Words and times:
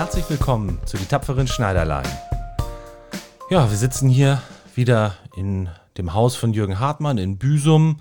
Herzlich 0.00 0.30
willkommen 0.30 0.78
zu 0.86 0.96
die 0.96 1.04
tapferen 1.04 1.46
Schneiderlein. 1.46 2.08
Ja, 3.50 3.68
wir 3.68 3.76
sitzen 3.76 4.08
hier 4.08 4.40
wieder 4.74 5.14
in 5.36 5.68
dem 5.98 6.14
Haus 6.14 6.36
von 6.36 6.54
Jürgen 6.54 6.80
Hartmann 6.80 7.18
in 7.18 7.36
Büsum 7.36 7.98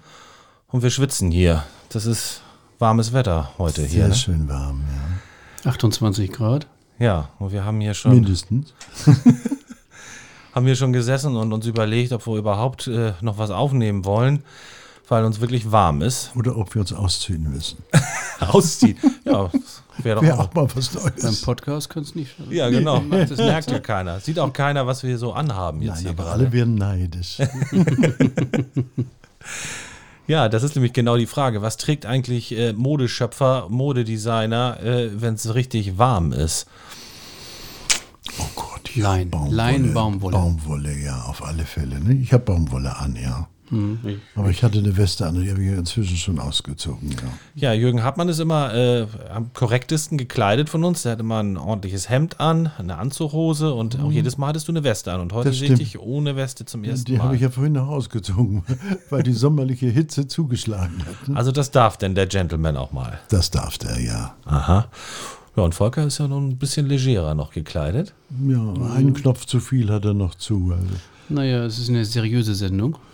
und 0.70 0.82
wir 0.82 0.92
schwitzen 0.92 1.30
hier. 1.30 1.66
Das 1.90 2.06
ist 2.06 2.42
warmes 2.80 3.12
Wetter 3.12 3.52
heute 3.58 3.82
Sehr 3.82 3.90
hier. 3.90 4.08
Ne? 4.08 4.16
schön 4.16 4.48
warm, 4.48 4.86
ja. 5.66 5.72
28 5.72 6.32
Grad. 6.32 6.68
Ja, 7.00 7.32
und 7.38 7.52
wir 7.52 7.66
haben 7.66 7.82
hier 7.82 7.94
schon 7.94 8.14
Mindestens. 8.14 8.74
haben 10.56 10.66
wir 10.66 10.78
schon 10.78 10.94
gesessen 10.94 11.36
und 11.36 11.52
uns 11.52 11.66
überlegt, 11.66 12.14
ob 12.14 12.26
wir 12.28 12.38
überhaupt 12.38 12.88
äh, 12.88 13.12
noch 13.20 13.38
was 13.38 13.50
aufnehmen 13.50 14.06
wollen, 14.06 14.44
weil 15.10 15.26
uns 15.26 15.42
wirklich 15.42 15.70
warm 15.74 16.02
ist. 16.02 16.32
Oder 16.38 16.56
ob 16.56 16.74
wir 16.76 16.80
uns 16.80 16.94
ausziehen 16.94 17.52
müssen. 17.52 17.84
Ausziehen. 18.40 18.98
ja, 19.26 19.52
wäre 20.04 20.16
doch 20.18 20.24
Wäre 20.24 20.40
auch 20.40 20.50
auch 20.50 20.54
mal 20.54 20.68
was 20.76 20.90
Beim 20.90 21.12
Neues. 21.22 21.42
Podcast 21.42 21.90
kannst 21.90 22.16
du 22.16 22.20
nicht. 22.20 22.36
Ja, 22.50 22.70
genau. 22.70 23.04
Es 23.12 23.30
Das 23.30 23.38
merkt 23.40 23.72
ja 23.72 23.80
keiner. 23.80 24.20
Sieht 24.20 24.40
auch 24.40 24.54
keiner, 24.54 24.88
was 24.88 25.04
wir 25.04 25.10
hier 25.10 25.18
so 25.20 25.34
anhaben 25.34 25.82
jetzt 25.82 25.96
Nein, 25.96 26.02
hier 26.02 26.10
aber 26.12 26.24
gerade. 26.24 26.40
alle 26.44 26.52
werden 26.52 26.76
neidisch. 26.76 27.38
Ja, 30.28 30.48
das 30.48 30.62
ist 30.62 30.76
nämlich 30.76 30.94
genau 30.94 31.18
die 31.18 31.26
Frage. 31.26 31.64
Was 31.64 31.78
trägt 31.78 32.06
eigentlich 32.06 32.56
äh, 32.56 32.72
Modeschöpfer, 32.74 33.66
Modedesigner, 33.70 34.80
äh, 34.80 35.10
wenn 35.20 35.34
es 35.34 35.56
richtig 35.56 35.98
warm 35.98 36.32
ist? 36.34 36.68
Oh 38.38 38.46
Gott, 38.54 38.96
Lein. 38.96 39.32
Lein, 39.50 39.92
Baumwolle. 39.92 40.38
Baumwolle, 40.38 40.96
ja, 41.00 41.24
auf 41.24 41.44
alle 41.44 41.66
Fälle. 41.66 42.00
Ne? 42.00 42.14
Ich 42.14 42.32
habe 42.32 42.44
Baumwolle 42.44 42.96
an, 42.98 43.16
ja. 43.16 43.48
Hm, 43.70 44.00
ich- 44.06 44.18
Aber 44.36 44.50
ich 44.50 44.64
hatte 44.64 44.80
eine 44.80 44.98
Weste 44.98 45.26
an, 45.28 45.36
die 45.42 45.50
habe 45.50 45.64
ich 45.64 45.72
inzwischen 45.78 46.18
schon 46.18 46.40
ausgezogen, 46.40 47.12
ja. 47.12 47.18
Ja, 47.56 47.74
Jürgen 47.74 48.04
Hartmann 48.04 48.28
ist 48.30 48.40
immer 48.40 48.74
äh, 48.74 49.06
am 49.34 49.54
korrektesten 49.54 50.18
gekleidet 50.18 50.70
von 50.70 50.84
uns. 50.84 51.04
Der 51.04 51.12
hat 51.14 51.20
immer 51.20 51.42
ein 51.44 51.58
ordentliches 51.58 52.10
Hemd 52.10 52.40
an, 52.40 52.72
eine 52.78 52.98
Anzughose 52.98 53.74
und 53.74 54.00
auch 54.00 54.12
jedes 54.12 54.38
Mal 54.38 54.48
hattest 54.48 54.68
du 54.68 54.72
eine 54.72 54.84
Weste 54.84 55.12
an. 55.14 55.22
Und 55.22 55.34
heute 55.34 55.54
sehe 55.54 55.74
ich 55.74 55.80
dich 55.80 56.00
ohne 56.00 56.36
Weste 56.36 56.66
zum 56.66 56.84
ersten 56.84 57.06
Die 57.06 57.18
habe 57.20 57.30
Mal. 57.30 57.36
ich 57.36 57.42
ja 57.42 57.50
vorhin 57.50 57.74
noch 57.74 57.88
ausgezogen, 57.90 58.64
weil 59.10 59.24
die 59.24 59.34
sommerliche 59.34 59.88
Hitze 59.88 60.28
zugeschlagen 60.28 61.04
hat. 61.06 61.28
Ne? 61.30 61.36
also 61.38 61.52
das 61.52 61.72
darf 61.72 61.98
denn 61.98 62.16
der 62.16 62.28
Gentleman 62.28 62.78
auch 62.78 62.92
mal. 62.92 63.20
Das 63.30 63.52
darf 63.52 63.78
der, 63.78 64.00
ja. 64.02 64.36
Aha. 64.46 64.88
Ja, 65.56 65.64
und 65.64 65.76
Volker 65.76 66.06
ist 66.06 66.20
ja 66.20 66.28
noch 66.28 66.38
ein 66.40 66.58
bisschen 66.58 66.86
legerer 66.88 67.36
noch 67.36 67.52
gekleidet. 67.52 68.14
Ja, 68.48 68.60
einen 68.96 69.14
Knopf 69.14 69.46
zu 69.46 69.60
viel 69.60 69.92
hat 69.92 70.06
er 70.06 70.14
noch 70.14 70.36
zu. 70.36 70.72
Also. 70.72 70.96
Naja, 71.28 71.66
es 71.66 71.78
ist 71.80 71.90
eine 71.90 72.06
seriöse 72.06 72.56
Sendung. 72.56 72.98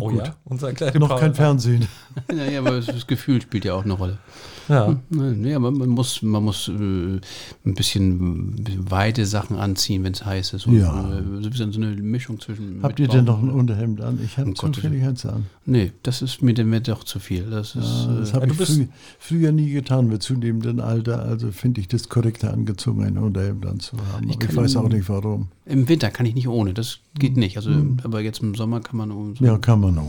oh 0.00 0.10
ja, 0.10 0.34
unser 0.44 0.72
kleiner 0.72 0.98
Noch 0.98 1.18
kein 1.18 1.34
Fernsehen. 1.34 1.86
naja, 2.34 2.60
aber 2.60 2.80
das 2.80 3.06
Gefühl 3.06 3.40
spielt 3.42 3.64
ja 3.64 3.74
auch 3.74 3.84
eine 3.84 3.92
Rolle. 3.94 4.18
Ja. 4.68 4.96
Nee, 5.10 5.54
aber 5.54 5.70
man 5.70 5.88
muss, 5.90 6.22
man 6.22 6.42
muss 6.42 6.66
äh, 6.68 6.72
ein 6.72 7.20
bisschen, 7.74 8.54
weite 8.90 9.24
Sachen 9.24 9.56
anziehen, 9.56 10.02
wenn 10.02 10.12
es 10.12 10.24
heiß 10.24 10.54
ist. 10.54 10.66
Und, 10.66 10.78
Ja. 10.80 11.08
äh, 11.08 11.22
so 11.22 11.36
ein 11.36 11.50
bisschen 11.50 11.70
so 11.72 11.80
eine 11.80 11.94
Mischung 12.02 12.40
zwischen. 12.40 12.80
Habt 12.82 12.98
ihr 12.98 13.06
denn 13.08 13.24
noch 13.26 13.40
ein. 13.40 13.50
Unterhemd 13.50 14.00
an? 14.00 14.18
Ich 14.24 14.36
habe 14.38 14.52
Gottes 14.52 14.82
zufällig 14.82 15.04
eins 15.04 15.24
an. 15.24 15.46
Nee, 15.66 15.92
das 16.02 16.20
ist 16.20 16.42
mir 16.42 16.52
dem 16.52 16.76
doch 16.82 17.04
zu 17.04 17.20
viel. 17.20 17.44
Das 17.44 17.76
ist. 17.76 18.08
Das 18.18 18.30
äh, 18.30 18.32
habe 18.34 18.46
du 18.48 18.52
ich 18.54 18.58
bist- 18.58 18.72
frü 18.72 18.86
früher 19.18 19.52
nie 19.52 19.70
getan 19.70 20.08
mit 20.08 20.22
zunehmendem 20.22 20.80
Alter. 20.80 21.22
Also 21.22 21.52
finde 21.52 21.80
ich 21.80 21.88
das 21.88 22.08
korrekter 22.08 22.52
angezogen, 22.52 23.04
ein 23.04 23.18
Unterhemd 23.18 23.64
anzuhaben. 23.66 24.28
Ich 24.28 24.36
ich, 24.42 24.56
weiß 24.56 24.76
auch 24.76 24.88
nicht 24.88 25.08
warum. 25.08 25.48
Im 25.64 25.88
Winter 25.88 26.10
kann 26.10 26.26
ich 26.26 26.34
nicht 26.34 26.48
ohne, 26.48 26.74
das 26.74 26.98
geht 27.18 27.36
nicht. 27.36 27.56
Also, 27.56 27.70
aber 28.02 28.20
jetzt 28.20 28.40
im 28.42 28.54
Sommer 28.54 28.80
kann 28.80 28.96
man 28.96 29.10
um. 29.10 29.34
Ja, 29.40 29.55
kann 29.58 29.80
man 29.80 29.98
ohne, 29.98 30.06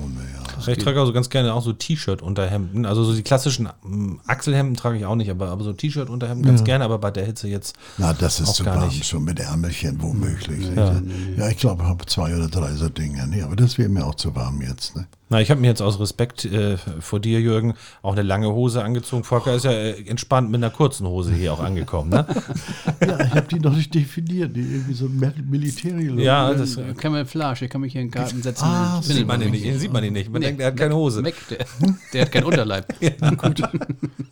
ja. 0.66 0.72
Ich 0.72 0.80
trage 0.80 1.00
also 1.00 1.14
ganz 1.14 1.30
gerne 1.30 1.54
auch 1.54 1.62
so 1.64 1.72
T-Shirt-Unterhemden. 1.72 2.86
Also 2.86 3.04
so 3.04 3.14
die 3.14 3.22
klassischen 3.22 3.70
ähm, 3.86 4.20
Achselhemden 4.28 4.76
trage 4.76 4.98
ich 4.98 5.06
auch 5.06 5.16
nicht, 5.16 5.30
aber, 5.30 5.50
aber 5.50 5.64
so 5.64 5.72
T-Shirt-Unterhemden 5.72 6.46
ganz 6.46 6.62
Ja. 6.62 6.66
gerne, 6.66 6.84
aber 6.86 6.98
bei 6.98 7.12
der 7.12 7.26
Hitze 7.26 7.48
jetzt. 7.48 7.76
Na, 7.98 8.12
das 8.14 8.40
ist 8.40 8.50
Auch 8.50 8.54
zu 8.54 8.66
warm, 8.66 8.88
nicht. 8.88 9.06
schon 9.06 9.24
mit 9.24 9.40
Ärmelchen 9.40 10.02
womöglich. 10.02 10.68
Ja. 10.76 10.94
Ja, 10.94 11.02
ja 11.38 11.50
ich 11.50 11.58
glaube, 11.58 11.84
ich 11.84 11.90
habe 11.90 12.06
zwei 12.08 12.36
oder 12.36 12.48
drei 12.48 12.74
so 12.74 12.90
Dinge. 12.90 13.26
Nee, 13.28 13.44
aber 13.44 13.56
das 13.56 13.78
wäre 13.78 13.88
mir 13.90 14.06
auch 14.06 14.16
zu 14.16 14.36
warm 14.36 14.62
jetzt. 14.62 14.96
Ne? 14.96 15.06
Na, 15.30 15.42
ich 15.42 15.52
habe 15.52 15.60
mir 15.60 15.68
jetzt 15.68 15.82
aus 15.82 16.00
Respekt 16.00 16.46
äh, 16.46 16.78
vor 17.02 17.20
dir, 17.20 17.42
Jürgen, 17.42 17.74
auch 18.02 18.14
eine 18.14 18.22
lange 18.24 18.48
Hose 18.54 18.82
angezogen. 18.82 19.26
Volker 19.26 19.54
ist 19.56 19.66
ja 19.66 19.72
äh, 19.72 20.02
entspannt 20.08 20.50
mit 20.50 20.60
einer 20.64 20.70
kurzen 20.72 21.06
Hose 21.06 21.34
hier 21.34 21.52
auch 21.54 21.60
angekommen, 21.60 22.10
ne? 22.12 22.26
Ja, 23.06 23.20
ich 23.20 23.32
habe 23.32 23.48
die 23.52 23.60
noch 23.60 23.76
nicht 23.76 23.94
definiert. 23.94 24.56
Die 24.56 24.62
irgendwie 24.62 24.94
so 24.94 25.08
Military. 25.10 26.24
ja, 26.24 26.54
das 26.54 26.78
Äh, 26.78 26.94
Camouflage, 26.94 27.66
ich 27.66 27.72
kann 27.72 27.82
mich 27.82 27.92
hier 27.92 28.02
in 28.02 28.08
den 28.08 28.12
Garten 28.14 28.42
setzen. 28.42 28.64
Ah, 28.64 29.02
sieht 29.02 29.28
man 29.28 29.37
ihn 29.42 29.52
nicht. 29.52 29.66
nicht. 29.66 29.80
Sieht 29.80 29.94
man 29.94 30.04
ihn 30.04 30.14
nicht. 30.14 30.32
Man 30.32 30.42
Nee, 30.42 30.48
denkt, 30.48 30.62
er 30.62 30.68
hat 30.68 30.78
keine 30.78 30.96
Hose. 30.96 31.22
Mac, 31.22 31.36
der, 31.50 31.66
der 32.14 32.22
hat 32.24 32.32
kein 32.32 32.44
Unterleib. 32.44 32.86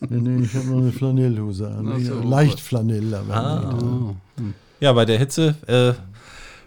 Nee, 0.07 0.19
nee, 0.21 0.43
ich 0.45 0.53
habe 0.53 0.67
noch 0.67 0.77
eine 0.77 0.91
Flanellhose 0.91 1.67
an. 1.67 2.03
So, 2.03 2.21
Leicht 2.21 2.59
Flanell, 2.59 3.13
aber 3.13 3.33
Ah. 3.35 3.79
Oh. 3.81 4.16
Ja, 4.79 4.93
bei 4.93 5.05
der 5.05 5.17
Hitze 5.17 5.55
äh, 5.67 5.93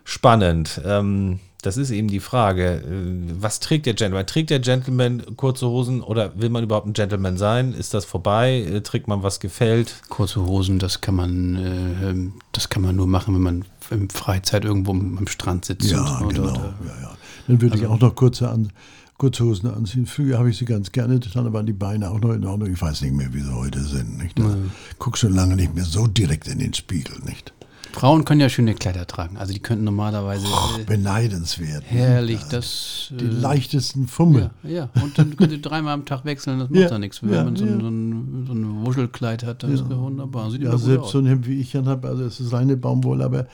spannend. 0.05 0.81
Ähm, 0.85 1.39
das 1.63 1.77
ist 1.77 1.91
eben 1.91 2.09
die 2.09 2.21
Frage. 2.21 2.83
Äh, 2.85 3.33
was 3.41 3.61
trägt 3.61 3.87
der 3.87 3.95
Gentleman? 3.95 4.27
Trägt 4.27 4.51
der 4.51 4.61
Gentleman 4.61 5.37
kurze 5.37 5.67
Hosen 5.69 6.03
oder 6.03 6.33
will 6.41 6.51
man 6.51 6.63
überhaupt 6.65 6.87
ein 6.87 6.93
Gentleman 6.93 7.37
sein? 7.37 7.75
Ist 7.75 7.95
das 7.95 8.05
vorbei? 8.05 8.65
Äh, 8.73 8.81
trägt 8.83 9.09
man, 9.09 9.23
was 9.23 9.41
gefällt? 9.41 9.95
Kurze 10.09 10.45
Hosen, 10.47 10.79
das 10.79 11.01
kann 11.01 11.17
man, 11.17 11.57
äh, 11.57 12.11
ähm, 12.11 12.35
das 12.53 12.69
kann 12.69 12.83
man 12.83 12.97
nur 12.97 13.07
machen, 13.07 13.35
wenn 13.35 13.43
man 13.43 13.65
in 13.91 14.09
Freizeit 14.11 14.65
irgendwo 14.65 14.93
am 14.93 15.19
am 15.19 15.27
Strand 15.27 15.65
sitzt. 15.65 15.91
Ja, 15.91 16.19
und, 16.19 16.35
genau. 16.35 16.51
oder, 16.51 16.75
ja, 16.87 17.03
ja. 17.03 17.18
Dann 17.49 17.61
würde 17.61 17.77
ich 17.79 17.87
auch 17.87 17.99
noch 18.01 18.15
kurze 18.15 18.49
an, 18.51 18.71
Kurzhosen 19.17 19.69
anziehen. 19.75 20.07
Früher 20.07 20.39
habe 20.39 20.51
ich 20.51 20.59
sie 20.59 20.65
ganz 20.65 20.93
gerne 20.93 21.19
getan, 21.19 21.45
da 21.45 21.53
waren 21.53 21.67
die 21.67 21.73
Beine 21.73 22.09
auch 22.11 22.21
noch 22.21 22.33
in 22.35 22.45
Ordnung. 22.45 22.71
Ich 22.73 22.81
weiß 22.81 23.01
nicht 23.03 23.15
mehr, 23.15 23.35
wie 23.35 23.41
sie 23.41 23.53
heute 23.53 23.83
sind. 23.83 24.17
Nicht? 24.19 24.39
Also, 24.41 24.57
Guck 25.01 25.19
schon 25.19 25.33
lange 25.35 25.57
nicht 25.57 25.75
mehr 25.75 25.85
so 25.85 26.07
direkt 26.07 26.47
in 26.47 26.61
den 26.61 26.73
Spiegel. 26.75 27.17
Nicht? 27.25 27.53
Frauen 27.93 28.25
können 28.27 28.41
ja 28.43 28.49
schöne 28.51 28.75
Kleider 28.75 29.07
tragen. 29.07 29.39
Also 29.39 29.53
die 29.55 29.59
könnten 29.61 29.83
normalerweise 29.85 30.47
Oh, 30.47 30.79
äh, 30.79 30.85
beneidenswert. 30.85 31.83
herrlich 31.87 32.43
das. 32.51 33.09
Die 33.19 33.25
äh, 33.25 33.29
leichtesten 33.29 34.07
Fummel. 34.07 34.51
ja, 34.63 34.71
ja, 34.71 34.91
und 35.03 35.19
dann 35.19 35.35
könnt 35.37 35.51
ihr 35.53 35.61
dreimal 35.63 35.95
am 35.95 36.05
Tag 36.05 36.25
wechseln, 36.27 36.59
das 36.61 36.69
macht 36.69 36.79
Ja, 36.81 36.91
ja 36.91 36.99
nichts. 36.99 37.23
Wenn 37.23 37.33
ja, 37.33 37.45
man 37.45 37.57
so, 37.57 37.65
ein- 37.65 37.71
ja. 37.73 37.81
so, 37.81 37.89
ein, 37.89 38.45
so 38.47 38.53
ein 38.53 38.87
Wuschelkleid 38.87 39.43
hat, 39.43 39.63
dann 39.63 39.73
ist 39.73 39.85
das 39.89 39.97
wunderbar. 39.99 40.51
Sieht 40.51 40.63
Ja, 40.63 40.77
selbst 40.77 41.07
aus. 41.07 41.13
so 41.13 41.19
ein 41.19 41.27
Hemd 41.27 41.49
wie 41.49 41.59
ich 41.61 41.73
dann 41.73 41.87
habe, 41.89 42.07
also 42.09 42.25
es 42.25 42.39
ist 42.39 42.53
reine 42.53 42.77
Baumwolle, 42.77 43.25
aber 43.25 43.47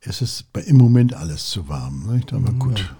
es 0.00 0.22
ist 0.22 0.46
im 0.66 0.78
Moment 0.78 1.14
alles 1.14 1.50
zu 1.50 1.68
warm. 1.68 2.10
Nicht? 2.10 2.32
Aber 2.32 2.50
gut, 2.52 2.92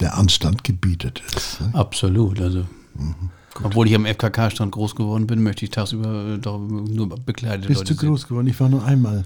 der 0.00 0.16
Anstand 0.16 0.64
gebietet 0.64 1.22
es. 1.34 1.60
Ne? 1.60 1.70
Absolut, 1.74 2.40
also. 2.40 2.66
Mhm. 2.94 3.30
Obwohl 3.62 3.86
ich 3.86 3.94
am 3.94 4.04
FKK-Stand 4.04 4.72
groß 4.72 4.94
geworden 4.94 5.26
bin, 5.26 5.42
möchte 5.42 5.64
ich 5.64 5.70
tagsüber 5.70 6.34
äh, 6.34 6.38
doch 6.38 6.58
nur 6.58 7.08
bekleidete 7.08 7.68
Bist 7.68 7.80
Leute 7.80 7.94
du 7.94 8.06
groß 8.06 8.28
geworden? 8.28 8.46
Ich 8.48 8.60
war 8.60 8.68
nur 8.68 8.84
einmal. 8.84 9.24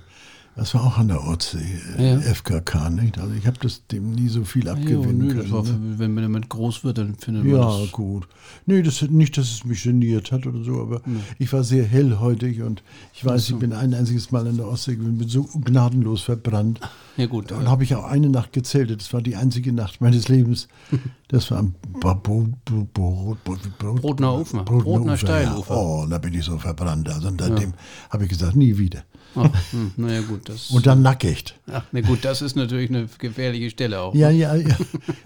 Das 0.60 0.74
war 0.74 0.84
auch 0.84 0.98
an 0.98 1.08
der 1.08 1.26
Ostsee, 1.26 1.58
äh, 1.96 2.16
Ja. 2.16 2.20
FKK, 2.20 2.90
nicht? 2.90 3.18
Also 3.18 3.32
ich 3.32 3.46
habe 3.46 3.56
das 3.62 3.86
dem 3.86 4.10
nie 4.12 4.28
so 4.28 4.44
viel 4.44 4.64
sehen. 4.64 4.76
Ja, 4.76 4.78
abgewinnen 4.78 5.26
nö, 5.28 5.34
können. 5.34 5.50
war, 5.52 5.62
ne? 5.62 5.94
wenn 5.96 6.12
man 6.12 6.22
damit 6.24 6.50
groß 6.50 6.84
wird, 6.84 6.98
dann 6.98 7.14
findet 7.14 7.44
man 7.44 7.54
Ja, 7.54 7.78
das. 7.80 7.92
gut. 7.92 8.28
Nee, 8.66 8.82
das, 8.82 9.00
nicht, 9.00 9.38
dass 9.38 9.50
es 9.50 9.64
mich 9.64 9.82
geniert 9.84 10.32
hat 10.32 10.46
oder 10.46 10.62
so, 10.62 10.82
aber 10.82 11.00
ich 11.38 11.50
war 11.54 11.64
sehr 11.64 11.84
hellhäutig 11.86 12.60
und 12.60 12.82
ich 13.14 13.24
weiß, 13.24 13.48
ich 13.48 13.56
bin 13.56 13.72
ein 13.72 13.94
einziges 13.94 14.32
Mal 14.32 14.46
in 14.48 14.58
der 14.58 14.68
Ostsee 14.68 14.96
gewesen, 14.96 15.16
bin 15.16 15.28
so 15.30 15.44
gnadenlos 15.44 16.20
verbrannt. 16.20 16.78
Ja, 17.16 17.24
gut. 17.24 17.50
Dann 17.50 17.64
äh, 17.64 17.68
habe 17.68 17.82
ich 17.84 17.94
auch 17.94 18.04
eine 18.04 18.28
Nacht 18.28 18.52
gezeltet. 18.52 19.00
Das 19.00 19.14
war 19.14 19.22
die 19.22 19.36
einzige 19.36 19.72
Nacht 19.72 20.02
meines 20.02 20.28
Lebens. 20.28 20.68
Das 21.28 21.48
war 21.52 21.58
am 21.58 21.76
Brotner 22.00 22.34
Ufer. 22.72 23.36
Brotner 23.44 24.34
Brotner 24.64 25.00
Ufer, 25.04 25.16
Steilufer. 25.16 25.76
Oh, 25.76 26.04
da 26.10 26.18
bin 26.18 26.34
ich 26.34 26.44
so 26.44 26.58
verbrannt. 26.58 27.08
Also 27.08 27.28
und 27.28 27.40
seitdem 27.40 27.72
habe 28.10 28.24
ich 28.24 28.30
gesagt, 28.30 28.56
nie 28.56 28.78
wieder. 28.78 29.04
Ach, 29.34 29.50
hm, 29.70 29.92
naja, 29.96 30.20
gut. 30.22 30.48
Das, 30.48 30.70
Und 30.70 30.86
dann 30.86 31.02
nackig. 31.02 31.54
ach, 31.72 31.84
na 31.92 32.00
gut, 32.00 32.24
das 32.24 32.42
ist 32.42 32.56
natürlich 32.56 32.90
eine 32.90 33.08
gefährliche 33.18 33.70
Stelle 33.70 34.00
auch. 34.00 34.14
Ja, 34.14 34.30
ja, 34.30 34.54
ja. 34.54 34.76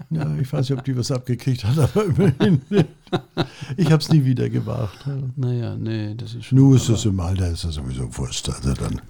ja 0.09 0.35
ich 0.39 0.51
weiß 0.51 0.69
nicht, 0.69 0.77
ob 0.77 0.85
die 0.85 0.97
was 0.97 1.11
abgekriegt 1.11 1.63
hat, 1.63 1.77
aber 1.77 2.05
immerhin. 2.05 2.61
Ich 3.77 3.91
habe 3.91 4.01
es 4.01 4.09
nie 4.09 4.25
wieder 4.25 4.49
gewagt. 4.49 5.05
Naja, 5.35 5.75
nee, 5.75 6.15
das 6.15 6.33
ist 6.33 6.45
schon. 6.45 6.57
Nur 6.57 6.75
ist 6.75 6.89
es 6.89 7.05
im 7.05 7.19
Alter 7.19 7.49
ist 7.49 7.63
es 7.63 7.75
sowieso 7.75 8.15
wurscht. 8.17 8.49
Also 8.49 8.73
dann, 8.73 9.01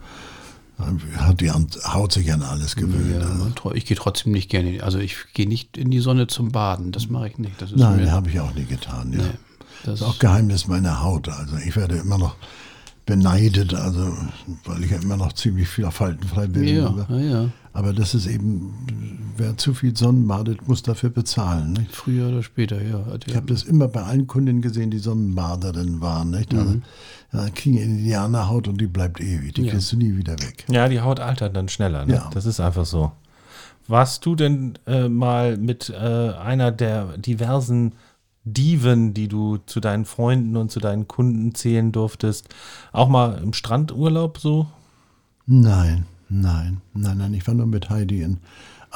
hat 1.17 1.39
die 1.39 1.49
Haut 1.49 2.11
sich 2.11 2.31
an 2.33 2.41
alles 2.41 2.75
gewöhnt. 2.75 3.21
Ja, 3.21 3.29
also. 3.29 3.73
ich 3.73 3.85
gehe 3.85 3.95
trotzdem 3.95 4.33
nicht 4.33 4.49
gerne. 4.49 4.83
Also 4.83 4.99
ich 4.99 5.15
gehe 5.33 5.47
nicht 5.47 5.77
in 5.77 5.89
die 5.89 5.99
Sonne 5.99 6.27
zum 6.27 6.51
Baden. 6.51 6.91
Das 6.91 7.07
mache 7.09 7.29
ich 7.29 7.37
nicht. 7.37 7.61
Das 7.61 7.71
Nein, 7.71 8.11
habe 8.11 8.29
ich 8.29 8.39
auch 8.39 8.53
nie 8.53 8.65
getan. 8.65 9.13
Ja. 9.13 9.19
Nee, 9.19 9.29
das 9.83 9.99
Das 9.99 10.01
ist 10.01 10.05
auch 10.05 10.19
Geheimnis 10.19 10.67
meiner 10.67 11.01
Haut. 11.01 11.29
Also 11.29 11.55
ich 11.57 11.75
werde 11.75 11.95
immer 11.95 12.17
noch 12.17 12.35
beneidet, 13.05 13.73
also 13.73 14.17
weil 14.63 14.83
ich 14.83 14.91
ja 14.91 14.97
immer 14.97 15.17
noch 15.17 15.33
ziemlich 15.33 15.67
viel 15.67 15.89
faltenfrei 15.91 16.47
bin. 16.47 16.63
ja, 16.63 16.87
aber, 16.87 17.07
ja, 17.09 17.19
ja. 17.43 17.49
aber 17.73 17.93
das 17.93 18.15
ist 18.15 18.25
eben, 18.25 18.73
wer 19.37 19.57
zu 19.57 19.73
viel 19.75 19.95
Sonnen 19.95 20.27
badet, 20.27 20.67
muss 20.67 20.81
dafür 20.81 21.11
bezahlen. 21.11 21.73
Nicht? 21.73 21.95
Früher 21.95 22.29
oder 22.29 22.41
später, 22.41 22.81
ja. 22.81 23.05
Ich 23.27 23.35
habe 23.35 23.45
das 23.45 23.63
immer 23.63 23.87
bei 23.87 24.01
allen 24.01 24.25
Kundinnen 24.25 24.61
gesehen, 24.61 24.89
die 24.89 24.97
Sonnenbaderin 24.97 26.01
waren. 26.01 26.31
Nicht? 26.31 26.51
Mhm. 26.53 26.59
Also, 26.59 26.81
ja, 27.33 27.49
kriegen 27.53 27.77
Indianerhaut 27.77 28.67
und 28.67 28.81
die 28.81 28.87
bleibt 28.87 29.19
ewig. 29.21 29.53
Die 29.53 29.63
Ja. 29.63 29.71
kriegst 29.73 29.91
du 29.91 29.97
nie 29.97 30.15
wieder 30.17 30.33
weg. 30.39 30.65
Ja, 30.69 30.87
die 30.87 31.01
Haut 31.01 31.19
altert 31.19 31.55
dann 31.55 31.69
schneller. 31.69 32.05
Ne? 32.05 32.15
Ja. 32.15 32.29
Das 32.33 32.45
ist 32.45 32.59
einfach 32.59 32.85
so. 32.85 33.11
Warst 33.87 34.25
du 34.25 34.35
denn 34.35 34.79
äh, 34.87 35.09
mal 35.09 35.57
mit 35.57 35.89
äh, 35.91 35.95
einer 35.95 36.71
der 36.71 37.17
diversen 37.19 37.91
Diven, 38.45 39.13
die 39.13 39.27
du 39.27 39.57
zu 39.65 39.79
deinen 39.79 40.05
Freunden 40.05 40.55
und 40.55 40.71
zu 40.71 40.79
deinen 40.79 41.07
Kunden 41.07 41.55
zählen 41.55 41.91
durftest, 41.91 42.47
auch 42.91 43.09
mal 43.09 43.39
im 43.43 43.53
Strandurlaub 43.53 44.37
so? 44.37 44.67
Nein, 45.47 46.05
nein, 46.29 46.81
nein, 46.93 47.17
nein. 47.17 47.33
Ich 47.33 47.47
war 47.47 47.55
nur 47.55 47.65
mit 47.65 47.89
Heidi 47.89 48.21
in 48.21 48.37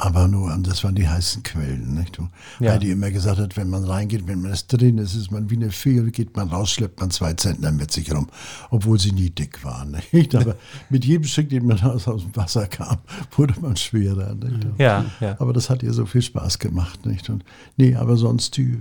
aber 0.00 0.28
nur, 0.28 0.56
das 0.62 0.82
waren 0.82 0.94
die 0.94 1.06
heißen 1.06 1.42
Quellen. 1.42 1.94
Nicht? 1.94 2.18
Und 2.18 2.30
Ja. 2.58 2.72
Heidi 2.72 2.90
immer 2.90 3.10
gesagt 3.10 3.38
hat, 3.38 3.56
wenn 3.56 3.68
man 3.68 3.84
reingeht, 3.84 4.26
wenn 4.26 4.40
man 4.40 4.52
ist 4.52 4.68
drin 4.68 4.98
ist, 4.98 5.14
ist 5.14 5.30
man 5.30 5.50
wie 5.50 5.56
eine 5.56 5.70
Fee, 5.70 6.00
geht 6.10 6.34
man 6.36 6.48
raus, 6.48 6.70
schleppt 6.70 7.00
man 7.00 7.10
zwei 7.10 7.34
Zentner 7.34 7.70
mit 7.70 7.92
sich 7.92 8.12
rum, 8.12 8.28
obwohl 8.70 8.98
sie 8.98 9.12
nie 9.12 9.30
dick 9.30 9.62
waren. 9.64 9.96
Nicht? 10.12 10.34
Aber 10.34 10.56
mit 10.88 11.04
jedem 11.04 11.24
Stück, 11.24 11.50
den 11.50 11.66
man 11.66 11.80
aus, 11.80 12.08
aus 12.08 12.22
dem 12.22 12.34
Wasser 12.34 12.66
kam, 12.66 12.98
wurde 13.36 13.54
man 13.60 13.76
schwerer. 13.76 14.34
Nicht? 14.34 14.66
Ja, 14.78 15.04
ja. 15.20 15.36
Aber 15.38 15.52
das 15.52 15.68
hat 15.68 15.82
ihr 15.82 15.92
so 15.92 16.06
viel 16.06 16.22
Spaß 16.22 16.58
gemacht, 16.58 17.04
nicht? 17.04 17.28
Und 17.28 17.44
nee, 17.76 17.94
aber 17.94 18.16
sonst 18.16 18.56
die 18.56 18.78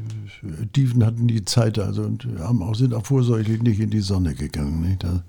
Dieven 0.76 1.06
hatten 1.06 1.28
die 1.28 1.44
Zeit, 1.46 1.78
also 1.80 2.04
und 2.04 2.28
haben 2.40 2.64
auch 2.64 2.76
sind 2.76 2.94
auch 2.94 3.06
vorsorglich 3.06 3.62
nicht 3.62 3.80
in 3.80 3.90
die 3.90 4.00
Sonne 4.02 4.34
gegangen, 4.36 4.82
nicht? 4.82 5.04
Also, 5.04 5.22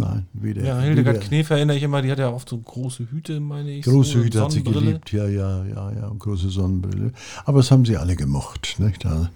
nein, 0.00 0.26
weder. 0.32 0.64
Ja, 0.64 0.78
Hildegard 0.80 1.16
weder- 1.16 1.26
Knef 1.26 1.50
erinnere 1.50 1.76
ich 1.76 1.82
immer, 1.82 2.02
die 2.02 2.10
hat 2.10 2.18
ja 2.18 2.30
oft 2.30 2.48
so 2.48 2.58
große 2.58 3.10
Hüte, 3.10 3.38
meine 3.40 3.70
ich. 3.70 3.84
Große 3.84 4.12
so, 4.12 4.18
Hüte 4.24 4.42
hat 4.42 4.52
sie 4.52 4.62
geliebt, 4.62 5.12
ja, 5.12 5.26
ja, 5.26 5.64
ja, 5.64 5.92
ja, 5.92 6.12
große 6.18 6.50
Sonnenbrille. 6.50 7.12
Aber 7.44 7.58
das 7.58 7.70
haben 7.70 7.84
sie 7.84 7.96
alle 7.96 8.16
gemocht, 8.16 8.76
nicht? 8.78 9.04
Also, 9.06 9.28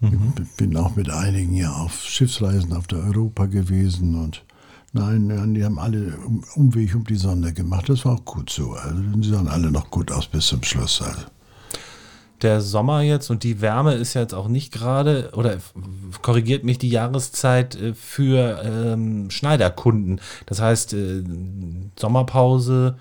Mhm. 0.00 0.32
Ich 0.40 0.56
bin 0.56 0.76
auch 0.76 0.94
mit 0.94 1.10
einigen 1.10 1.54
ja 1.56 1.72
auf 1.72 2.04
Schiffsreisen 2.04 2.72
auf 2.72 2.86
der 2.86 3.00
Europa 3.00 3.46
gewesen 3.46 4.14
und 4.22 4.44
nein, 4.92 5.54
die 5.54 5.64
haben 5.64 5.80
alle 5.80 6.16
um, 6.24 6.44
Umweg 6.54 6.94
um 6.94 7.02
die 7.02 7.16
Sonne 7.16 7.52
gemacht. 7.52 7.88
Das 7.88 8.04
war 8.04 8.12
auch 8.14 8.24
gut 8.24 8.48
so. 8.48 8.74
Also, 8.74 8.94
sie 9.20 9.30
sahen 9.30 9.48
alle 9.48 9.72
noch 9.72 9.90
gut 9.90 10.12
aus 10.12 10.28
bis 10.28 10.46
zum 10.46 10.62
Schluss. 10.62 11.02
Also. 11.02 11.18
Der 12.42 12.60
Sommer 12.60 13.02
jetzt 13.02 13.30
und 13.30 13.42
die 13.42 13.60
Wärme 13.60 13.94
ist 13.94 14.14
ja 14.14 14.20
jetzt 14.20 14.34
auch 14.34 14.48
nicht 14.48 14.72
gerade, 14.72 15.30
oder 15.34 15.58
korrigiert 16.22 16.64
mich 16.64 16.78
die 16.78 16.88
Jahreszeit 16.88 17.74
äh, 17.74 17.94
für 17.94 18.62
ähm, 18.64 19.30
Schneiderkunden. 19.30 20.20
Das 20.46 20.60
heißt, 20.60 20.94
äh, 20.94 21.24
Sommerpause, 21.98 22.96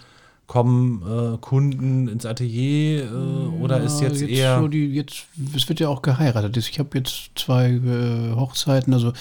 kommen 0.48 1.04
äh, 1.04 1.38
Kunden 1.40 2.08
ins 2.08 2.26
Atelier 2.26 3.04
äh, 3.04 3.62
oder 3.62 3.82
ist 3.82 4.00
jetzt, 4.00 4.22
eher. 4.22 4.60
So 4.60 4.70
die, 4.70 4.88
jetzt, 4.88 5.26
es 5.54 5.68
wird 5.68 5.82
ja 5.82 5.90
auch 5.90 6.02
geheiratet. 6.02 6.56
Ich 6.56 6.80
habe 6.80 6.98
jetzt 6.98 7.32
zwei 7.36 7.72
äh, 7.72 8.34
Hochzeiten, 8.34 8.94
also 8.94 9.12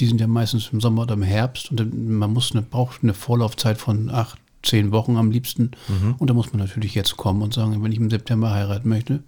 die 0.00 0.06
sind 0.06 0.20
ja 0.20 0.26
meistens 0.26 0.70
im 0.72 0.80
Sommer 0.80 1.02
oder 1.02 1.14
im 1.14 1.22
Herbst 1.22 1.70
und 1.70 2.08
man 2.08 2.32
muss 2.32 2.52
eine, 2.52 2.62
braucht 2.62 3.02
eine 3.02 3.14
Vorlaufzeit 3.14 3.78
von 3.78 4.08
acht, 4.10 4.38
zehn 4.64 4.92
Wochen 4.92 5.16
am 5.16 5.30
liebsten. 5.30 5.72
Mhm. 5.88 6.14
Und 6.18 6.28
da 6.28 6.34
muss 6.34 6.52
man 6.52 6.60
natürlich 6.60 6.94
jetzt 6.94 7.16
kommen 7.16 7.42
und 7.42 7.54
sagen, 7.54 7.82
wenn 7.82 7.92
ich 7.92 7.98
im 7.98 8.10
September 8.10 8.52
heiraten 8.52 8.88
möchte, 8.88 9.22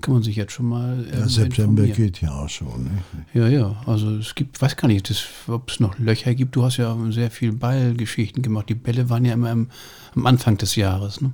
kann 0.00 0.14
man 0.14 0.22
sich 0.22 0.36
jetzt 0.36 0.52
schon 0.52 0.68
mal. 0.68 1.06
Ja, 1.10 1.22
ähm, 1.22 1.28
September 1.28 1.82
informieren. 1.82 2.12
geht 2.12 2.20
ja 2.20 2.32
auch 2.32 2.48
schon. 2.48 2.84
Nicht? 2.84 3.34
Ja, 3.34 3.48
ja, 3.48 3.76
also 3.86 4.16
es 4.16 4.34
gibt, 4.34 4.60
weiß 4.60 4.76
gar 4.76 4.88
nicht, 4.88 5.10
ob 5.48 5.70
es 5.70 5.80
noch 5.80 5.98
Löcher 5.98 6.34
gibt. 6.34 6.56
Du 6.56 6.64
hast 6.64 6.76
ja 6.76 6.96
sehr 7.10 7.30
viel 7.30 7.52
Ballgeschichten 7.52 8.42
gemacht. 8.42 8.68
Die 8.68 8.74
Bälle 8.74 9.08
waren 9.08 9.24
ja 9.24 9.34
immer 9.34 9.50
im, 9.50 9.68
am 10.14 10.26
Anfang 10.26 10.58
des 10.58 10.76
Jahres. 10.76 11.20
Ne? 11.20 11.32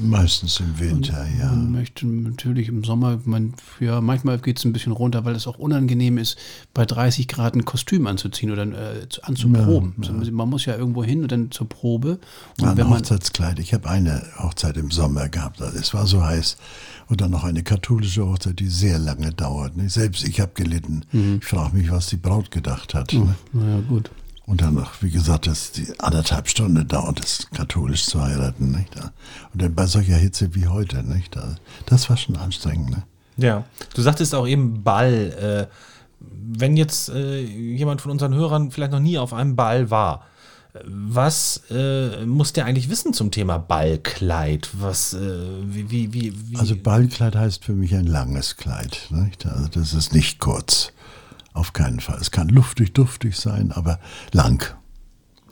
Meistens 0.00 0.60
im 0.60 0.78
Winter, 0.78 1.26
ja. 1.40 1.46
Man 1.46 1.72
möchte 1.72 2.06
natürlich 2.06 2.68
im 2.68 2.84
Sommer, 2.84 3.18
man, 3.24 3.54
ja, 3.80 4.00
manchmal 4.00 4.38
geht 4.38 4.58
es 4.58 4.64
ein 4.64 4.72
bisschen 4.72 4.92
runter, 4.92 5.24
weil 5.24 5.34
es 5.34 5.46
auch 5.46 5.58
unangenehm 5.58 6.18
ist, 6.18 6.36
bei 6.74 6.84
30 6.86 7.26
Grad 7.26 7.54
ein 7.54 7.64
Kostüm 7.64 8.06
anzuziehen 8.06 8.50
oder 8.52 8.62
äh, 8.62 9.08
zu- 9.08 9.22
anzuproben. 9.24 9.94
Also 10.00 10.12
Man 10.32 10.48
muss 10.48 10.66
ja 10.66 10.76
irgendwo 10.76 11.02
hin 11.02 11.22
und 11.22 11.32
dann 11.32 11.50
zur 11.50 11.68
Probe. 11.68 12.18
Und 12.60 12.68
Ein 12.68 12.76
wenn 12.76 12.90
Hochzeitskleid. 12.90 13.58
Ich 13.58 13.74
habe 13.74 13.88
eine 13.88 14.22
Hochzeit 14.38 14.76
im 14.76 14.90
Sommer 14.90 15.28
gehabt. 15.28 15.60
Also 15.62 15.78
Es 15.78 15.92
war 15.94 16.06
so 16.06 16.22
heiß. 16.24 16.56
Und 17.08 17.20
dann 17.20 17.30
noch 17.30 17.44
eine 17.44 17.62
katholische 17.62 18.24
Hochzeit, 18.26 18.60
die 18.60 18.68
sehr 18.68 18.98
lange 18.98 19.32
dauert. 19.32 19.76
nicht? 19.76 19.92
Selbst 19.92 20.22
ich 20.28 20.40
habe 20.40 20.52
gelitten. 20.54 21.02
Mhm. 21.12 21.38
Ich 21.40 21.46
frage 21.46 21.76
mich, 21.76 21.90
was 21.90 22.06
die 22.08 22.16
Braut 22.16 22.50
gedacht 22.50 22.94
hat. 22.94 23.12
ne? 23.14 23.34
naja, 23.52 23.80
gut. 23.88 24.10
Und 24.48 24.62
dann 24.62 24.74
noch, 24.74 25.02
wie 25.02 25.10
gesagt, 25.10 25.46
das 25.46 25.72
die 25.72 25.86
anderthalb 26.00 26.48
Stunden 26.48 26.88
dauert 26.88 27.20
es, 27.20 27.50
katholisch 27.52 28.06
zu 28.06 28.22
heiraten. 28.22 28.70
Nicht? 28.70 28.96
Und 29.52 29.60
dann 29.60 29.74
bei 29.74 29.84
solcher 29.84 30.16
Hitze 30.16 30.54
wie 30.54 30.66
heute. 30.66 31.02
Nicht? 31.02 31.36
Das 31.84 32.08
war 32.08 32.16
schon 32.16 32.34
anstrengend. 32.36 32.88
Ne? 32.88 33.02
Ja, 33.36 33.64
du 33.94 34.00
sagtest 34.00 34.34
auch 34.34 34.48
eben 34.48 34.82
Ball. 34.82 35.68
Äh, 35.70 35.74
wenn 36.20 36.78
jetzt 36.78 37.10
äh, 37.10 37.40
jemand 37.40 38.00
von 38.00 38.10
unseren 38.10 38.32
Hörern 38.32 38.70
vielleicht 38.70 38.92
noch 38.92 39.00
nie 39.00 39.18
auf 39.18 39.34
einem 39.34 39.54
Ball 39.54 39.90
war, 39.90 40.24
was 40.82 41.62
äh, 41.70 42.24
muss 42.24 42.54
der 42.54 42.64
eigentlich 42.64 42.88
wissen 42.88 43.12
zum 43.12 43.30
Thema 43.30 43.58
Ballkleid? 43.58 44.70
Was, 44.72 45.12
äh, 45.12 45.18
wie, 45.66 45.90
wie, 45.90 46.14
wie? 46.14 46.56
Also 46.56 46.74
Ballkleid 46.74 47.36
heißt 47.36 47.66
für 47.66 47.74
mich 47.74 47.94
ein 47.94 48.06
langes 48.06 48.56
Kleid. 48.56 49.08
Nicht? 49.10 49.44
Also 49.44 49.68
das 49.68 49.92
ist 49.92 50.14
nicht 50.14 50.38
kurz. 50.38 50.92
Auf 51.54 51.72
keinen 51.72 52.00
Fall. 52.00 52.18
Es 52.20 52.30
kann 52.30 52.48
luftig, 52.48 52.92
duftig 52.94 53.36
sein, 53.36 53.72
aber 53.72 53.98
lang. 54.32 54.76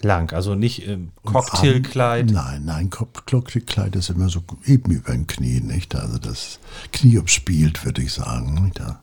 lang, 0.03 0.33
also 0.33 0.55
nicht 0.55 0.87
ähm, 0.87 1.11
Und 1.23 1.33
Cocktailkleid. 1.33 2.31
Nein, 2.31 2.65
nein, 2.65 2.91
Cock- 2.91 3.27
Cocktailkleid 3.29 3.97
ist 3.97 4.11
immer 4.11 4.29
so 4.29 4.43
eben 4.67 4.93
über 4.93 5.13
den 5.13 5.27
Knie, 5.27 5.61
nicht? 5.61 5.95
Also 5.97 6.19
das 6.19 6.61
Knie 6.93 7.19
umspielt, 7.19 7.85
würde 7.85 8.03
ich 8.03 8.13
sagen. 8.13 8.55
Nicht? 8.67 8.79
Ja. 8.79 9.01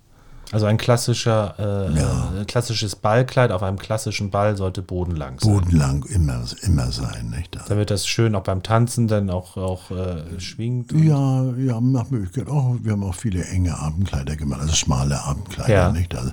Also 0.52 0.68
ein 0.68 0.78
klassischer, 0.78 1.56
äh, 1.58 1.98
Ja. 2.00 2.46
klassisches 2.46 2.96
Ballkleid 2.96 3.52
auf 3.52 3.64
einem 3.64 3.80
klassischen 3.80 4.30
Ball 4.30 4.56
sollte 4.56 4.84
bodenlang 4.84 5.40
sein. 5.40 5.52
Bodenlang 5.52 6.04
immer, 6.06 6.44
immer 6.62 6.92
sein, 6.92 7.32
nicht? 7.32 7.58
Also, 7.58 7.70
Damit 7.70 7.90
das 7.90 8.06
schön 8.06 8.36
auch 8.36 8.44
beim 8.44 8.62
Tanzen 8.62 9.08
dann 9.08 9.32
auch, 9.32 9.58
auch 9.58 9.90
äh, 9.90 10.40
schwingt. 10.40 10.92
ja, 10.92 11.44
ja, 11.58 11.82
nach 11.82 12.12
Möglichkeit. 12.12 12.48
Auch, 12.54 12.76
wir 12.84 12.92
haben 12.92 13.04
auch 13.04 13.16
viele 13.16 13.44
enge 13.46 13.76
Abendkleider 13.80 14.36
gemacht, 14.36 14.62
also 14.62 14.76
schmale 14.76 15.20
Abendkleider, 15.24 15.74
Ja. 15.74 15.92
nicht? 15.92 16.14
Also, 16.16 16.32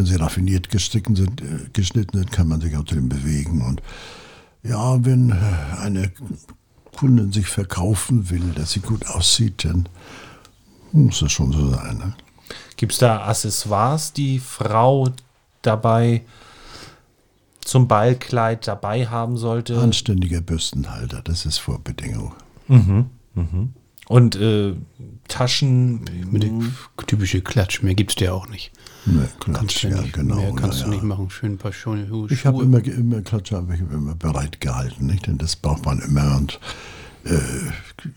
wenn 0.00 0.06
sie 0.06 0.16
raffiniert 0.16 0.70
gestricken 0.70 1.14
sind, 1.14 1.42
äh, 1.42 1.68
geschnitten 1.74 2.16
sind, 2.16 2.32
kann 2.32 2.48
man 2.48 2.62
sich 2.62 2.74
auch 2.74 2.84
drin 2.84 3.10
bewegen. 3.10 3.60
Und 3.60 3.82
ja, 4.62 5.04
wenn 5.04 5.30
äh, 5.30 5.78
eine 5.78 6.10
Kundin 6.96 7.32
sich 7.32 7.46
verkaufen 7.46 8.30
will, 8.30 8.52
dass 8.54 8.72
sie 8.72 8.80
gut 8.80 9.06
aussieht, 9.06 9.66
dann 9.66 9.88
muss 10.92 11.20
das 11.20 11.32
schon 11.32 11.52
so 11.52 11.68
sein. 11.70 11.98
Ne? 11.98 12.14
Gibt 12.76 12.92
es 12.92 12.98
da 12.98 13.26
Accessoires, 13.26 14.14
die 14.14 14.38
Frau 14.38 15.08
dabei 15.60 16.22
zum 17.62 17.86
Ballkleid 17.86 18.66
dabei 18.66 19.06
haben 19.06 19.36
sollte? 19.36 19.78
Anständiger 19.78 20.40
Bürstenhalter, 20.40 21.20
das 21.22 21.44
ist 21.44 21.58
Vorbedingung. 21.58 22.32
Und 24.10 24.34
äh, 24.34 24.74
Taschen. 25.28 26.00
Mit 26.32 26.42
der 26.42 26.50
typische 27.06 27.42
Klatsch, 27.42 27.80
mehr 27.84 27.94
gibt 27.94 28.10
es 28.10 28.20
ja 28.20 28.32
auch 28.32 28.48
nicht. 28.48 28.72
Ne, 29.06 29.28
Kannst 29.38 29.60
Klatsch, 29.60 29.84
du 29.84 29.88
ja, 29.88 30.00
nicht, 30.00 30.12
genau. 30.14 30.34
mehr 30.34 30.52
kannst 30.56 30.80
ja, 30.80 30.86
du 30.86 30.90
nicht 30.90 31.04
machen. 31.04 31.30
Schön 31.30 31.52
ein 31.52 31.58
paar 31.58 31.72
Schuhe. 31.72 32.08
Schuhe. 32.08 32.26
Ich 32.28 32.44
habe 32.44 32.60
immer, 32.60 32.84
immer 32.84 33.20
Klatsche 33.20 33.56
habe 33.56 33.72
ich 33.72 33.80
immer 33.80 34.16
bereit 34.16 34.60
gehalten, 34.60 35.06
nicht? 35.06 35.28
Denn 35.28 35.38
das 35.38 35.54
braucht 35.54 35.84
man 35.84 36.00
immer 36.00 36.36
und 36.36 36.58
äh, 37.22 37.38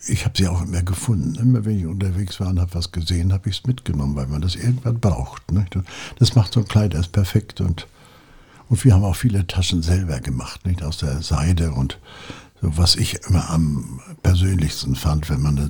ich 0.07 0.25
habe 0.25 0.35
sie 0.35 0.47
auch 0.47 0.63
immer 0.63 0.81
gefunden. 0.81 1.35
Immer 1.35 1.63
wenn 1.63 1.77
ich 1.77 1.85
unterwegs 1.85 2.39
war 2.39 2.47
und 2.47 2.59
habe 2.59 2.73
was 2.73 2.91
gesehen, 2.91 3.31
habe 3.31 3.49
ich 3.49 3.59
es 3.59 3.67
mitgenommen, 3.67 4.15
weil 4.15 4.25
man 4.25 4.41
das 4.41 4.55
irgendwann 4.55 4.99
braucht. 4.99 5.51
Nicht? 5.51 5.75
Und 5.75 5.85
das 6.17 6.33
macht 6.33 6.53
so 6.53 6.61
ein 6.61 6.67
Kleid 6.67 6.95
erst 6.95 7.11
perfekt 7.11 7.61
und 7.61 7.85
und 8.69 8.83
wir 8.85 8.95
haben 8.95 9.03
auch 9.03 9.15
viele 9.15 9.45
Taschen 9.45 9.83
selber 9.83 10.19
gemacht, 10.19 10.65
nicht 10.65 10.81
aus 10.81 10.97
der 10.97 11.21
Seide 11.21 11.73
und 11.73 11.99
so, 12.63 12.77
was 12.77 12.95
ich 12.95 13.19
immer 13.27 13.49
am 13.49 13.99
persönlichsten 14.23 14.95
fand, 14.95 15.29
wenn 15.29 15.41
man 15.41 15.57
eine 15.59 15.69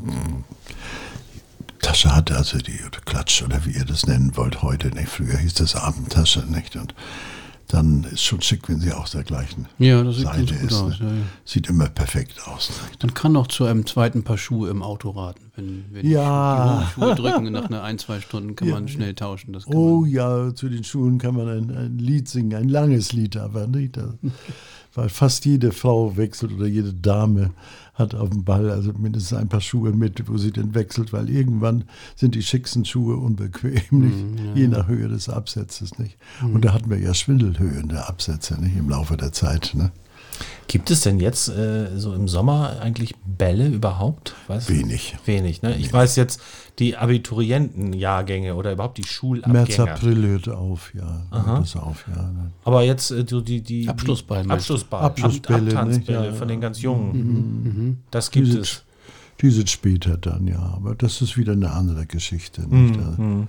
Tasche 1.82 2.16
hatte, 2.16 2.38
also 2.38 2.58
die 2.60 2.80
oder 2.88 3.00
Klatsch 3.04 3.42
oder 3.44 3.66
wie 3.66 3.72
ihr 3.72 3.84
das 3.86 4.08
nennen 4.08 4.38
wollt 4.38 4.62
heute. 4.62 4.88
Nicht? 4.90 5.10
Früher 5.10 5.38
hieß 5.38 5.56
das 5.56 5.76
Abendtasche, 5.76 6.40
nicht? 6.50 6.76
Und 6.78 6.94
dann 7.68 8.04
ist 8.06 8.24
schon 8.24 8.42
schick, 8.42 8.70
wenn 8.70 8.80
sie 8.80 8.92
aus 8.94 9.12
der 9.12 9.24
gleichen 9.24 9.68
Ja, 9.80 10.04
das 10.04 10.18
sieht 10.18 10.26
Seite 10.26 10.54
gut 10.54 10.70
ist. 10.72 10.74
aus, 10.74 11.00
ne? 11.00 11.08
ja, 11.08 11.14
ja. 11.14 11.22
Sieht 11.44 11.68
immer 11.70 11.90
perfekt 11.90 12.36
aus. 12.48 12.70
Nicht? 12.90 13.04
Man 13.04 13.14
kann 13.14 13.36
auch 13.36 13.48
zu 13.48 13.66
einem 13.66 13.86
zweiten 13.86 14.24
Paar 14.24 14.38
Schuhe 14.38 14.70
im 14.70 14.82
Auto 14.84 15.10
raten. 15.10 15.52
Wenn, 15.56 15.86
wenn 15.92 16.08
Ja. 16.10 16.84
die 16.88 16.94
Schuhe 17.02 17.16
drücken, 17.16 17.44
nach 17.52 17.66
einer 17.66 17.84
ein, 17.84 17.98
zwei 17.98 18.22
Stunden 18.22 18.56
kann 18.56 18.68
Ja. 18.70 18.76
man 18.76 18.88
schnell 18.88 19.16
tauschen. 19.16 19.52
Das 19.54 19.66
Oh 19.68 20.06
ja, 20.06 20.54
zu 20.54 20.70
den 20.70 20.84
Schuhen 20.84 21.18
kann 21.18 21.36
man 21.36 21.48
ein, 21.50 21.72
ein 21.76 21.98
Lied 21.98 22.30
singen, 22.30 22.54
ein 22.56 22.70
langes 22.70 23.12
Lied, 23.12 23.36
aber 23.38 23.66
nicht. 23.68 23.98
Weil 24.96 25.10
fast 25.10 25.46
jede 25.46 25.72
Frau 25.72 26.18
wechselt 26.18 26.54
oder 26.54 26.68
jede 26.68 26.94
Dame 26.94 27.52
hat 27.96 28.16
auf 28.16 28.30
dem 28.30 28.44
Ball 28.44 28.70
also 28.70 28.92
mindestens 28.94 29.38
ein 29.38 29.50
paar 29.50 29.62
Schuhe 29.62 29.92
mit, 29.92 30.28
wo 30.28 30.38
sie 30.38 30.52
dann 30.52 30.74
wechselt, 30.74 31.14
weil 31.14 31.30
irgendwann 31.30 31.86
sind 32.16 32.36
die 32.36 32.44
schicksten 32.44 32.86
Schuhe 32.86 33.18
unbequem, 33.18 33.82
nicht? 33.92 34.56
je 34.56 34.68
nach 34.68 34.88
Höhe 34.88 35.08
des 35.08 35.30
Absatzes. 35.30 35.98
Nicht? 36.00 36.18
Und 36.42 36.66
da 36.66 36.74
hatten 36.74 36.90
wir 36.90 37.00
ja 37.00 37.14
Schwindelhöhen 37.14 37.90
der 37.90 38.10
Absätze 38.10 38.60
nicht? 38.60 38.78
im 38.78 38.90
Laufe 38.90 39.18
der 39.18 39.32
Zeit. 39.32 39.74
Ne? 39.76 39.92
Gibt 40.68 40.90
es 40.92 41.02
denn 41.02 41.20
jetzt 41.20 41.50
äh, 41.50 41.98
so 41.98 42.14
im 42.14 42.28
Sommer 42.28 42.80
eigentlich 42.82 43.14
Bälle 43.26 43.68
überhaupt? 43.68 44.34
Weiß 44.48 44.70
Wenig. 44.70 45.16
Wenig, 45.26 45.62
ne? 45.62 45.76
Ich 45.78 45.92
weiß 45.92 46.16
jetzt, 46.16 46.42
die 46.80 46.96
Abiturientenjahrgänge 46.98 48.56
oder 48.56 48.72
überhaupt 48.72 48.98
die 48.98 49.04
Schulabgänger. 49.04 49.66
März, 49.66 49.80
April 49.80 50.28
hört 50.28 50.50
auf, 50.50 50.94
ja. 50.96 51.26
Hört 51.32 51.66
es 51.66 51.76
auf, 51.76 52.06
ja. 52.08 52.22
ne? 52.24 52.52
Aber 52.64 52.84
jetzt 52.84 53.12
äh, 53.12 53.26
so 53.28 53.42
die, 53.42 53.62
die 53.62 53.88
Abschlussball? 53.88 54.50
Abschlussball, 54.50 55.04
Abschlussbälle, 55.04 55.72
Ab- 55.72 55.78
Abtanzbälle 55.86 56.20
nicht? 56.22 56.32
Ja, 56.32 56.34
von 56.38 56.48
den 56.48 56.62
ganz 56.62 56.82
Jungen. 56.82 58.04
Das 58.12 58.32
gibt 58.32 58.48
Die 58.48 58.52
sind, 58.52 58.62
es. 58.62 58.84
die 59.42 59.50
sind 59.52 59.70
später 59.70 60.18
dann, 60.18 60.48
ja. 60.48 60.60
Aber 60.76 60.96
das 60.96 61.22
ist 61.22 61.38
wieder 61.38 61.54
eine 61.54 61.72
andere 61.72 62.06
Geschichte. 62.06 62.62
Nicht? 62.68 62.98
Also, 63.00 63.48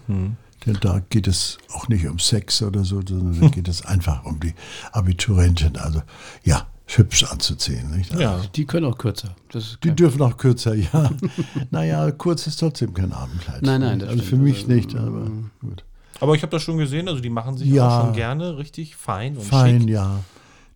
Denn 0.67 0.79
da 0.81 1.01
geht 1.11 1.27
es 1.27 1.59
auch 1.75 1.89
nicht 1.89 2.07
um 2.07 2.19
Sex 2.19 2.63
oder 2.63 2.85
so, 2.85 3.01
sondern 3.07 3.41
da 3.41 3.49
geht 3.55 3.69
es 3.69 3.85
einfach 3.85 4.25
um 4.25 4.41
die 4.41 4.55
Abiturientin. 4.93 5.77
Also 5.77 6.03
ja, 6.43 6.67
hübsch 6.87 7.25
anzuziehen. 7.25 7.91
Nicht? 7.97 8.11
Also, 8.13 8.23
Ja. 8.23 8.41
Die 8.55 8.65
können 8.67 8.87
auch 8.87 8.99
kürzer. 8.99 9.35
Das 9.53 9.65
ist 9.65 9.79
Die 9.85 9.91
dürfen 9.93 10.21
auch 10.23 10.37
kürzer, 10.37 10.75
ja. 10.75 11.11
naja, 11.71 12.11
kurz 12.13 12.47
ist 12.47 12.61
trotzdem 12.61 12.93
kein 12.95 13.13
Abendkleid. 13.13 13.63
Nein, 13.63 13.81
nein, 13.81 13.99
das 14.01 14.11
Also 14.11 14.23
für 14.23 14.37
mich 14.37 14.63
Also, 14.63 14.73
nicht, 14.73 14.95
aber 14.95 15.31
gut. 15.61 15.85
Aber 16.21 16.35
ich 16.35 16.43
habe 16.43 16.51
das 16.51 16.63
schon 16.63 16.77
gesehen, 16.79 17.09
also 17.09 17.21
die 17.21 17.31
machen 17.31 17.57
sich 17.57 17.69
Ja. 17.69 17.89
auch 17.89 18.05
schon 18.07 18.15
gerne 18.15 18.57
richtig 18.59 18.97
fein 18.97 19.37
und 19.37 19.45
Fein, 19.45 19.81
schick. 19.83 19.91
ja. 19.91 20.21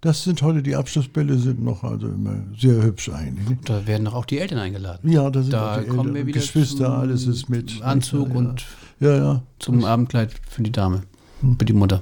Das 0.01 0.23
sind 0.23 0.41
heute, 0.43 0.63
die 0.63 0.77
Abschlussbälle 0.77 1.37
sind 1.39 1.63
noch 1.65 1.83
also 1.83 2.07
immer 2.07 2.37
sehr 2.57 2.83
hübsch 2.85 3.09
eigentlich. 3.09 3.49
Nicht? 3.49 3.69
Da 3.69 3.85
werden 3.87 4.05
doch 4.05 4.15
auch 4.15 4.25
die 4.27 4.39
Eltern 4.39 4.59
eingeladen. 4.61 5.11
Ja, 5.11 5.29
da 5.29 5.43
sind 5.43 5.53
Da 5.53 5.75
auch 5.75 5.81
die 5.81 5.87
kommen 5.87 5.99
Eltern, 6.01 6.15
wir 6.15 6.27
wieder 6.27 6.41
Geschwister, 6.41 6.93
alles 6.99 7.27
ist 7.27 7.49
mit. 7.49 7.83
Anzug 7.83 8.29
ja, 8.31 8.35
und 8.37 8.65
Ja, 9.01 9.17
ja. 9.17 9.43
zum 9.59 9.85
Abendkleid 9.85 10.31
für 10.49 10.63
die 10.63 10.71
Dame, 10.73 11.03
für 11.59 11.65
die 11.65 11.73
Mutter. 11.73 12.01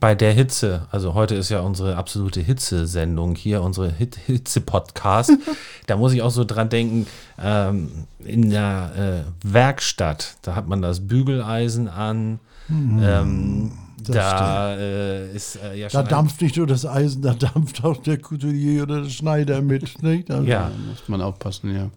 Bei 0.00 0.14
der 0.14 0.32
Hitze, 0.32 0.86
also 0.90 1.14
heute 1.14 1.34
ist 1.34 1.50
ja 1.50 1.60
unsere 1.60 1.96
absolute 1.96 2.40
Hitzesendung 2.40 3.34
hier, 3.34 3.62
unsere 3.62 3.90
Hit 3.90 4.16
Hitze-Podcast. 4.16 5.32
da 5.86 5.96
muss 5.96 6.12
ich 6.12 6.22
auch 6.22 6.30
so 6.30 6.44
dran 6.44 6.68
denken, 6.68 7.06
ähm, 7.38 8.06
in 8.20 8.50
der 8.50 9.24
äh, 9.26 9.52
Werkstatt, 9.52 10.36
da 10.42 10.54
hat 10.54 10.66
man 10.66 10.80
das 10.80 11.06
Bügeleisen 11.06 11.88
an. 11.88 12.40
ähm, 12.70 13.72
das 13.98 14.16
da 14.16 14.76
äh, 14.76 15.34
ist 15.34 15.56
äh, 15.56 15.78
ja 15.78 15.88
Da 15.88 16.02
dampft 16.02 16.40
nicht 16.40 16.56
nur 16.56 16.66
das 16.66 16.86
Eisen, 16.86 17.22
da 17.22 17.34
dampft 17.54 17.84
auch 17.84 17.98
der 17.98 18.18
Couturier 18.18 18.84
oder 18.84 19.02
der 19.02 19.10
Schneider 19.10 19.60
mit. 19.62 20.02
Nicht? 20.02 20.30
Also, 20.30 20.44
ja, 20.48 20.70
Da 20.70 20.90
muss 20.90 21.08
man 21.08 21.20
aufpassen, 21.20 21.74
ja. 21.74 21.90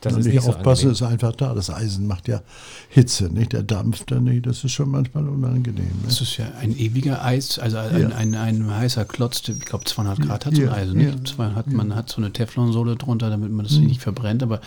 Das 0.00 0.14
und 0.14 0.20
ist 0.20 0.26
nicht 0.26 0.34
nicht 0.34 0.76
so 0.78 0.88
ist 0.90 1.02
einfach 1.02 1.32
da. 1.32 1.54
Das 1.54 1.70
Eisen 1.70 2.06
macht 2.06 2.28
ja 2.28 2.40
Hitze, 2.88 3.24
nicht? 3.28 3.52
Der 3.52 3.62
Dampf 3.62 4.04
dann 4.06 4.24
nicht. 4.24 4.46
Das 4.46 4.64
ist 4.64 4.72
schon 4.72 4.90
manchmal 4.90 5.28
unangenehm. 5.28 5.90
Das 6.04 6.20
Nicht? 6.20 6.30
ist 6.32 6.36
ja 6.38 6.46
ein 6.60 6.76
ewiger 6.76 7.24
Eis, 7.24 7.58
also 7.58 7.76
ein, 7.78 8.00
Ja. 8.00 8.08
ein, 8.16 8.34
ein, 8.34 8.74
heißer 8.74 9.04
Klotz, 9.04 9.46
ich 9.48 9.60
glaube 9.60 9.84
200 9.84 10.20
Grad 10.20 10.46
hat 10.46 10.54
so 10.54 10.62
ein 10.62 10.66
Ja, 10.68 10.72
Eisen. 10.72 10.96
Nicht? 10.98 11.18
ja, 11.18 11.24
Zwei 11.24 11.50
hat, 11.50 11.66
Man 11.68 11.94
hat 11.94 12.08
so 12.08 12.16
eine 12.18 12.32
Teflonsohle 12.32 12.96
drunter, 12.96 13.30
damit 13.30 13.50
man 13.52 13.64
das 13.66 13.74
nicht 13.76 14.00
verbrennt, 14.00 14.42
aber 14.42 14.60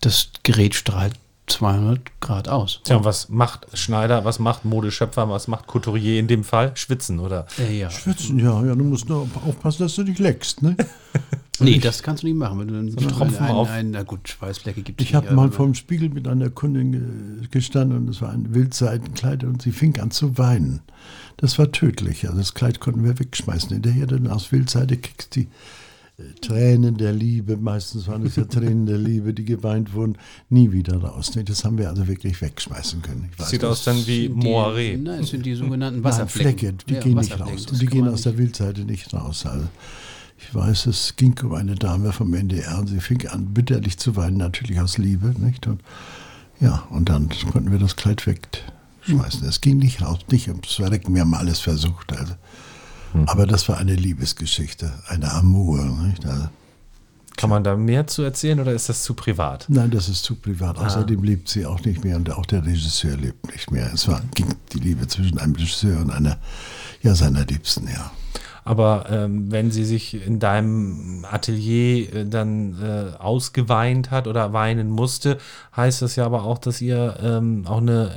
das 0.00 0.28
Gerät 0.42 0.74
strahlt 0.74 1.14
200 1.46 2.00
Grad 2.20 2.48
aus. 2.48 2.80
Tja, 2.84 2.96
und 2.96 3.04
was 3.04 3.28
macht 3.28 3.66
Schneider, 3.76 4.24
was 4.24 4.38
macht 4.38 4.64
Modeschöpfer, 4.64 5.28
was 5.28 5.48
macht 5.48 5.66
Couturier 5.66 6.18
in 6.18 6.26
dem 6.28 6.44
Fall? 6.44 6.72
Schwitzen, 6.76 7.18
oder? 7.18 7.46
Äh, 7.58 7.78
ja. 7.78 7.90
Schwitzen, 7.90 8.38
ja, 8.38 8.64
ja, 8.64 8.74
du 8.74 8.84
musst 8.84 9.08
nur 9.08 9.28
aufpassen, 9.46 9.82
dass 9.82 9.94
du 9.96 10.04
dich 10.04 10.18
leckst. 10.18 10.62
Ne? 10.62 10.76
Nee, 11.60 11.78
das 11.78 12.02
kannst 12.02 12.22
du 12.22 12.26
nicht 12.26 12.36
machen. 12.36 12.58
Wenn 12.60 12.68
du 12.68 12.74
einen 12.76 12.96
Tropfen 12.96 13.38
ein, 13.44 13.50
auf. 13.50 13.68
ein, 13.70 13.90
na 13.90 14.02
gut, 14.04 14.28
Schweißflecke 14.28 14.82
gibt 14.82 15.00
es 15.00 15.06
Ich 15.06 15.14
habe 15.14 15.34
mal 15.34 15.50
vor 15.52 15.66
dem 15.66 15.74
Spiegel 15.74 16.08
mit 16.08 16.26
einer 16.26 16.48
Kundin 16.50 16.92
ge- 16.92 17.48
gestanden 17.50 17.98
und 17.98 18.08
es 18.08 18.22
war 18.22 18.30
ein 18.32 18.54
Wildseidenkleid 18.54 19.44
und 19.44 19.60
sie 19.62 19.70
fing 19.70 19.98
an 20.00 20.10
zu 20.10 20.38
weinen. 20.38 20.80
Das 21.36 21.58
war 21.58 21.70
tödlich. 21.70 22.24
Also 22.26 22.38
das 22.38 22.54
Kleid 22.54 22.80
konnten 22.80 23.04
wir 23.04 23.18
wegschmeißen. 23.18 23.68
Hinterher 23.70 24.06
dann 24.06 24.26
aus 24.28 24.50
Wildseide 24.50 24.96
kriegst 24.96 25.36
du 25.36 25.40
die 25.40 25.48
äh, 26.18 26.32
Tränen 26.40 26.96
der 26.96 27.12
Liebe, 27.12 27.58
meistens 27.58 28.08
waren 28.08 28.24
es 28.24 28.36
ja 28.36 28.44
Tränen 28.44 28.86
der 28.86 28.98
Liebe, 28.98 29.34
die 29.34 29.44
geweint 29.44 29.92
wurden, 29.92 30.16
nie 30.48 30.72
wieder 30.72 30.96
raus. 30.96 31.32
Nee, 31.36 31.42
Das 31.44 31.64
haben 31.66 31.76
wir 31.76 31.90
also 31.90 32.08
wirklich 32.08 32.40
wegschmeißen 32.40 33.02
können. 33.02 33.28
Ich 33.30 33.38
weiß 33.38 33.50
Sieht 33.50 33.64
aus 33.64 33.84
dann 33.84 34.06
wie 34.06 34.28
Moiré. 34.30 34.96
Nein, 34.96 35.20
es 35.20 35.28
sind 35.28 35.44
die 35.44 35.54
sogenannten 35.54 36.00
Nein, 36.00 36.04
Wasserflecken. 36.04 36.58
Flecke, 36.58 36.74
die 36.88 36.94
Ja, 36.94 37.00
gehen 37.00 37.18
nicht 37.18 37.38
raus. 37.38 37.66
die 37.66 37.86
gehen 37.86 38.08
aus 38.08 38.22
der 38.22 38.32
nicht- 38.32 38.40
Wildseite 38.40 38.80
nicht 38.86 39.12
raus. 39.12 39.44
Also 39.46 39.66
ich 40.42 40.54
weiß, 40.54 40.86
es 40.86 41.16
ging 41.16 41.38
um 41.42 41.54
eine 41.54 41.74
Dame 41.74 42.12
vom 42.12 42.34
NDR 42.34 42.78
und 42.78 42.88
sie 42.88 43.00
fing 43.00 43.26
an, 43.28 43.54
bitterlich 43.54 43.98
zu 43.98 44.16
weinen, 44.16 44.36
natürlich 44.36 44.80
aus 44.80 44.98
Liebe. 44.98 45.34
Nicht? 45.38 45.66
Und, 45.66 45.80
ja, 46.60 46.82
und 46.90 47.08
dann 47.08 47.28
konnten 47.50 47.70
wir 47.70 47.78
das 47.78 47.96
Kleid 47.96 48.26
wegschmeißen. 48.26 49.46
Es 49.48 49.60
ging 49.60 49.78
nicht 49.78 50.02
raus, 50.02 50.20
nicht 50.30 50.48
ums 50.48 50.74
Verrecken. 50.74 51.14
Wir 51.14 51.22
haben 51.22 51.34
alles 51.34 51.60
versucht. 51.60 52.12
Also. 52.16 52.34
Aber 53.26 53.46
das 53.46 53.68
war 53.68 53.78
eine 53.78 53.94
Liebesgeschichte, 53.94 54.92
eine 55.08 55.32
Amour. 55.32 55.84
Nicht? 56.06 56.24
Also, 56.26 56.48
Kann 57.36 57.50
man 57.50 57.64
da 57.64 57.76
mehr 57.76 58.06
zu 58.06 58.22
erzählen 58.22 58.58
oder 58.60 58.72
ist 58.72 58.88
das 58.88 59.02
zu 59.02 59.14
privat? 59.14 59.66
nein, 59.68 59.90
das 59.90 60.08
ist 60.08 60.24
zu 60.24 60.34
privat. 60.34 60.78
Außerdem 60.78 61.22
lebt 61.22 61.48
sie 61.48 61.66
auch 61.66 61.84
nicht 61.84 62.04
mehr 62.04 62.16
und 62.16 62.30
auch 62.30 62.46
der 62.46 62.64
Regisseur 62.64 63.16
lebt 63.16 63.50
nicht 63.52 63.70
mehr. 63.70 63.90
Es 63.92 64.08
war, 64.08 64.22
ging 64.34 64.54
die 64.72 64.78
Liebe 64.78 65.06
zwischen 65.08 65.38
einem 65.38 65.54
Regisseur 65.54 66.00
und 66.00 66.10
einer 66.10 66.38
ja, 67.02 67.14
seiner 67.14 67.44
Liebsten, 67.44 67.88
ja. 67.88 68.10
Aber 68.64 69.06
ähm, 69.10 69.50
wenn 69.50 69.72
sie 69.72 69.84
sich 69.84 70.24
in 70.24 70.38
deinem 70.38 71.26
Atelier 71.28 72.14
äh, 72.14 72.26
dann 72.26 72.80
äh, 72.80 73.16
ausgeweint 73.18 74.10
hat 74.10 74.28
oder 74.28 74.52
weinen 74.52 74.88
musste, 74.88 75.38
heißt 75.76 76.02
das 76.02 76.14
ja 76.14 76.24
aber 76.24 76.44
auch, 76.44 76.58
dass 76.58 76.80
ihr 76.80 77.16
ähm, 77.20 77.66
auch 77.66 77.78
eine, 77.78 78.12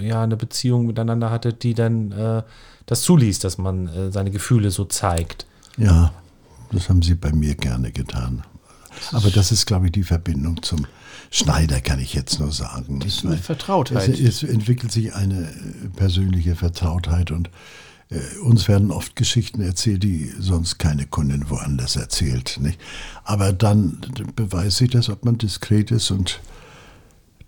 äh, 0.00 0.08
ja, 0.08 0.22
eine 0.22 0.36
Beziehung 0.36 0.86
miteinander 0.86 1.30
hattet, 1.30 1.62
die 1.62 1.74
dann 1.74 2.10
äh, 2.10 2.42
das 2.86 3.02
zuließ, 3.02 3.38
dass 3.38 3.56
man 3.58 3.86
äh, 3.88 4.10
seine 4.10 4.32
Gefühle 4.32 4.72
so 4.72 4.84
zeigt. 4.84 5.46
Ja, 5.76 6.12
das 6.72 6.88
haben 6.88 7.02
sie 7.02 7.14
bei 7.14 7.32
mir 7.32 7.54
gerne 7.54 7.92
getan. 7.92 8.42
Aber 9.12 9.30
das 9.30 9.52
ist, 9.52 9.66
glaube 9.66 9.86
ich, 9.86 9.92
die 9.92 10.02
Verbindung 10.02 10.62
zum 10.62 10.86
Schneider, 11.30 11.80
kann 11.80 11.98
ich 11.98 12.14
jetzt 12.14 12.40
nur 12.40 12.52
sagen. 12.52 13.00
Das 13.00 13.14
ist 13.14 13.24
eine 13.24 13.38
Vertrautheit. 13.38 14.08
Es, 14.08 14.42
es 14.42 14.42
entwickelt 14.42 14.92
sich 14.92 15.14
eine 15.14 15.48
persönliche 15.96 16.56
Vertrautheit 16.56 17.30
und 17.30 17.48
äh, 18.12 18.38
uns 18.40 18.68
werden 18.68 18.90
oft 18.90 19.16
Geschichten 19.16 19.60
erzählt, 19.62 20.02
die 20.02 20.30
sonst 20.38 20.78
keine 20.78 21.06
Kundin 21.06 21.48
woanders 21.50 21.96
erzählt. 21.96 22.58
Nicht? 22.60 22.78
Aber 23.24 23.52
dann 23.52 23.98
beweist 24.36 24.76
sich 24.78 24.90
das, 24.90 25.08
ob 25.08 25.24
man 25.24 25.38
diskret 25.38 25.90
ist 25.90 26.10
und 26.10 26.40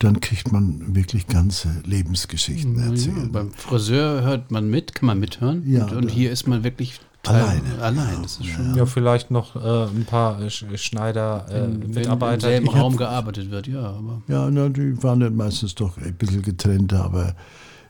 dann 0.01 0.21
kriegt 0.21 0.53
man 0.53 0.95
wirklich 0.95 1.27
ganze 1.29 1.69
Lebensgeschichten 1.85 2.79
Ja, 2.79 2.87
erzählt. 2.91 3.33
beim 3.33 3.53
Friseur 3.53 4.23
hört 4.23 4.51
man 4.51 4.69
mit, 4.69 4.95
kann 4.95 5.07
man 5.07 5.21
mithören. 5.21 5.63
Ja, 5.71 5.85
und, 5.87 5.93
und 5.97 6.09
hier 6.11 6.31
ist 6.31 6.47
man 6.47 6.65
wirklich 6.65 7.01
Alleine. 7.27 7.63
Allein. 7.81 8.23
Das 8.23 8.37
ist 8.39 8.49
schon, 8.49 8.75
Ja, 8.77 8.85
vielleicht 8.85 9.31
noch 9.31 9.57
äh, 9.57 9.85
ein 9.89 10.05
paar 10.05 10.43
äh, 10.43 10.49
Sch- 10.49 10.77
Schneider, 10.77 11.47
äh, 11.49 11.63
wenn 11.63 11.81
im 11.81 11.91
Mitarbeiter. 11.93 12.49
selben 12.49 12.69
Raum 12.69 12.99
gearbeitet 12.99 13.51
wird, 13.51 13.67
ja. 13.67 13.81
Aber 13.83 14.21
Ja, 14.29 14.51
na, 14.51 14.69
die 14.69 15.03
waren 15.03 15.21
dann 15.21 15.35
meistens 15.35 15.75
doch 15.75 15.97
ein 15.97 16.13
bisschen 16.17 16.43
getrennter, 16.43 17.03
aber 17.03 17.35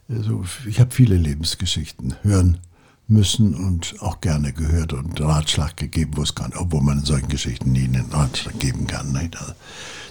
äh, 0.08 0.20
so, 0.20 0.44
ich 0.66 0.80
habe 0.80 0.94
viele 0.94 1.16
Lebensgeschichten 1.16 2.16
hören 2.22 2.58
müssen 3.06 3.54
und 3.54 3.96
auch 4.00 4.20
gerne 4.20 4.52
gehört 4.52 4.92
und 4.92 5.20
Ratschlag 5.20 5.76
gegeben, 5.76 6.12
wo 6.16 6.22
es 6.22 6.34
kann, 6.34 6.52
obwohl 6.56 6.80
man 6.80 6.98
in 7.00 7.04
solchen 7.04 7.28
Geschichten 7.28 7.72
nie 7.72 7.84
einen 7.84 8.10
Ratschlag 8.10 8.58
geben 8.58 8.86
kann. 8.86 9.12
Nicht? 9.12 9.36
Also, 9.38 9.52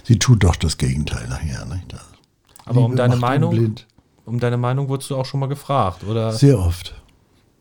sie 0.04 0.18
tut 0.18 0.44
doch 0.44 0.56
das 0.56 0.78
Gegenteil 0.78 1.26
nachher. 1.28 1.64
Nicht? 1.66 1.92
Also, 1.92 2.04
Aber 2.64 2.80
um 2.80 2.92
Liebe 2.92 2.96
deine 2.96 3.16
macht 3.16 3.20
Meinung, 3.22 3.74
um 4.24 4.38
deine 4.38 4.56
Meinung 4.56 4.88
wurdest 4.88 5.10
du 5.10 5.16
auch 5.16 5.26
schon 5.26 5.40
mal 5.40 5.48
gefragt, 5.48 6.04
oder? 6.04 6.32
Sehr 6.32 6.58
oft. 6.58 6.94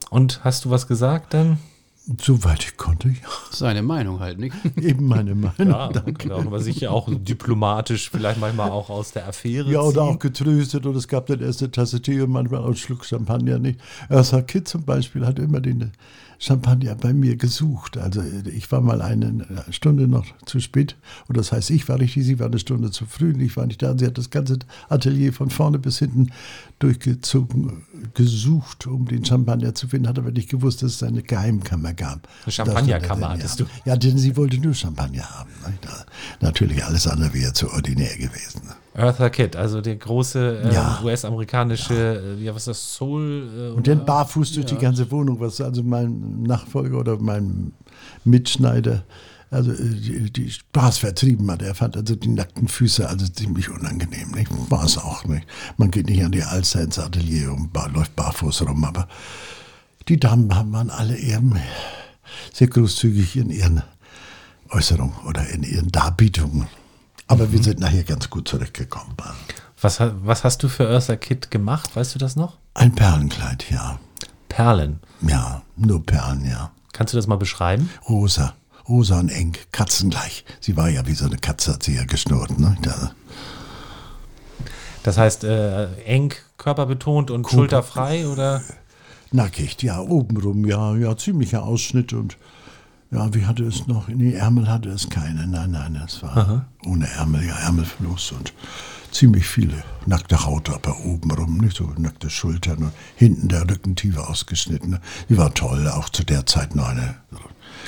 Und 0.09 0.43
hast 0.43 0.65
du 0.65 0.69
was 0.69 0.87
gesagt 0.87 1.33
dann? 1.33 1.57
Soweit 2.21 2.63
ich 2.65 2.75
konnte, 2.75 3.07
ja. 3.07 3.15
seine 3.49 3.81
Meinung 3.81 4.19
halt, 4.19 4.37
nicht? 4.37 4.53
Eben 4.75 5.07
meine 5.07 5.35
Meinung. 5.35 5.69
Ja, 5.69 5.89
aber 6.31 6.59
sicher 6.59 6.91
auch 6.91 7.07
diplomatisch, 7.09 8.09
vielleicht 8.09 8.41
manchmal 8.41 8.71
auch 8.71 8.89
aus 8.89 9.13
der 9.13 9.25
Affäre. 9.25 9.71
Ja, 9.71 9.79
oder 9.79 9.91
ziehen. 9.91 10.15
auch 10.15 10.19
getröstet 10.19 10.85
und 10.85 10.97
es 10.97 11.07
gab 11.07 11.27
dann 11.27 11.39
erst 11.39 11.61
eine 11.61 11.71
Tasse 11.71 12.01
Tee 12.01 12.19
und 12.19 12.31
manchmal 12.31 12.59
auch 12.61 12.65
einen 12.65 12.75
Schluck 12.75 13.05
Champagner 13.05 13.57
nicht. 13.57 13.79
Ersa 14.09 14.41
Kitt 14.41 14.67
zum 14.67 14.83
Beispiel 14.83 15.25
hat 15.25 15.39
immer 15.39 15.61
den 15.61 15.93
Champagner 16.39 16.95
bei 16.95 17.13
mir 17.13 17.35
gesucht. 17.35 17.97
Also 17.97 18.23
ich 18.45 18.71
war 18.71 18.81
mal 18.81 19.01
eine 19.01 19.45
Stunde 19.69 20.07
noch 20.07 20.25
zu 20.45 20.59
spät. 20.59 20.95
Und 21.27 21.37
das 21.37 21.51
heißt, 21.51 21.69
ich 21.71 21.87
war 21.89 21.99
richtig, 21.99 22.25
sie 22.25 22.39
war 22.39 22.47
eine 22.47 22.59
Stunde 22.59 22.91
zu 22.91 23.05
früh 23.05 23.33
und 23.33 23.39
ich 23.41 23.55
war 23.57 23.65
nicht 23.65 23.81
da. 23.81 23.91
Und 23.91 23.99
sie 23.99 24.05
hat 24.05 24.17
das 24.17 24.29
ganze 24.29 24.59
Atelier 24.89 25.33
von 25.33 25.49
vorne 25.49 25.79
bis 25.79 25.99
hinten 25.99 26.31
durchgezogen, 26.79 27.83
gesucht, 28.13 28.87
um 28.87 29.07
den 29.07 29.25
Champagner 29.25 29.73
zu 29.73 29.87
finden, 29.87 30.07
hat 30.07 30.19
aber 30.19 30.31
nicht 30.31 30.49
gewusst, 30.49 30.83
dass 30.83 30.95
es 30.95 31.03
eine 31.03 31.23
Geheimkammer 31.23 31.93
gab. 31.93 32.27
Eine 32.43 32.51
Champagnerkammer 32.51 33.27
er 33.27 33.33
hattest 33.33 33.59
ja. 33.59 33.65
du. 33.65 33.89
Ja, 33.89 33.95
denn 33.95 34.17
sie 34.17 34.35
wollte 34.35 34.57
nur 34.57 34.73
Champagner 34.73 35.29
haben. 35.29 35.49
Natürlich 36.41 36.83
alles 36.83 37.07
andere 37.07 37.33
wäre 37.33 37.53
zu 37.53 37.71
ordinär 37.71 38.15
gewesen. 38.17 38.61
Eartha 38.95 39.29
Kitt, 39.29 39.55
also 39.55 39.81
der 39.81 39.95
große 39.95 40.61
äh, 40.65 40.73
Ja. 40.73 40.99
US-amerikanische, 41.03 42.37
äh, 42.39 42.43
ja, 42.43 42.53
was 42.53 42.63
ist 42.63 42.67
das, 42.67 42.95
Soul? 42.95 43.49
Äh, 43.73 43.75
Und 43.77 43.87
dann 43.87 44.05
barfuß 44.05 44.51
durch 44.53 44.67
die 44.67 44.77
ganze 44.77 45.09
Wohnung, 45.11 45.39
was 45.39 45.59
also 45.61 45.81
mein 45.83 46.43
Nachfolger 46.43 46.99
oder 46.99 47.17
mein 47.19 47.73
Mitschneider, 48.23 49.03
also 49.49 49.71
äh, 49.71 49.77
die, 49.77 50.31
die 50.31 50.51
Spaß 50.51 50.99
vertrieben 50.99 51.49
hat. 51.49 51.63
Er 51.63 51.73
fand 51.73 51.97
also 51.97 52.15
die 52.15 52.27
nackten 52.29 52.67
Füße 52.67 53.09
also 53.09 53.27
ziemlich 53.27 53.69
unangenehm. 53.69 54.29
Nicht? 54.31 54.51
War 54.69 54.83
es 54.83 54.97
auch 54.99 55.25
nicht. 55.25 55.47
Man 55.77 55.89
geht 55.89 56.07
nicht 56.07 56.23
an 56.23 56.31
die 56.31 56.43
Alster 56.43 56.81
ins 56.81 56.99
Atelier 56.99 57.51
und 57.51 57.73
bar, 57.73 57.89
läuft 57.89 58.15
barfuß 58.15 58.61
rum, 58.67 58.83
aber 58.85 59.07
die 60.07 60.19
Damen 60.19 60.53
haben- 60.55 60.71
waren 60.71 60.89
alle 60.91 61.17
eben 61.17 61.55
sehr 62.53 62.67
großzügig 62.67 63.37
in 63.37 63.49
ihren 63.49 63.81
Äußerungen 64.69 65.15
oder 65.27 65.47
in 65.49 65.63
ihren 65.63 65.91
Darbietungen. 65.91 66.67
Aber 67.27 67.51
wir 67.51 67.61
sind 67.63 67.79
nachher 67.79 68.03
ganz 68.03 68.29
gut 68.29 68.47
zurechtgekommen. 68.47 69.15
was, 69.81 69.99
was 69.99 70.43
hast 70.43 70.61
du 70.63 70.69
für 70.69 70.87
Eartha 70.89 71.15
Kitt 71.15 71.51
gemacht? 71.51 71.95
Weißt 71.95 72.13
du 72.15 72.19
das 72.19 72.35
noch? 72.35 72.57
Ein 72.73 72.93
Perlenkleid, 72.93 73.69
ja. 73.69 73.99
Perlen. 74.49 74.99
Ja, 75.21 75.61
nur 75.77 76.05
Perlen, 76.05 76.45
ja. 76.45 76.71
Kannst 76.91 77.13
du 77.13 77.17
das 77.17 77.25
mal 77.27 77.37
beschreiben? 77.37 77.89
Rosa, 78.07 78.53
rosa 78.87 79.19
und 79.19 79.29
eng, 79.29 79.53
katzengleich. 79.71 80.45
Sie 80.59 80.77
war 80.77 80.89
ja 80.89 81.05
wie 81.07 81.15
so 81.15 81.25
eine 81.25 81.37
Katze, 81.37 81.73
hat 81.73 81.83
sie 81.83 81.95
ja 81.95 82.03
geschnurrt. 82.05 82.59
Ne? 82.59 82.77
Da, 82.81 83.11
Das 85.03 85.17
heißt, 85.17 85.43
äh, 85.43 85.85
eng 86.05 86.33
körperbetont 86.57 87.31
und 87.31 87.43
Körper- 87.43 87.55
schulterfrei 87.55 88.27
oder? 88.27 88.61
Nackig, 89.31 89.81
ja, 89.81 89.99
obenrum, 89.99 90.65
ja, 90.67 90.95
ja, 90.95 91.17
ziemlicher 91.17 91.63
Ausschnitt 91.63 92.13
und 92.13 92.37
ja, 93.13 93.33
wie 93.33 93.45
hatte 93.45 93.63
es 93.63 93.87
noch? 93.87 94.07
Nee, 94.07 94.33
Ärmel 94.33 94.67
hatte 94.67 94.89
es 94.89 95.09
keine. 95.09 95.45
Nein, 95.47 95.71
nein, 95.71 96.01
es 96.05 96.21
war 96.23 96.65
ohne 96.85 97.07
Ärmel, 97.07 97.45
ja, 97.45 97.55
ärmellos 97.57 98.31
und 98.31 98.53
ziemlich 99.11 99.45
viele 99.47 99.83
nackte 100.05 100.45
Haut, 100.45 100.69
aber 100.69 100.99
obenrum, 101.05 101.57
nicht 101.57 101.77
so 101.77 101.93
nackte 101.97 102.29
Schultern 102.29 102.77
und 102.77 102.93
hinten 103.15 103.47
der 103.47 103.69
Rücken 103.69 103.95
tief 103.95 104.17
ausgeschnitten. 104.17 104.99
Die 105.29 105.37
war 105.37 105.53
toll, 105.53 105.87
auch 105.87 106.09
zu 106.09 106.23
der 106.23 106.45
Zeit 106.45 106.75
noch 106.75 106.87
eine 106.87 107.15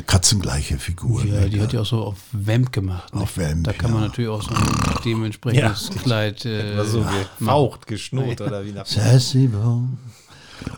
katzengleiche 0.05 0.77
Figur. 0.77 1.25
Ja, 1.25 1.47
die 1.47 1.61
hat 1.61 1.73
ja 1.73 1.81
auch 1.81 1.85
so 1.85 2.03
auf 2.03 2.17
Vamp 2.31 2.71
gemacht. 2.71 3.13
nicht? 3.13 3.23
Auf 3.23 3.37
Vamp, 3.37 3.63
Da 3.63 3.73
kann 3.73 3.91
man 3.91 4.01
ja. 4.01 4.07
natürlich 4.07 4.29
auch 4.29 4.43
so 4.43 4.53
ein 4.53 5.03
dementsprechendes 5.03 5.89
Kleid 6.03 6.45
äh, 6.45 6.83
so 6.85 7.05
gefaucht, 7.39 7.87
geschnurrt 7.87 8.41
oder 8.41 8.65
wie 8.65 8.71
nach. 8.71 8.85
Sassy 8.85 9.47
Bon, 9.47 9.97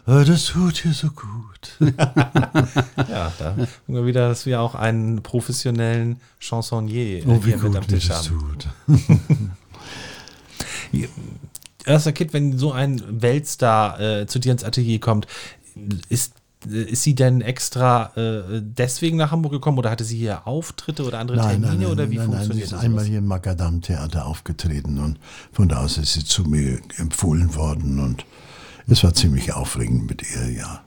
das 0.05 0.45
tut 0.45 0.83
dir 0.83 0.93
so 0.93 1.07
gut. 1.09 1.23
Ja, 3.09 3.31
da 3.39 3.55
haben 3.55 3.67
wir 3.87 4.05
wieder, 4.05 4.27
dass 4.29 4.45
wir 4.45 4.61
auch 4.61 4.75
einen 4.75 5.21
professionellen 5.23 6.19
Chansonnier 6.39 7.23
Oh, 7.27 7.39
wie 7.43 7.49
hier 7.53 7.57
mit 7.57 7.75
am 7.75 7.87
Tisch 7.87 8.07
das 8.07 8.29
haben. 8.29 8.39
tut. 8.39 8.67
Erster 11.85 12.11
Kid, 12.11 12.33
wenn 12.33 12.57
so 12.57 12.71
ein 12.73 13.01
Weltstar 13.21 13.99
äh, 13.99 14.27
zu 14.27 14.39
dir 14.39 14.51
ins 14.51 14.63
Atelier 14.63 14.99
kommt, 14.99 15.25
ist, 16.09 16.33
äh, 16.69 16.81
ist 16.83 17.03
sie 17.03 17.15
denn 17.15 17.41
extra 17.41 18.11
äh, 18.17 18.61
deswegen 18.61 19.17
nach 19.17 19.31
Hamburg 19.31 19.53
gekommen 19.53 19.77
oder 19.77 19.89
hatte 19.91 20.03
sie 20.03 20.17
hier 20.17 20.47
Auftritte 20.47 21.03
oder 21.05 21.19
andere 21.19 21.37
Nein, 21.37 21.49
Termine 21.61 21.71
nein, 21.71 21.79
nein, 21.81 21.91
oder 21.91 22.09
wie 22.11 22.15
nein, 22.17 22.29
nein, 22.29 22.31
sie 22.31 22.35
funktioniert 22.39 22.65
ist 22.65 22.73
das? 22.73 22.81
einmal 22.81 23.05
hier 23.05 23.19
im 23.19 23.25
Macadam 23.27 23.81
Theater 23.81 24.25
aufgetreten 24.25 24.99
und 24.99 25.17
von 25.53 25.69
da 25.69 25.77
aus 25.83 25.97
ist 25.97 26.13
sie 26.13 26.25
zu 26.25 26.43
mir 26.43 26.79
empfohlen 26.97 27.55
worden 27.55 27.99
und 27.99 28.25
es 28.87 29.03
war 29.03 29.13
ziemlich 29.13 29.53
aufregend 29.53 30.09
mit 30.09 30.23
ihr, 30.31 30.51
ja. 30.51 30.81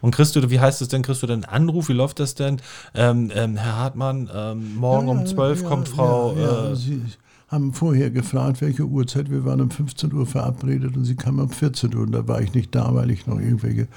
Und 0.00 0.14
kriegst 0.14 0.34
du, 0.36 0.50
wie 0.50 0.60
heißt 0.60 0.82
es 0.82 0.88
denn, 0.88 1.02
kriegst 1.02 1.22
du 1.22 1.26
denn 1.26 1.44
einen 1.44 1.68
Anruf, 1.68 1.88
wie 1.88 1.92
läuft 1.92 2.20
das 2.20 2.34
denn? 2.34 2.60
Ähm, 2.94 3.30
ähm, 3.34 3.56
Herr 3.56 3.76
Hartmann, 3.76 4.28
ähm, 4.34 4.76
morgen 4.76 5.08
um 5.08 5.26
12 5.26 5.62
Ja, 5.62 5.68
kommt 5.68 5.88
Frau. 5.88 6.34
Ja, 6.36 6.40
ja, 6.40 6.72
äh, 6.72 6.76
Sie 6.76 7.02
haben 7.48 7.74
vorher 7.74 8.10
gefragt, 8.10 8.62
welche 8.62 8.84
Uhrzeit. 8.84 9.30
Wir 9.30 9.44
waren 9.44 9.60
um 9.60 9.70
15 9.70 10.12
Uhr 10.12 10.26
verabredet 10.26 10.96
und 10.96 11.04
sie 11.04 11.16
kam 11.16 11.38
um 11.38 11.50
14 11.50 11.94
Uhr 11.94 12.02
und 12.02 12.12
da 12.12 12.26
war 12.26 12.40
ich 12.40 12.54
nicht 12.54 12.74
da, 12.74 12.94
weil 12.94 13.10
ich 13.10 13.26
noch 13.26 13.38
irgendwelche 13.38 13.88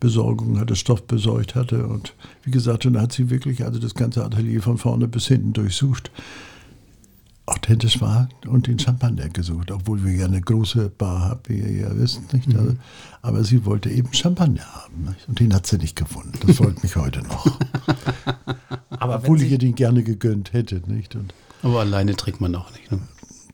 Besorgungen 0.00 0.60
hatte, 0.60 0.76
Stoff 0.76 1.02
besorgt 1.04 1.54
hatte. 1.54 1.86
Und 1.86 2.14
wie 2.42 2.50
gesagt, 2.50 2.84
und 2.84 2.92
da 2.92 3.00
hat 3.00 3.12
sie 3.12 3.30
wirklich 3.30 3.64
also 3.64 3.80
das 3.80 3.94
ganze 3.94 4.24
Atelier 4.24 4.62
von 4.62 4.76
vorne 4.76 5.08
bis 5.08 5.26
hinten 5.26 5.54
durchsucht. 5.54 6.10
Authentisch 7.50 8.00
war 8.00 8.28
und 8.46 8.68
den 8.68 8.78
Champagner 8.78 9.28
gesucht, 9.28 9.72
obwohl 9.72 10.04
wir 10.04 10.12
ja 10.12 10.26
eine 10.26 10.40
große 10.40 10.88
Bar 10.90 11.20
haben, 11.20 11.40
wie 11.48 11.58
ihr 11.58 11.72
ja 11.72 11.96
wisst, 11.96 12.32
nicht? 12.32 12.48
Also, 12.56 12.76
aber 13.22 13.42
sie 13.42 13.64
wollte 13.64 13.90
eben 13.90 14.12
Champagner 14.14 14.64
haben 14.72 15.04
nicht? 15.04 15.28
und 15.28 15.40
den 15.40 15.52
hat 15.52 15.66
sie 15.66 15.78
nicht 15.78 15.96
gefunden. 15.96 16.38
Das 16.46 16.58
freut 16.58 16.80
mich 16.82 16.94
heute 16.94 17.22
noch. 17.22 17.58
aber 18.90 19.16
Obwohl 19.16 19.42
ich 19.42 19.50
ihr 19.50 19.58
den 19.58 19.74
gerne 19.74 20.04
gegönnt 20.04 20.52
hätte, 20.52 20.80
nicht? 20.86 21.16
Und 21.16 21.34
Aber 21.62 21.80
alleine 21.80 22.14
trinkt 22.14 22.40
man 22.40 22.54
auch 22.54 22.70
nicht. 22.70 22.90
Ne? 22.92 23.00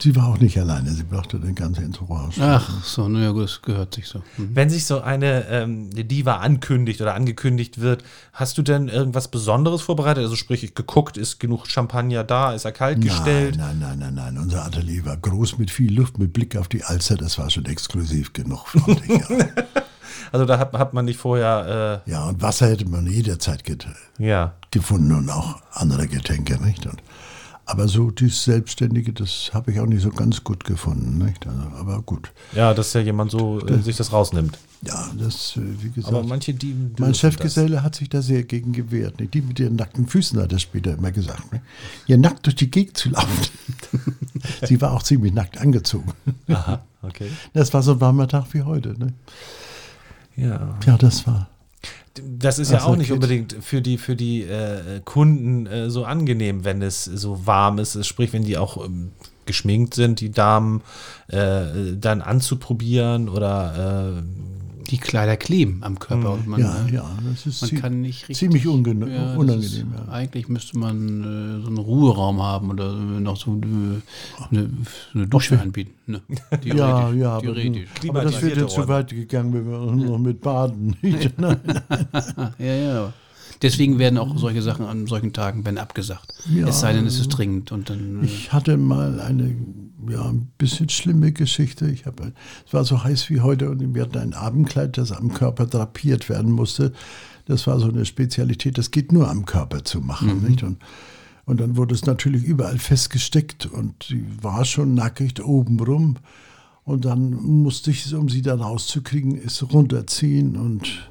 Sie 0.03 0.17
war 0.17 0.29
auch 0.29 0.39
nicht 0.39 0.59
alleine, 0.59 0.91
sie 0.91 1.03
brachte 1.03 1.39
den 1.39 1.55
ganzen 1.55 1.85
Entourage. 1.85 2.41
Ach 2.41 2.85
so, 2.85 3.09
naja, 3.09 3.31
gut, 3.33 3.45
das 3.45 3.63
gehört 3.63 3.95
sich 3.95 4.07
so. 4.07 4.23
Hm. 4.37 4.51
wenn 4.55 4.71
sich 4.71 4.87
so 4.87 5.01
eine 5.01 5.47
ähm, 5.49 5.91
Diva 5.91 6.37
ankündigt 6.37 7.01
oder 7.01 7.15
angekündigt 7.15 7.81
wird, 7.81 8.05
hast 8.33 8.59
du 8.59 8.63
denn 8.63 8.89
irgendwas 8.89 9.29
Besonderes 9.29 9.83
vorbereitet? 9.83 10.25
Also 10.25 10.37
sprich, 10.37 10.75
geguckt, 10.75 11.17
ist 11.17 11.39
genug 11.41 11.67
Champagner 11.67 12.25
da, 12.25 12.53
ist 12.53 12.65
er 12.65 12.73
kalt 12.73 13.01
gestellt? 13.01 13.57
Nein, 13.57 13.79
nein, 13.79 13.99
nein, 13.99 14.15
nein, 14.15 14.35
nein. 14.35 14.43
Unser 14.43 14.65
Atelier 14.65 15.05
war 15.05 15.17
groß 15.17 15.59
mit 15.59 15.71
viel 15.71 15.95
Luft, 15.95 16.19
mit 16.19 16.33
Blick 16.33 16.57
auf 16.57 16.69
die 16.69 16.85
Alster. 16.85 17.17
Das 17.17 17.39
war 17.39 17.51
schon 17.51 17.67
exklusiv 17.67 18.33
genug, 18.33 18.67
fand 18.69 19.03
ich. 19.05 19.29
Ja, 19.29 19.47
Also 20.33 20.45
da 20.45 20.59
hat, 20.59 20.73
hat 20.73 20.93
man 20.95 21.05
nicht 21.05 21.19
vorher, 21.19 22.03
ja 22.07 22.25
und 22.25 22.43
Wasser 22.43 22.69
hätte 22.69 22.89
man 22.89 23.07
jederzeit 23.07 23.65
get 23.65 23.87
äh, 24.19 24.27
ja. 24.27 24.55
gefunden 24.71 25.13
und 25.13 25.31
auch 25.31 25.61
andere 25.73 26.09
Getränke, 26.09 26.61
nicht? 26.63 26.87
Und, 26.87 27.03
aber 27.69 27.89
so 27.89 28.13
dieses 28.13 28.45
Selbstständige, 28.45 29.13
das 29.13 29.51
habe 29.53 29.73
ich 29.73 29.81
auch 29.81 29.87
nicht 29.87 30.03
so 30.03 30.11
ganz 30.11 30.45
gut 30.45 30.63
gefunden, 30.65 31.19
nicht? 31.19 31.47
Also, 31.49 31.61
aber 31.77 32.01
gut. 32.01 32.33
Ja, 32.55 32.73
dass 32.73 32.93
ja 32.93 33.01
jemand 33.01 33.33
so 33.33 33.61
äh, 33.67 33.83
sich 33.83 33.97
das 33.97 34.13
rausnimmt. 34.13 34.57
Ja, 34.83 35.11
das, 35.19 35.57
äh, 35.57 35.63
wie 35.83 35.91
gesagt. 35.91 36.15
Aber 36.15 36.25
manche, 36.25 36.55
die. 36.55 36.77
Mein 36.99 37.15
Chefgeselle 37.15 37.83
hat 37.83 37.97
sich 37.97 38.09
da 38.09 38.23
sehr 38.23 38.45
gegen 38.45 38.73
gewehrt. 38.73 39.19
Nicht? 39.19 39.35
Die 39.35 39.43
mit 39.43 39.59
ihren 39.59 39.75
nackten 39.75 40.07
Füßen 40.07 40.41
hat 40.41 40.53
er 40.53 40.61
später 40.61 40.95
immer 40.95 41.11
gesagt. 41.11 41.53
Ne? 41.53 41.61
Ihr 42.07 42.19
nackt 42.19 42.47
durch 42.47 42.55
die 42.55 42.71
Gegend 42.71 42.97
zu 42.97 43.11
laufen. 43.11 43.49
Sie 44.65 44.81
war 44.81 44.93
auch 44.93 45.03
ziemlich 45.03 45.35
nackt 45.35 45.59
angezogen. 45.59 46.13
Das. 46.47 46.57
Aha, 46.59 46.85
okay. 47.03 47.29
Das 47.53 47.75
war 47.75 47.83
so 47.83 47.93
ein 47.93 48.01
warmer 48.01 48.29
Tag 48.29 48.47
wie 48.53 48.63
heute. 48.63 48.97
Ne? 48.97 49.13
Ja. 50.37 50.79
Ja, 50.87 50.97
das 50.97 51.27
war. 51.27 51.49
Das 52.25 52.59
ist 52.59 52.71
ja 52.71 52.79
Also, 52.79 52.89
auch 52.89 52.97
nicht 52.97 53.13
unbedingt 53.13 53.57
für 53.61 53.83
die, 53.83 53.99
für 53.99 54.17
die 54.17 54.43
äh, 54.43 55.01
Kunden 55.05 55.67
äh, 55.67 55.91
so 55.91 56.05
angenehm, 56.05 56.65
wenn 56.65 56.83
es 56.83 57.05
so 57.05 57.47
warm 57.47 57.79
ist. 57.79 58.05
Sprich, 58.07 58.33
wenn 58.33 58.45
die 58.45 58.59
auch 58.59 58.85
ähm, 58.85 59.13
geschminkt 59.45 59.95
sind, 59.95 60.21
die 60.21 60.31
Damen, 60.31 60.83
äh, 61.29 61.97
dann 61.99 62.23
anzuprobieren 62.23 63.29
oder. 63.29 64.23
Die 64.91 64.99
Kleider 64.99 65.37
kleben 65.37 65.79
am 65.83 65.99
Körper. 65.99 66.33
Und 66.35 66.47
man, 66.47 66.61
ja, 66.61 66.87
äh, 66.87 66.95
ja, 66.95 67.11
das 67.29 67.47
ist 67.47 67.63
Man 67.63 67.71
zie- 67.71 67.77
kann 67.81 68.01
nicht 68.03 68.23
richtig. 68.29 68.37
ziemlich 68.39 68.67
ungen 68.69 69.01
Ja, 69.11 69.35
unangenehm. 69.35 69.61
Ist, 69.61 69.79
Ja. 70.07 70.13
Eigentlich 70.13 70.49
müsste 70.49 70.79
man 70.79 71.21
äh, 71.23 71.61
so 71.63 71.67
einen 71.69 71.79
Ruheraum 71.79 72.41
haben 72.41 72.71
oder 72.71 72.93
noch 72.95 73.37
so 73.37 73.53
äh, 73.57 74.47
eine, 74.51 74.71
eine 75.15 75.27
Dusche 75.27 75.61
anbieten. 75.61 75.93
Ne? 76.07 76.21
Theoretisch. 76.51 76.75
Ja, 76.75 77.13
ja, 77.13 77.31
aber, 77.33 77.41
theoretisch. 77.43 77.89
aber 78.09 78.23
das 78.23 78.33
wäre 78.41 78.53
Klimatisierte 78.53 78.67
zu 78.69 78.89
weit 78.89 79.11
gegangen, 79.11 79.53
wenn 79.55 79.69
wir 79.71 80.07
noch 80.09 80.19
mit 80.19 80.41
baden. 80.41 80.97
Nein, 81.03 81.33
ja, 82.59 82.75
ja. 82.75 83.13
Deswegen 83.63 83.99
werden 83.99 84.19
auch 84.19 84.37
solche 84.39 84.63
Sachen 84.63 84.87
an 84.87 85.07
solchen 85.07 85.33
Tagen 85.33 85.65
werden 85.65 85.79
abgesagt. 85.79 86.35
Ja. 86.53 86.69
Es 86.69 86.81
sei 86.81 86.93
denn, 86.93 87.07
es 87.07 87.19
ist 87.19 87.29
dringend 87.29 87.73
und 87.73 87.91
dann. 87.91 88.23
Äh, 88.23 88.27
Ich 88.27 88.53
hatte 88.53 88.77
mal 88.77 89.21
eine 89.21 89.57
ja, 90.09 90.29
ein 90.29 90.49
bisschen 90.59 90.89
schlimme 90.89 91.33
Geschichte. 91.33 91.89
Ich 91.89 92.07
habe, 92.07 92.33
es 92.67 92.73
war 92.73 92.85
so 92.85 93.03
heiß 93.03 93.31
wie 93.31 93.41
heute 93.41 93.71
und 93.71 93.95
wir 93.95 94.03
hatten 94.03 94.19
ein 94.19 94.35
Abendkleid, 94.35 94.99
das 94.99 95.13
am 95.13 95.33
Körper 95.33 95.67
drapiert 95.67 96.29
werden 96.29 96.53
musste. 96.53 96.93
Das 97.47 97.67
war 97.67 97.79
so 97.79 97.89
eine 97.89 98.05
Spezialität, 98.05 98.79
das 98.79 98.91
geht 98.91 99.13
nur 99.13 99.29
am 99.29 99.47
Körper 99.47 99.85
zu 99.85 100.01
machen. 100.01 100.45
Nicht? 100.49 100.63
Und, 100.63 100.79
und 101.45 101.61
dann 101.61 101.77
wurde 101.77 101.95
es 101.95 102.07
natürlich 102.07 102.45
überall 102.45 102.79
festgesteckt 102.79 103.67
und 103.67 104.05
sie 104.09 104.25
war 104.43 104.65
schon 104.65 104.95
nackig 104.95 105.43
oben 105.45 105.79
rum. 105.81 106.17
Und 106.85 107.05
dann 107.05 107.31
musste 107.31 107.91
ich, 107.91 108.15
um 108.15 108.29
sie 108.29 108.43
da 108.43 108.55
rauszukriegen, 108.55 109.41
es 109.45 109.73
runterziehen 109.73 110.57
und 110.57 111.11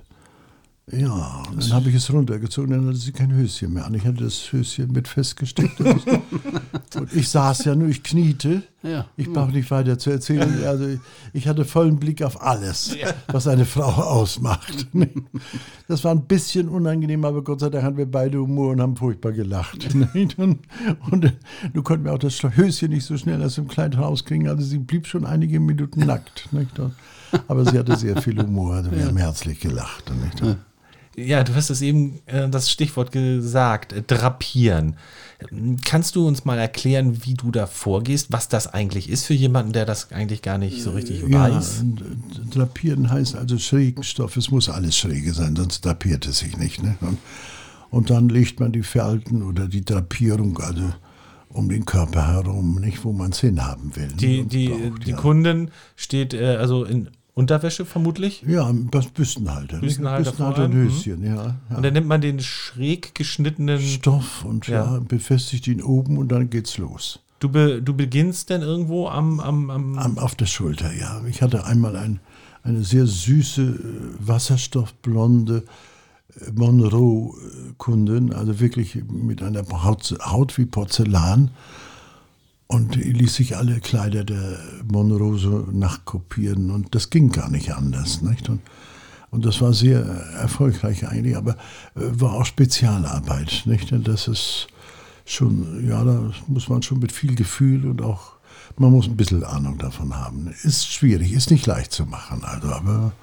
ja, 0.91 1.41
und 1.50 1.63
dann 1.63 1.74
habe 1.74 1.89
ich 1.89 1.95
es 1.95 2.13
runtergezogen, 2.13 2.69
dann 2.71 2.86
hatte 2.88 2.98
sie 2.98 3.12
kein 3.12 3.34
Höschen 3.34 3.74
mehr 3.74 3.86
an. 3.86 3.95
Ich 3.95 4.06
hatte 4.06 4.24
das 4.24 4.52
Höschen 4.52 4.91
mit 4.91 5.08
festgesteckt. 5.08 5.82
und 5.82 7.12
ich 7.13 7.28
saß 7.30 7.65
ja 7.65 7.74
nur, 7.76 7.88
ich 7.89 8.04
kniete. 8.04 8.62
Ja. 8.84 9.08
Ich 9.17 9.34
brauche 9.34 9.50
nicht 9.52 9.71
weiter 9.71 9.98
zu 9.98 10.12
erzählen. 10.12 10.63
Also 10.63 10.86
ich- 10.88 11.00
ich 11.34 11.48
hatte 11.48 11.65
vollen 11.65 11.98
Blick 11.98 12.21
auf 12.21 12.39
alles, 12.41 12.95
was 13.28 13.48
eine 13.48 13.65
Frau 13.65 13.89
ausmacht. 13.91 14.88
Das 15.88 16.04
war 16.04 16.12
ein 16.15 16.26
bisschen 16.26 16.67
unangenehm, 16.67 17.26
aber 17.26 17.43
Gott 17.43 17.60
sei 17.60 17.69
Dank 17.69 17.84
hatten 17.84 17.98
wir 17.98 18.10
beide 18.10 18.39
Humor 18.39 18.71
und 18.71 18.82
haben 18.82 18.95
furchtbar 18.95 19.34
gelacht. 19.34 19.88
Und, 20.15 20.39
und 21.12 21.34
du 21.74 21.84
konnten 21.84 22.06
wir 22.06 22.13
auch 22.13 22.17
das 22.19 22.41
Höschen 22.41 22.89
nicht 22.89 23.06
so 23.06 23.17
schnell 23.17 23.43
aus 23.43 23.54
dem 23.56 23.67
Kleid 23.67 23.95
rauskriegen. 23.95 24.48
Also 24.48 24.63
sie 24.63 24.80
blieb 24.80 25.06
schon 25.06 25.26
einige 25.28 25.60
Minuten 25.60 26.00
nackt. 26.08 26.52
Nicht? 26.52 26.71
Aber 27.48 27.65
sie 27.65 27.78
hatte 27.78 27.95
sehr 27.98 28.19
viel 28.19 28.41
Humor. 28.41 28.76
Also 28.76 28.91
wir 28.91 29.06
haben 29.06 29.17
herzlich 29.17 29.60
gelacht. 29.60 30.12
Nicht? 30.24 30.58
Ja, 31.17 31.43
du 31.43 31.56
hast 31.56 31.69
es 31.69 31.82
eben 31.82 32.19
äh, 32.25 32.49
das 32.49 32.69
Stichwort 32.69 33.12
gesagt, 33.12 33.93
äh, 33.93 34.01
drapieren. 34.01 34.97
Kannst 35.84 36.15
du 36.15 36.28
uns 36.28 36.45
mal 36.45 36.58
erklären, 36.58 37.25
wie 37.25 37.34
du 37.34 37.51
da 37.51 37.67
vorgehst, 37.67 38.32
was 38.32 38.47
das 38.47 38.67
eigentlich 38.67 39.10
ist 39.10 39.25
für 39.25 39.34
jemanden, 39.34 39.73
der 39.73 39.86
das 39.86 40.12
eigentlich 40.12 40.41
gar 40.41 40.58
nicht 40.58 40.82
so 40.82 40.91
richtig 40.91 41.23
weiß? 41.30 41.82
und, 41.82 42.01
äh, 42.01 42.49
drapieren 42.54 43.10
heißt 43.10 43.36
also 43.36 43.58
schrägen 43.58 44.04
Stoff. 44.04 44.36
Es 44.38 44.51
muss 44.51 44.69
alles 44.69 44.97
schräge 44.97 45.34
sein, 45.34 45.56
sonst 45.56 45.86
drapiert 45.86 46.25
es 46.25 46.39
sich 46.39 46.58
nicht. 46.58 46.84
Ne? 46.84 46.97
Und, 47.01 47.17
und 47.91 48.10
dann 48.10 48.30
legt 48.30 48.60
man 48.60 48.71
die 48.71 48.84
Falten 48.84 49.43
oder 49.43 49.67
die 49.67 49.86
Drapierung 49.86 50.60
also 50.60 50.93
um 51.49 51.69
den 51.69 51.86
Körper 51.86 52.28
herum, 52.28 52.75
nicht 52.82 53.04
wo 53.06 53.13
man 53.13 53.32
es 53.32 53.39
hinhaben 53.39 53.95
will. 53.95 54.08
ne? 54.08 54.13
Die, 54.15 54.39
Und 54.41 54.54
die, 54.54 54.67
braucht, 54.69 55.06
die 55.06 55.12
ja. 55.12 55.15
Kundin 55.17 55.71
steht 55.95 56.34
äh, 56.34 56.58
also 56.58 56.84
in 56.84 57.10
Unterwäsche 57.36 57.86
vermutlich. 57.86 58.43
Ja, 58.48 58.74
das 58.91 59.08
Büstenhalter. 59.08 59.80
Büstenhalter 59.80 60.32
Büstenhalter 60.32 60.71
Höschen, 60.71 61.21
ja. 61.21 61.58
ja. 61.69 61.76
Und 61.76 61.84
dann 61.84 61.91
nimmt 61.91 62.08
man 62.08 62.21
den 62.21 62.39
schräg 62.39 63.13
geschnittenen. 63.13 63.82
Stoff 63.82 64.45
und 64.45 64.67
Ja. 64.67 64.86
ja. 64.86 65.00
befestigt 65.02 65.67
ihn 65.67 65.82
oben 65.84 66.17
und 66.17 66.30
dann 66.30 66.50
geht's 66.50 66.78
los. 66.78 67.19
Du, 67.39 67.50
be, 67.50 67.82
du 67.82 67.93
beginnst 67.93 68.52
dann 68.52 68.62
irgendwo 68.62 69.10
am, 69.10 69.41
am, 69.41 69.69
am 69.69 70.00
Am, 70.00 70.17
auf 70.17 70.36
der 70.36 70.45
Schulter, 70.45 70.93
ja. 70.93 71.21
Ich 71.30 71.41
hatte 71.41 71.65
einmal 71.65 71.98
ein, 71.98 72.21
eine 72.63 72.84
sehr 72.84 73.06
süße, 73.06 73.62
äh, 73.62 74.28
wasserstoffblonde 74.28 75.65
äh, 76.39 76.52
Monroe-Kundin, 76.54 78.32
also 78.34 78.62
wirklich 78.62 79.04
mit 79.10 79.43
einer 79.43 79.65
Haut, 79.84 80.15
Haut 80.21 80.58
wie 80.58 80.65
Porzellan. 80.65 81.52
Und 82.67 82.95
ließ 82.95 83.36
sich 83.36 83.58
alle 83.58 83.80
Kleider 83.80 84.23
der 84.23 84.58
Monroe 84.91 85.38
so 85.38 85.67
nachkopieren 85.71 86.71
und 86.71 86.95
das 86.95 87.12
ging 87.12 87.32
gar 87.32 87.49
nicht 87.49 87.73
anders. 87.73 88.21
Nicht? 88.23 88.49
Und, 88.49 88.62
und 89.30 89.45
das 89.45 89.62
war 89.62 89.73
sehr 89.73 89.99
erfolgreich 90.01 91.08
eigentlich, 91.08 91.38
aber 91.38 91.51
äh, 91.95 92.01
war 92.19 92.34
auch 92.34 92.45
Spezialarbeit. 92.45 93.63
Nicht? 93.65 93.91
Und 93.91 94.08
das 94.08 94.28
ist 94.28 94.67
schon, 95.25 95.88
ja, 95.88 96.04
da 96.04 96.32
muss 96.47 96.67
man 96.67 96.82
schon 96.82 96.99
mit 96.99 97.12
viel 97.12 97.36
Gefühl 97.36 97.86
und 97.86 98.01
auch, 98.01 98.34
man 98.78 98.91
muss 98.91 99.08
ein 99.08 99.15
bisschen 99.15 99.43
Ahnung 99.43 99.78
davon 99.78 100.15
haben. 100.15 100.54
Ist 100.63 100.91
schwierig, 100.91 101.34
ist 101.34 101.51
nicht 101.51 101.67
leicht 101.67 101.91
zu 101.91 102.06
machen, 102.06 102.43
also, 102.43 102.69
aber 102.69 103.13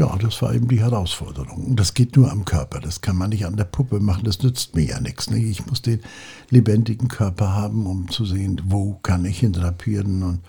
ja, 0.00 0.16
das 0.16 0.40
war 0.42 0.54
eben 0.54 0.66
die 0.68 0.80
Herausforderung. 0.80 1.64
Und 1.66 1.76
das 1.76 1.94
geht 1.94 2.16
nur 2.16 2.30
am 2.32 2.44
Körper. 2.44 2.80
Das 2.80 3.00
kann 3.00 3.16
man 3.16 3.30
nicht 3.30 3.46
an 3.46 3.56
der 3.56 3.64
Puppe 3.64 4.00
machen. 4.00 4.24
Das 4.24 4.42
nützt 4.42 4.74
mir 4.74 4.84
ja 4.86 5.00
nichts. 5.00 5.30
Ne? 5.30 5.38
Ich 5.38 5.64
muss 5.66 5.82
den 5.82 6.00
lebendigen 6.50 7.08
Körper 7.08 7.52
haben, 7.54 7.86
um 7.86 8.08
zu 8.10 8.24
sehen, 8.24 8.60
wo 8.64 8.94
kann 9.02 9.24
ich 9.24 9.42
ihn 9.42 9.52
drapieren 9.52 10.22
und 10.22 10.40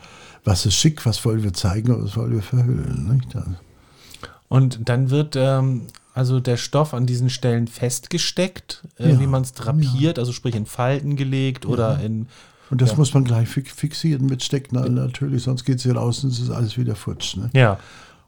was 0.43 0.65
ist 0.65 0.75
schick, 0.75 1.05
was 1.05 1.23
wollen 1.25 1.43
wir 1.43 1.53
zeigen 1.53 1.91
oder 1.93 2.05
was 2.05 2.17
wollen 2.17 2.33
wir 2.33 2.41
verhüllen. 2.41 3.21
Also 3.33 3.51
Und 4.47 4.79
dann 4.89 5.09
wird 5.09 5.35
ähm, 5.37 5.83
also 6.13 6.39
der 6.39 6.57
Stoff 6.57 6.93
an 6.93 7.05
diesen 7.05 7.29
Stellen 7.29 7.67
festgesteckt, 7.67 8.83
äh, 8.97 9.11
Ja, 9.11 9.19
wie 9.19 9.27
man 9.27 9.43
es 9.43 9.53
drapiert, 9.53 10.19
also 10.19 10.31
sprich 10.31 10.55
in 10.55 10.65
Falten 10.65 11.15
gelegt 11.15 11.65
oder 11.65 11.99
in. 12.01 12.27
Und 12.69 12.81
das 12.81 12.91
Ja. 12.91 12.95
muss 12.97 13.13
man 13.13 13.23
gleich 13.25 13.47
fi- 13.49 13.63
fixieren 13.63 14.25
mit 14.25 14.43
Stecknadeln 14.43 14.95
natürlich, 14.95 15.43
sonst 15.43 15.65
geht 15.65 15.77
es 15.77 15.83
hier 15.83 15.95
raus 15.95 16.23
und 16.23 16.31
es 16.31 16.39
ist 16.39 16.49
alles 16.49 16.77
wieder 16.77 16.95
futsch. 16.95 17.35
Ne? 17.37 17.49
Ja. 17.53 17.77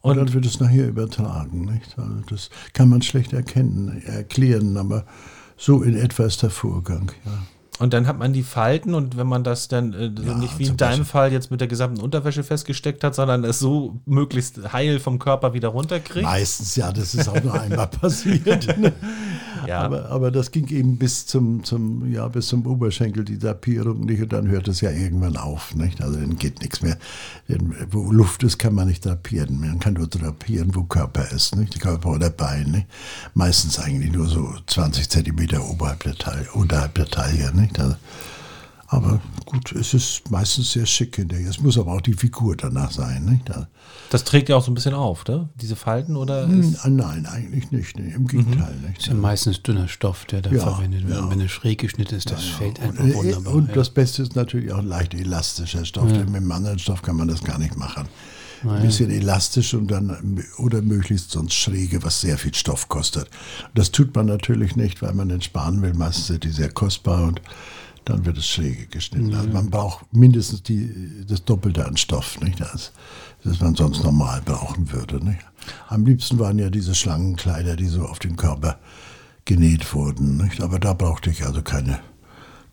Und, 0.03 0.17
dann 0.17 0.33
wird 0.33 0.45
es 0.45 0.59
nachher 0.59 0.89
übertragen. 0.89 1.61
Nicht? 1.61 1.97
Also 1.97 2.21
das 2.29 2.49
kann 2.73 2.89
man 2.89 3.01
schlecht 3.01 3.31
erkennen, 3.31 4.01
erklären, 4.05 4.75
aber 4.75 5.05
so 5.55 5.81
in 5.81 5.95
etwa 5.95 6.25
ist 6.25 6.43
der 6.43 6.49
Vorgang. 6.49 7.11
Ja. 7.25 7.31
Und 7.79 7.93
dann 7.93 8.05
hat 8.05 8.19
man 8.19 8.33
die 8.33 8.43
Falten 8.43 8.93
und 8.93 9.17
wenn 9.17 9.25
man 9.25 9.43
das 9.43 9.67
dann 9.67 9.93
äh, 9.93 10.11
Ja, 10.21 10.35
nicht 10.35 10.59
wie 10.59 10.65
in 10.65 10.77
deinem 10.77 10.89
Beispiel. 10.99 11.05
Fall 11.05 11.33
jetzt 11.33 11.49
mit 11.49 11.59
der 11.59 11.67
gesamten 11.67 12.01
Unterwäsche 12.01 12.43
festgesteckt 12.43 13.03
hat, 13.03 13.15
sondern 13.15 13.43
es 13.43 13.57
so 13.57 13.99
möglichst 14.05 14.73
heil 14.73 14.99
vom 14.99 15.17
Körper 15.17 15.53
wieder 15.53 15.69
runterkriegt. 15.69 16.23
Meistens, 16.23 16.75
ja, 16.75 16.91
das 16.91 17.15
ist 17.15 17.27
auch 17.27 17.43
nur 17.43 17.59
einmal 17.59 17.87
passiert. 18.01 18.77
Ne? 18.77 18.93
Ja. 19.67 19.81
Aber, 19.81 20.09
aber 20.09 20.29
das 20.29 20.51
ging 20.51 20.67
eben 20.67 20.97
bis 20.97 21.25
zum, 21.25 21.63
zum, 21.63 22.11
ja, 22.11 22.27
bis 22.27 22.47
zum 22.47 22.65
Oberschenkel, 22.65 23.25
die 23.25 23.39
Drapierung 23.39 24.01
nicht. 24.01 24.21
Und 24.21 24.33
dann 24.33 24.47
hört 24.47 24.67
es 24.67 24.81
ja 24.81 24.91
irgendwann 24.91 25.37
auf. 25.37 25.73
Nicht? 25.73 26.01
Also 26.01 26.19
dann 26.19 26.37
geht 26.37 26.61
nichts 26.61 26.81
mehr. 26.81 26.97
Denn 27.49 27.73
wo 27.89 28.11
Luft 28.11 28.43
ist, 28.43 28.59
kann 28.59 28.75
man 28.75 28.87
nicht 28.87 29.05
drapieren. 29.05 29.59
Man 29.59 29.79
kann 29.79 29.93
nur 29.93 30.07
drapieren, 30.07 30.75
wo 30.75 30.83
Körper 30.83 31.31
ist. 31.31 31.55
Nicht? 31.55 31.79
Körper 31.79 32.09
oder 32.11 32.29
Bein. 32.29 32.71
Nicht? 32.71 32.87
Meistens 33.33 33.79
eigentlich 33.79 34.11
nur 34.11 34.27
so 34.27 34.53
20 34.67 35.09
Zentimeter 35.09 35.67
oberhalb 35.67 36.03
der 36.03 36.15
Taille, 36.15 36.45
unterhalb 36.53 36.95
der 36.95 37.07
Taille. 37.07 37.51
Nicht? 37.55 37.62
Also, 37.79 37.95
aber 38.87 39.19
gut, 39.45 39.71
es 39.71 39.95
ist 39.95 40.29
meistens 40.29 40.71
sehr 40.73 40.85
schick 40.85 41.15
hinterher. 41.15 41.49
Es 41.49 41.59
muss 41.59 41.79
aber 41.79 41.93
auch 41.93 42.01
die 42.01 42.13
Figur 42.13 42.55
danach 42.55 42.91
sein. 42.91 43.25
Nicht? 43.25 43.49
Also, 43.49 43.65
Das 44.11 44.23
trägt 44.23 44.49
ja 44.49 44.55
auch 44.55 44.63
so 44.63 44.69
ein 44.71 44.75
bisschen 44.75 44.93
auf, 44.93 45.25
ne? 45.25 45.49
Diese 45.55 45.75
Falten 45.75 46.15
oder? 46.15 46.45
hm, 46.45 46.59
Ist, 46.61 46.85
ah, 46.85 46.89
nein, 46.89 47.25
eigentlich 47.25 47.71
nicht. 47.71 47.97
Nee, 47.97 48.13
Im 48.13 48.27
Gegenteil. 48.27 48.75
Nicht? 48.87 48.99
Ist 48.99 49.07
ja 49.07 49.15
meistens 49.15 49.63
dünner 49.63 49.87
Stoff, 49.87 50.25
der 50.25 50.43
da 50.43 50.51
Ja, 50.51 50.59
verwendet 50.61 51.07
wird. 51.07 51.17
ja. 51.19 51.27
Wenn 51.27 51.41
es 51.41 51.49
schräg 51.51 51.79
geschnitten 51.79 52.13
ist, 52.13 52.29
das 52.29 52.43
fällt 52.43 52.77
Und, 52.79 52.85
einfach 52.99 53.03
äh, 53.03 53.13
wunderbar. 53.15 53.53
und 53.55 53.69
ja. 53.69 53.73
das 53.73 53.89
Beste 53.89 54.21
ist 54.21 54.35
natürlich 54.35 54.71
auch 54.71 54.83
leicht 54.83 55.15
elastischer 55.15 55.85
Stoff. 55.85 56.11
Denn 56.11 56.25
mit 56.25 56.35
einem 56.35 56.51
anderen 56.51 56.77
Stoff 56.77 57.01
kann 57.01 57.15
man 57.15 57.27
das 57.27 57.43
gar 57.43 57.57
nicht 57.57 57.75
machen. 57.75 58.07
Ein 58.63 58.81
bisschen 58.81 59.09
elastisch 59.09 59.73
und 59.73 59.87
dann 59.91 60.43
oder 60.57 60.81
möglichst 60.81 61.31
sonst 61.31 61.53
schräge, 61.53 62.03
was 62.03 62.21
sehr 62.21 62.37
viel 62.37 62.53
Stoff 62.53 62.87
kostet. 62.87 63.29
Das 63.73 63.91
tut 63.91 64.15
man 64.15 64.25
natürlich 64.25 64.75
nicht, 64.75 65.01
weil 65.01 65.13
man 65.13 65.29
den 65.29 65.41
sparen 65.41 65.81
will. 65.81 65.93
Meistens 65.93 66.27
sind 66.27 66.43
die 66.43 66.51
sehr 66.51 66.71
kostbar 66.71 67.23
und 67.23 67.41
dann 68.05 68.25
wird 68.25 68.37
es 68.37 68.47
schräge 68.47 68.87
geschnitten. 68.87 69.33
Also 69.33 69.49
man 69.49 69.69
braucht 69.69 70.05
mindestens 70.13 70.63
die, 70.63 71.25
das 71.27 71.45
Doppelte 71.45 71.85
an 71.85 71.97
Stoff, 71.97 72.39
nicht? 72.41 72.59
Das, 72.59 72.91
das 73.43 73.59
man 73.59 73.75
sonst 73.75 74.03
normal 74.03 74.41
brauchen 74.43 74.91
würde. 74.91 75.23
Nicht? 75.23 75.39
Am 75.87 76.05
liebsten 76.05 76.39
waren 76.39 76.59
ja 76.59 76.69
diese 76.69 76.95
Schlangenkleider, 76.95 77.75
die 77.75 77.87
so 77.87 78.03
auf 78.03 78.19
den 78.19 78.35
Körper 78.35 78.77
genäht 79.45 79.93
wurden. 79.93 80.37
Nicht? 80.37 80.61
Aber 80.61 80.79
da 80.79 80.93
brauchte 80.93 81.29
ich 81.29 81.45
also 81.45 81.61
keine, 81.61 81.99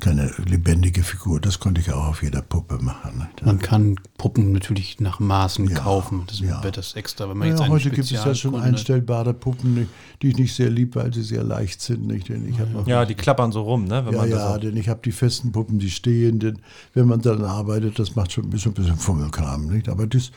keine 0.00 0.30
lebendige 0.46 1.02
Figur. 1.02 1.40
Das 1.40 1.60
konnte 1.60 1.80
ich 1.80 1.92
auch 1.92 2.06
auf 2.06 2.22
jeder 2.22 2.42
Puppe 2.42 2.78
machen. 2.82 3.18
Nicht? 3.18 3.46
Man 3.46 3.58
kann 3.58 3.96
Puppen 4.18 4.52
natürlich 4.52 5.00
nach 5.00 5.20
Maßen 5.20 5.68
Ja, 5.68 5.78
kaufen. 5.78 6.24
Das 6.26 6.40
ja. 6.40 6.62
wird 6.64 6.76
das 6.76 6.94
extra. 6.94 7.28
Wenn 7.28 7.38
man 7.38 7.48
Ja, 7.48 7.54
jetzt 7.54 7.62
einen 7.62 7.72
heute 7.72 7.90
gibt 7.90 8.04
es 8.04 8.10
ja 8.10 8.34
schon 8.34 8.56
einstellbare 8.56 9.34
Puppen, 9.34 9.88
die 10.22 10.28
ich 10.28 10.36
nicht 10.36 10.54
sehr 10.54 10.70
lieb, 10.70 10.96
weil 10.96 11.12
sie 11.12 11.22
sehr 11.22 11.44
leicht 11.44 11.80
sind. 11.80 12.06
Nicht? 12.06 12.28
Denn 12.28 12.48
ich 12.48 12.58
noch 12.58 12.86
ja, 12.86 13.04
die 13.04 13.14
klappern 13.14 13.52
so 13.52 13.62
rum, 13.62 13.84
ne? 13.84 14.04
Wenn 14.06 14.14
ja, 14.14 14.20
man 14.20 14.30
ja, 14.30 14.58
denn 14.58 14.76
ich 14.76 14.88
habe 14.88 15.00
die 15.04 15.12
festen 15.12 15.52
Puppen, 15.52 15.78
die 15.78 15.90
stehen, 15.90 16.38
denn 16.38 16.58
wenn 16.94 17.06
man 17.06 17.20
daran 17.20 17.44
arbeitet, 17.44 17.98
das 17.98 18.16
macht 18.16 18.32
schon 18.32 18.44
ein 18.44 18.50
bisschen, 18.50 18.72
ein 18.72 18.74
bisschen 18.74 18.96
Fummelkram, 18.96 19.66
nicht? 19.66 19.88
Aber 19.88 20.06
das, 20.06 20.32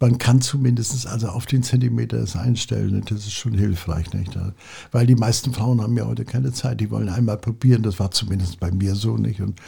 man 0.00 0.18
kann 0.18 0.40
zumindest 0.40 1.06
also 1.06 1.28
auf 1.28 1.46
den 1.46 1.62
Zentimeter 1.62 2.18
es 2.18 2.36
einstellen, 2.36 2.94
und 2.94 3.10
das 3.10 3.18
ist 3.20 3.32
schon 3.32 3.54
hilfreich, 3.54 4.12
nicht? 4.12 4.38
Weil 4.92 5.06
die 5.06 5.16
meisten 5.16 5.52
Frauen 5.52 5.80
haben 5.80 5.96
ja 5.96 6.06
heute 6.06 6.24
keine 6.24 6.52
Zeit, 6.52 6.80
die 6.80 6.90
wollen 6.90 7.08
einmal 7.08 7.36
probieren, 7.36 7.82
das 7.82 7.98
war 7.98 8.10
zumindest 8.10 8.60
bei 8.60 8.70
mir 8.70 8.94
so, 8.94 9.16
nicht? 9.16 9.40
Und, 9.40 9.60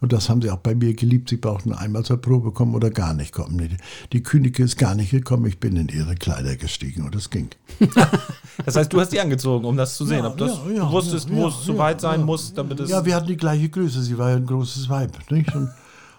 und 0.00 0.12
das 0.12 0.28
haben 0.28 0.42
sie 0.42 0.50
auch 0.50 0.58
bei 0.58 0.74
mir 0.74 0.94
geliebt, 0.94 1.30
sie 1.30 1.36
brauchten 1.36 1.72
einmal 1.72 2.04
zur 2.04 2.18
Probe 2.18 2.52
kommen 2.52 2.74
oder 2.74 2.90
gar 2.90 3.14
nicht 3.14 3.32
kommen. 3.32 3.56
Die, 3.56 3.76
die 4.12 4.22
Königin 4.22 4.66
ist 4.66 4.76
gar 4.76 4.94
nicht 4.94 5.10
gekommen, 5.10 5.46
ich 5.46 5.58
bin 5.58 5.76
in 5.76 5.88
ihre 5.88 6.14
Kleider 6.14 6.56
gestiegen 6.56 7.04
und 7.04 7.14
das 7.14 7.30
ging. 7.30 7.48
das 8.64 8.76
heißt, 8.76 8.92
du 8.92 9.00
hast 9.00 9.12
die 9.12 9.20
angezogen, 9.20 9.64
um 9.64 9.76
das 9.76 9.96
zu 9.96 10.04
sehen. 10.04 10.18
Ja, 10.18 10.28
ob 10.28 10.36
das, 10.36 10.58
ja, 10.66 10.72
ja, 10.72 10.84
du 10.84 10.92
wusstest, 10.92 11.30
ja, 11.30 11.36
wo 11.36 11.48
es 11.48 11.62
zu 11.62 11.78
weit 11.78 12.00
sein 12.00 12.24
muss, 12.24 12.52
damit 12.52 12.78
es. 12.80 12.90
Ja, 12.90 13.04
wir 13.04 13.14
hatten 13.14 13.28
die 13.28 13.36
gleiche 13.36 13.68
Größe. 13.70 14.02
Sie 14.02 14.18
war 14.18 14.30
ja 14.30 14.36
ein 14.36 14.46
großes 14.46 14.88
Weib. 14.88 15.12
Nicht? 15.30 15.54
Und, 15.54 15.70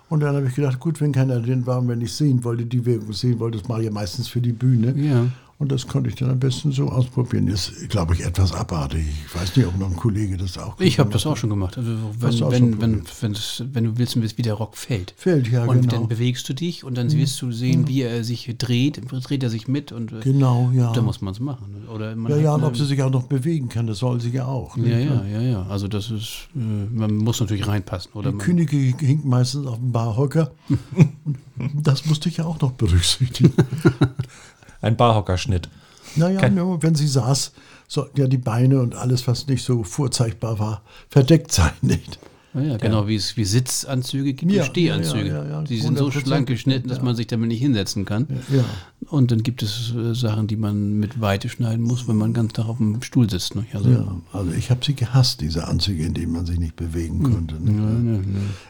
und 0.09 0.21
dann 0.21 0.35
habe 0.35 0.47
ich 0.47 0.55
gedacht, 0.55 0.79
gut, 0.79 0.99
wenn 1.01 1.11
keiner 1.11 1.39
den 1.39 1.65
war, 1.65 1.87
wenn 1.87 2.01
ich 2.01 2.13
sehen 2.13 2.43
wollte, 2.43 2.65
die 2.65 2.85
Wirkung 2.85 3.13
sehen 3.13 3.39
wollte, 3.39 3.59
das 3.59 3.67
mache 3.67 3.81
ich 3.81 3.85
ja 3.85 3.91
meistens 3.91 4.27
für 4.27 4.41
die 4.41 4.51
Bühne. 4.51 4.93
Ja. 4.97 5.25
Und 5.59 5.73
das 5.73 5.87
konnte 5.87 6.09
ich 6.09 6.15
dann 6.15 6.29
am 6.29 6.39
besten 6.39 6.71
so 6.71 6.87
ausprobieren. 6.87 7.49
Ist, 7.49 7.89
glaube 7.89 8.13
ich, 8.13 8.23
etwas 8.25 8.53
abartig. 8.53 9.05
Ich 9.25 9.35
weiß 9.35 9.57
nicht, 9.57 9.67
ob 9.67 9.77
noch 9.77 9.89
ein 9.89 9.97
Kollege 9.97 10.37
das 10.37 10.57
auch 10.57 10.79
Ich 10.79 10.99
habe 10.99 11.09
gemacht 11.09 11.15
das 11.15 11.25
auch 11.25 11.35
schon 11.35 11.49
gemacht. 11.49 11.77
Also 11.77 11.91
wenn, 12.17 12.39
wenn, 12.49 12.81
wenn, 12.81 13.03
wenn, 13.19 13.33
das, 13.33 13.63
wenn 13.73 13.83
du 13.83 13.97
willst, 13.97 14.37
wie 14.37 14.41
der 14.41 14.53
Rock 14.53 14.77
fällt. 14.77 15.13
Fällt, 15.17 15.51
ja, 15.51 15.65
und 15.65 15.81
genau. 15.81 15.91
dann 15.91 16.07
bewegst 16.07 16.47
du 16.47 16.53
dich 16.53 16.85
und 16.85 16.97
dann 16.97 17.11
wirst 17.11 17.41
du 17.41 17.51
sehen, 17.51 17.89
wie 17.89 18.03
er 18.03 18.23
sich 18.23 18.55
dreht. 18.57 19.01
Dreht 19.11 19.43
er 19.43 19.49
sich 19.49 19.67
mit 19.67 19.91
und 19.91 20.13
äh, 20.13 20.21
Genau, 20.21 20.71
ja. 20.73 20.93
da 20.93 21.01
muss 21.01 21.19
man 21.19 21.33
es 21.33 21.41
machen. 21.41 21.85
Oder 21.93 22.15
ja, 22.15 22.37
ja, 22.37 22.55
und 22.55 22.63
ob 22.63 22.77
sie 22.77 22.85
sich 22.85 23.03
auch 23.03 23.11
noch 23.11 23.23
bewegen 23.23 23.67
kann, 23.67 23.85
das 23.85 23.97
soll 23.97 24.21
sie 24.21 24.29
ja 24.29 24.45
auch. 24.45 24.77
ja, 24.77 24.83
nicht? 24.83 25.09
ja, 25.09 25.25
ja, 25.25 25.41
ja. 25.41 25.63
Also 25.63 25.89
das 25.89 26.09
ist, 26.09 26.47
äh, 26.55 26.59
man 26.59 27.17
muss 27.17 27.41
natürlich 27.41 27.67
reinpassen. 27.67 28.13
Oder 28.13 28.31
Die 28.31 28.37
Königin 28.37 28.97
hing 28.97 29.27
meistens 29.27 29.67
auf 29.67 29.75
dem 29.75 29.91
Barhocker. 29.91 30.51
Und 30.69 31.37
das 31.83 32.05
musste 32.05 32.29
ich 32.29 32.37
ja 32.37 32.45
auch 32.45 32.61
noch 32.61 32.71
berücksichtigen. 32.71 33.51
Ein 34.81 34.95
Barhockerschnitt. 34.97 35.69
Naja, 36.15 36.39
Kein- 36.39 36.55
nur 36.55 36.81
wenn 36.81 36.95
sie 36.95 37.07
saß, 37.07 37.51
sollten 37.87 38.19
ja 38.19 38.27
die 38.27 38.37
Beine 38.37 38.79
und 38.79 38.95
alles, 38.95 39.27
was 39.27 39.47
nicht 39.47 39.63
so 39.63 39.83
vorzeigbar 39.83 40.59
war, 40.59 40.81
verdeckt 41.09 41.51
sein, 41.51 41.71
nicht? 41.81 42.19
Ja, 42.53 42.61
ja, 42.61 42.77
genau 42.77 43.07
wie 43.07 43.15
es 43.15 43.37
wie 43.37 43.45
Sitzanzüge 43.45 44.33
gibt 44.33 44.51
Ja, 44.51 44.63
und 44.63 44.69
Stehanzüge. 44.69 45.27
ja, 45.29 45.43
ja, 45.43 45.49
ja, 45.49 45.61
die 45.61 45.79
sind 45.79 45.97
so 45.97 46.07
100%, 46.07 46.21
schlank 46.21 46.47
geschnitten, 46.47 46.87
dass 46.89 46.97
ja. 46.97 47.03
man 47.03 47.15
sich 47.15 47.27
damit 47.27 47.49
nicht 47.49 47.59
hinsetzen 47.61 48.05
kann. 48.05 48.27
Ja. 48.51 48.63
Und 49.09 49.31
dann 49.31 49.43
gibt 49.43 49.61
es 49.63 49.93
äh, 49.95 50.13
Sachen, 50.15 50.47
die 50.47 50.55
man 50.55 50.93
mit 50.93 51.21
Weite 51.21 51.47
schneiden 51.49 51.83
muss, 51.83 52.07
wenn 52.07 52.17
man 52.17 52.33
ganz 52.33 52.53
Tag 52.53 52.65
auf 52.67 52.77
dem 52.77 53.01
Stuhl 53.01 53.29
sitzt. 53.29 53.55
Ne? 53.55 53.65
Also, 53.73 53.89
ja. 53.89 54.21
Also 54.33 54.51
ich 54.51 54.71
habe 54.71 54.83
sie 54.83 54.93
gehasst, 54.95 55.41
diese 55.41 55.67
Anzüge, 55.67 56.03
in 56.05 56.13
denen 56.13 56.31
man 56.31 56.45
sich 56.45 56.59
nicht 56.59 56.75
bewegen 56.75 57.23
Hm. 57.23 57.33
konnte. 57.33 57.55
Ne, 57.63 57.71
ne. 57.71 58.23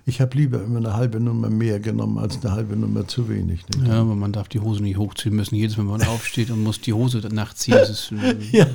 Ich 0.05 0.19
habe 0.21 0.37
lieber 0.37 0.61
immer 0.63 0.77
eine 0.77 0.93
halbe 0.95 1.19
Nummer 1.19 1.49
mehr 1.49 1.79
genommen 1.79 2.17
als 2.17 2.41
eine 2.43 2.51
halbe 2.53 2.75
Nummer 2.75 3.07
zu 3.07 3.29
wenig. 3.29 3.65
Nicht? 3.75 3.87
Ja, 3.87 4.01
aber 4.01 4.15
man 4.15 4.31
darf 4.31 4.47
die 4.49 4.59
Hose 4.59 4.83
nicht 4.83 4.97
hochziehen 4.97 5.35
müssen. 5.35 5.55
Jedes 5.55 5.77
Mal, 5.77 5.83
wenn 5.83 5.99
man 5.99 6.03
aufsteht 6.07 6.51
und 6.51 6.63
muss 6.63 6.81
die 6.81 6.93
Hose 6.93 7.19
nachziehen, 7.31 7.75
das 7.75 7.89
ist 7.89 8.11
äh, 8.11 8.65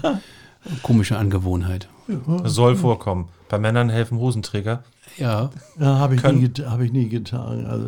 eine 0.66 0.78
komische 0.82 1.18
Angewohnheit. 1.18 1.88
Das 2.42 2.54
soll 2.54 2.76
vorkommen. 2.76 3.28
Bei 3.48 3.58
Männern 3.58 3.88
helfen 3.88 4.18
Hosenträger. 4.18 4.82
Ja, 5.18 5.50
Ja, 5.78 5.98
habe 5.98 6.14
ich, 6.16 6.22
nie 6.22 6.48
hab 6.64 6.80
ich 6.80 6.92
nie 6.92 7.08
getan. 7.08 7.66
Also 7.66 7.86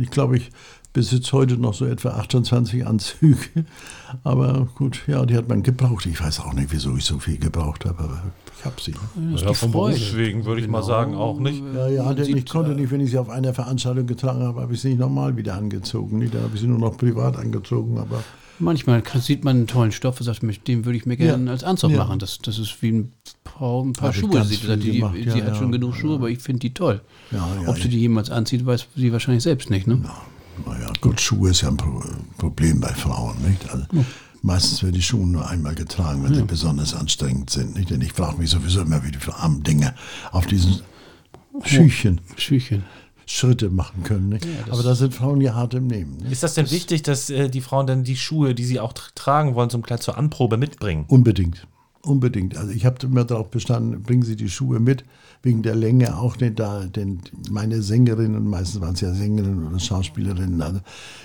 ich 0.00 0.10
glaube, 0.10 0.36
ich 0.36 0.50
besitze 0.92 1.32
heute 1.32 1.56
noch 1.56 1.74
so 1.74 1.84
etwa 1.84 2.10
28 2.10 2.86
Anzüge. 2.86 3.64
Aber 4.24 4.66
gut, 4.74 5.02
ja, 5.06 5.24
die 5.24 5.36
hat 5.36 5.48
man 5.48 5.62
gebraucht. 5.62 6.06
Ich 6.06 6.20
weiß 6.22 6.40
auch 6.40 6.52
nicht, 6.52 6.72
wieso 6.72 6.96
ich 6.96 7.04
so 7.04 7.18
viel 7.18 7.38
gebraucht 7.38 7.84
habe, 7.84 8.02
aber 8.02 8.22
ich 8.58 8.64
habe 8.64 8.80
sie. 8.80 8.94
das 9.32 9.42
Ja, 9.42 9.52
vom. 9.54 9.70
Berufswegen 9.72 10.44
würde 10.44 10.60
ich 10.60 10.68
mal 10.68 10.78
Genau. 10.80 10.88
sagen, 10.88 11.14
auch 11.14 11.38
nicht. 11.38 11.62
Ja, 11.74 11.88
ja, 11.88 12.24
sieht, 12.24 12.36
ich 12.36 12.46
konnte 12.46 12.72
äh, 12.72 12.74
nicht, 12.74 12.90
wenn 12.90 13.00
ich 13.00 13.10
sie 13.10 13.18
auf 13.18 13.30
einer 13.30 13.54
Veranstaltung 13.54 14.06
getragen 14.06 14.42
habe, 14.42 14.60
habe 14.62 14.74
ich 14.74 14.80
sie 14.80 14.88
nicht 14.90 14.98
nochmal 14.98 15.36
wieder 15.36 15.54
angezogen. 15.54 16.18
Nicht? 16.18 16.34
Dann 16.34 16.42
habe 16.42 16.54
ich 16.54 16.60
sie 16.60 16.66
nur 16.66 16.78
noch 16.78 16.96
privat 16.96 17.36
angezogen. 17.36 17.98
Aber 17.98 18.22
Manchmal 18.60 19.02
sieht 19.20 19.44
man 19.44 19.56
einen 19.56 19.66
tollen 19.66 19.90
Stoff 19.92 20.20
und 20.20 20.24
sagt, 20.26 20.42
dem 20.68 20.84
würde 20.84 20.96
ich 20.98 21.06
mir 21.06 21.16
gerne 21.16 21.46
Ja. 21.46 21.50
als 21.50 21.64
Anzug 21.64 21.90
Ja. 21.92 21.98
machen. 21.98 22.18
Das, 22.18 22.38
das 22.38 22.58
ist 22.58 22.82
wie 22.82 22.92
ein 22.92 23.12
paar, 23.42 23.82
ein 23.82 23.92
paar 23.94 24.12
Schuhe. 24.12 24.44
Sie, 24.44 24.56
die, 24.58 24.76
die, 24.78 24.98
ja, 25.00 25.12
sie 25.12 25.30
hat 25.42 25.48
ja, 25.48 25.54
schon 25.54 25.72
genug 25.72 25.94
Schuhe, 25.96 26.14
aber 26.16 26.28
ich 26.30 26.38
finde 26.40 26.60
die 26.60 26.74
toll. 26.74 27.00
ja, 27.30 27.38
ja, 27.62 27.68
Ob 27.68 27.78
sie 27.78 27.88
die 27.88 27.98
jemals 27.98 28.30
anzieht, 28.30 28.64
weiß 28.66 28.86
sie 28.96 29.12
wahrscheinlich 29.12 29.42
selbst 29.42 29.70
nicht. 29.70 29.86
Ne? 29.86 30.02
Naja, 30.66 30.92
gut, 31.00 31.20
Schuhe 31.20 31.50
ist 31.50 31.62
ja 31.62 31.68
ein 31.68 31.76
Pro 31.76 32.02
Problem 32.38 32.80
bei 32.80 32.92
Frauen, 32.94 33.36
nicht? 33.42 33.68
Also, 33.70 33.86
Meistens 34.42 34.82
werden 34.82 34.94
die 34.94 35.02
Schuhe 35.02 35.26
nur 35.26 35.46
einmal 35.50 35.74
getragen, 35.74 36.24
wenn 36.24 36.34
sie 36.34 36.42
besonders 36.42 36.94
anstrengend 36.94 37.50
sind, 37.50 37.76
nicht? 37.76 37.90
Denn 37.90 38.00
ich 38.00 38.14
frage 38.14 38.38
mich 38.38 38.48
sowieso 38.50 38.80
immer, 38.80 39.04
wie 39.04 39.10
die 39.10 39.18
armen 39.30 39.62
Dinge 39.62 39.94
auf 40.32 40.46
diesen 40.46 40.80
Schüchen, 41.64 42.20
Schüchen. 42.36 42.84
Schritte 43.26 43.70
machen 43.70 44.02
können. 44.04 44.28
Nicht? 44.30 44.46
das- 44.66 44.70
Aber 44.72 44.82
da 44.82 44.94
sind 44.94 45.14
Frauen 45.14 45.40
ja 45.40 45.54
hart 45.54 45.74
im 45.74 45.86
Nehmen. 45.86 46.16
Nicht? 46.18 46.32
Ist 46.32 46.42
das 46.42 46.54
denn 46.54 46.70
wichtig, 46.70 47.02
dass 47.02 47.30
äh, 47.30 47.48
die 47.48 47.60
Frauen 47.60 47.86
dann 47.86 48.04
die 48.04 48.16
Schuhe, 48.16 48.54
die 48.54 48.64
sie 48.64 48.80
auch 48.80 48.92
tr- 48.92 49.10
tragen 49.14 49.54
wollen, 49.54 49.70
zum 49.70 49.82
Kleid 49.82 50.02
zur 50.02 50.16
Anprobe 50.18 50.56
mitbringen? 50.56 51.04
Unbedingt. 51.08 51.66
Unbedingt. 52.02 52.56
Also 52.56 52.72
ich 52.72 52.86
habe 52.86 52.96
immer 53.04 53.24
darauf 53.24 53.50
bestanden, 53.50 54.02
bringen 54.02 54.22
Sie 54.22 54.36
die 54.36 54.48
Schuhe 54.48 54.80
mit, 54.80 55.04
wegen 55.42 55.62
der 55.62 55.74
Länge 55.74 56.18
auch 56.18 56.38
nicht 56.38 56.58
da, 56.58 56.84
denn 56.84 57.20
meine 57.50 57.82
Sängerinnen, 57.82 58.46
meistens 58.46 58.80
waren 58.80 58.94
es 58.94 59.00
ja 59.00 59.12
Sängerinnen 59.12 59.66
oder 59.66 59.78
Schauspielerinnen, 59.78 60.62
also 60.62 60.80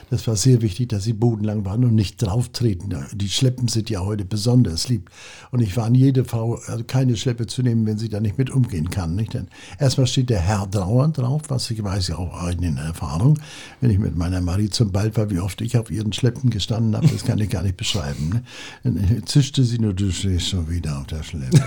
das 0.10 0.28
war 0.28 0.36
sehr 0.36 0.62
wichtig, 0.62 0.90
dass 0.90 1.04
sie 1.04 1.14
bodenlang 1.14 1.66
waren 1.66 1.84
und 1.84 1.96
nicht 1.96 2.22
drauftreten. 2.22 2.96
Die 3.14 3.30
Schleppen 3.30 3.68
sind 3.68 3.90
ja 3.90 4.02
heute 4.02 4.24
besonders 4.24 4.88
lieb. 4.88 5.10
Und 5.52 5.62
ich 5.62 5.76
warne 5.78 5.98
jede 5.98 6.24
Frau, 6.26 6.60
also 6.68 6.84
keine 6.84 7.18
Schleppe 7.18 7.48
zu 7.48 7.64
nehmen, 7.64 7.86
wenn 7.86 7.98
sie 7.98 8.10
da 8.10 8.20
nicht 8.20 8.38
mit 8.38 8.50
umgehen 8.50 8.90
kann. 8.90 9.16
Nicht? 9.16 9.34
Denn 9.34 9.48
erstmal 9.80 10.08
steht 10.08 10.30
der 10.30 10.40
Herr 10.40 10.68
dauernd 10.68 11.18
drauf, 11.18 11.44
was 11.48 11.72
ich 11.72 11.84
weiß 11.84 12.10
ja 12.10 12.18
auch 12.18 12.50
in 12.50 12.78
Erfahrung. 12.78 13.40
Wenn 13.82 13.90
ich 13.90 14.00
mit 14.00 14.16
meiner 14.16 14.42
Marie 14.42 14.70
zum 14.70 14.92
Ball 14.92 15.16
war, 15.18 15.30
wie 15.32 15.40
oft 15.40 15.60
ich 15.62 15.78
auf 15.78 15.90
ihren 15.90 16.14
Schleppen 16.14 16.50
gestanden 16.50 16.96
habe, 16.96 17.08
das 17.08 17.26
kann 17.26 17.40
ich 17.40 17.50
gar 17.50 17.64
nicht 17.64 17.78
beschreiben. 17.78 18.30
Ne? 18.30 18.44
Dann 18.84 19.24
zischte 19.26 19.64
sie 19.64 19.80
nur, 19.80 19.94
du 19.94 20.12
stehst 20.12 20.50
schon 20.50 20.65
wieder 20.70 21.00
auf 21.00 21.08
der 21.08 21.24
Schleppe. 21.24 21.62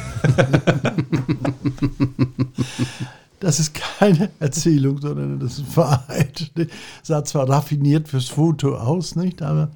Das 3.41 3.61
ist 3.61 3.75
keine 3.75 4.31
Erzählung, 4.41 5.01
sondern 5.01 5.39
das 5.39 5.59
ist 5.59 5.77
Wahrheit. 5.77 6.51
Sah 7.03 7.25
zwar 7.25 7.49
raffiniert 7.49 8.09
fürs 8.09 8.29
Foto 8.29 8.77
aus, 8.77 9.15
nicht? 9.15 9.43
Aber 9.43 9.71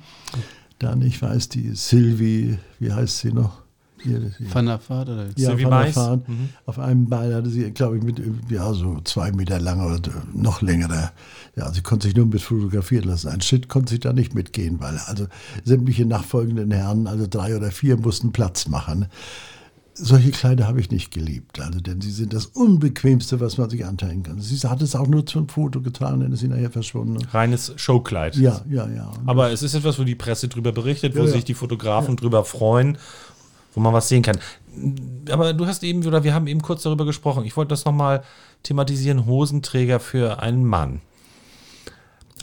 dann, 0.80 1.00
ich 1.02 1.22
weiß, 1.22 1.48
die 1.50 1.74
Sylvie, 1.76 2.58
wie 2.80 2.92
heißt 2.92 3.18
sie 3.18 3.32
noch? 3.32 3.61
Hier, 4.02 4.32
hier. 4.38 4.54
Van 4.54 4.66
der 4.66 4.80
Vaart 4.88 5.08
oder 5.08 5.26
Ja, 5.36 5.50
Sylvie 5.50 5.62
von 5.62 5.70
der. 5.72 5.92
Fahrt. 5.92 6.22
Auf 6.66 6.78
einem 6.78 7.08
Bein 7.08 7.34
hatte 7.34 7.50
sie, 7.50 7.70
glaube 7.70 7.98
ich, 7.98 8.02
mit 8.02 8.20
ja, 8.50 8.72
so 8.72 9.00
zwei 9.04 9.32
Meter 9.32 9.60
lang 9.60 9.80
oder 9.84 10.00
noch 10.32 10.62
längerer. 10.62 11.12
Ja, 11.56 11.72
sie 11.72 11.82
konnte 11.82 12.06
sich 12.08 12.16
nur 12.16 12.26
mit 12.26 12.40
fotografieren 12.40 13.08
lassen. 13.08 13.28
Ein 13.28 13.40
Schritt 13.42 13.68
konnte 13.68 13.92
sie 13.92 14.00
da 14.00 14.12
nicht 14.12 14.34
mitgehen, 14.34 14.80
weil 14.80 14.98
also 15.06 15.26
sämtliche 15.64 16.06
nachfolgenden 16.06 16.70
Herren, 16.70 17.06
also 17.06 17.26
drei 17.28 17.56
oder 17.56 17.70
vier, 17.70 17.96
mussten 17.96 18.32
Platz 18.32 18.68
machen. 18.68 19.06
Solche 19.94 20.30
Kleider 20.30 20.66
habe 20.66 20.80
ich 20.80 20.90
nicht 20.90 21.10
geliebt, 21.12 21.60
also 21.60 21.78
denn 21.78 22.00
sie 22.00 22.10
sind 22.10 22.32
das 22.32 22.46
Unbequemste, 22.46 23.40
was 23.40 23.58
man 23.58 23.68
sich 23.68 23.84
anteilen 23.84 24.22
kann. 24.22 24.40
Sie 24.40 24.56
hat 24.66 24.80
es 24.80 24.96
auch 24.96 25.06
nur 25.06 25.26
zum 25.26 25.50
Foto 25.50 25.82
getragen, 25.82 26.20
dann 26.20 26.32
ist 26.32 26.40
sie 26.40 26.48
nachher 26.48 26.70
verschwunden. 26.70 27.18
Reines 27.30 27.74
Showkleid. 27.76 28.36
Ja, 28.36 28.62
ja, 28.70 28.88
ja. 28.88 29.12
Aber 29.26 29.50
es 29.52 29.62
ist 29.62 29.74
etwas, 29.74 29.98
wo 29.98 30.04
die 30.04 30.14
Presse 30.14 30.48
drüber 30.48 30.72
berichtet, 30.72 31.14
wo 31.14 31.18
Ja, 31.20 31.26
ja. 31.26 31.32
sich 31.32 31.44
die 31.44 31.52
Fotografen 31.52 32.16
drüber 32.16 32.42
freuen, 32.46 32.96
wo 33.72 33.80
man 33.80 33.92
was 33.92 34.08
sehen 34.08 34.22
kann. 34.22 34.38
Aber 35.30 35.52
du 35.52 35.66
hast 35.66 35.82
eben, 35.82 36.04
oder 36.06 36.24
wir 36.24 36.34
haben 36.34 36.46
eben 36.46 36.62
kurz 36.62 36.82
darüber 36.82 37.04
gesprochen. 37.04 37.44
Ich 37.44 37.56
wollte 37.56 37.70
das 37.70 37.84
nochmal 37.84 38.22
thematisieren: 38.62 39.26
Hosenträger 39.26 40.00
für 40.00 40.40
einen 40.40 40.64
Mann. 40.64 41.00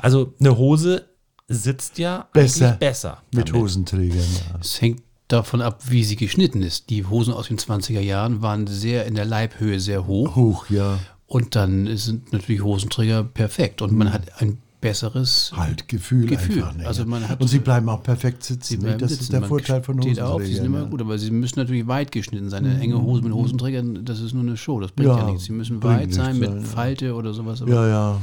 Also 0.01 0.33
eine 0.39 0.57
Hose 0.57 1.05
sitzt 1.47 1.97
ja 1.97 2.27
Besser. 2.31 2.67
eigentlich 2.67 2.79
besser. 2.79 3.23
mit 3.33 3.49
damit. 3.49 3.61
Hosenträgern. 3.61 4.17
Ja. 4.17 4.59
Es 4.61 4.79
hängt 4.81 5.01
davon 5.27 5.61
ab, 5.61 5.81
wie 5.89 6.03
sie 6.03 6.15
geschnitten 6.15 6.61
ist. 6.61 6.89
Die 6.89 7.05
Hosen 7.05 7.33
aus 7.33 7.47
den 7.47 7.57
20er 7.57 7.99
Jahren 7.99 8.41
waren 8.41 8.67
sehr 8.67 9.05
in 9.05 9.15
der 9.15 9.25
Leibhöhe 9.25 9.79
sehr 9.79 10.07
hoch. 10.07 10.35
Hoch, 10.35 10.69
ja. 10.69 10.99
Und 11.27 11.55
dann 11.55 11.95
sind 11.97 12.33
natürlich 12.33 12.63
Hosenträger 12.63 13.23
perfekt. 13.23 13.81
Und 13.81 13.93
man 13.93 14.11
hat 14.11 14.41
ein 14.41 14.59
besseres 14.81 15.51
Halt 15.55 15.87
Gefühl, 15.87 16.29
einfach. 16.31 16.73
Nicht, 16.73 16.85
Also 16.87 17.05
man 17.05 17.27
hat- 17.27 17.41
und 17.41 17.47
sie 17.47 17.59
bleiben 17.59 17.89
auch 17.89 18.01
perfekt 18.03 18.43
sitzen. 18.43 18.79
nicht? 18.81 19.01
Das 19.01 19.11
sitzen. 19.11 19.23
ist 19.23 19.33
der 19.33 19.39
Man 19.41 19.49
Vorteil 19.49 19.83
von 19.83 20.01
steht 20.01 20.19
auf, 20.21 20.41
sie 20.41 20.53
sind 20.53 20.63
Hosenträgern. 20.63 20.65
immer 20.65 20.79
ja. 20.79 20.85
Mhm. 20.85 20.89
gut, 20.91 21.01
aber 21.01 21.17
sie 21.17 21.31
müssen 21.31 21.59
natürlich 21.59 21.87
weit 21.87 22.11
geschnitten 22.11 22.49
sein. 22.49 22.65
Eine 22.65 22.79
enge 22.79 23.01
Hose 23.01 23.21
mit 23.21 23.33
Hosenträgern, 23.33 24.05
das 24.05 24.19
ist 24.21 24.33
nur 24.33 24.43
eine 24.43 24.57
Show, 24.57 24.79
das 24.79 24.91
bringt 24.91 25.09
ja, 25.09 25.17
Ja, 25.19 25.25
nichts. 25.31 25.43
Sie 25.45 25.51
müssen 25.51 25.83
weit 25.83 26.13
sein 26.13 26.39
mit 26.39 26.49
ja, 26.49 26.55
ja. 26.57 26.61
Falte 26.63 27.13
oder 27.13 27.33
sowas, 27.33 27.61
aber 27.61 27.71
Ja, 27.71 27.87
ja. 27.87 28.21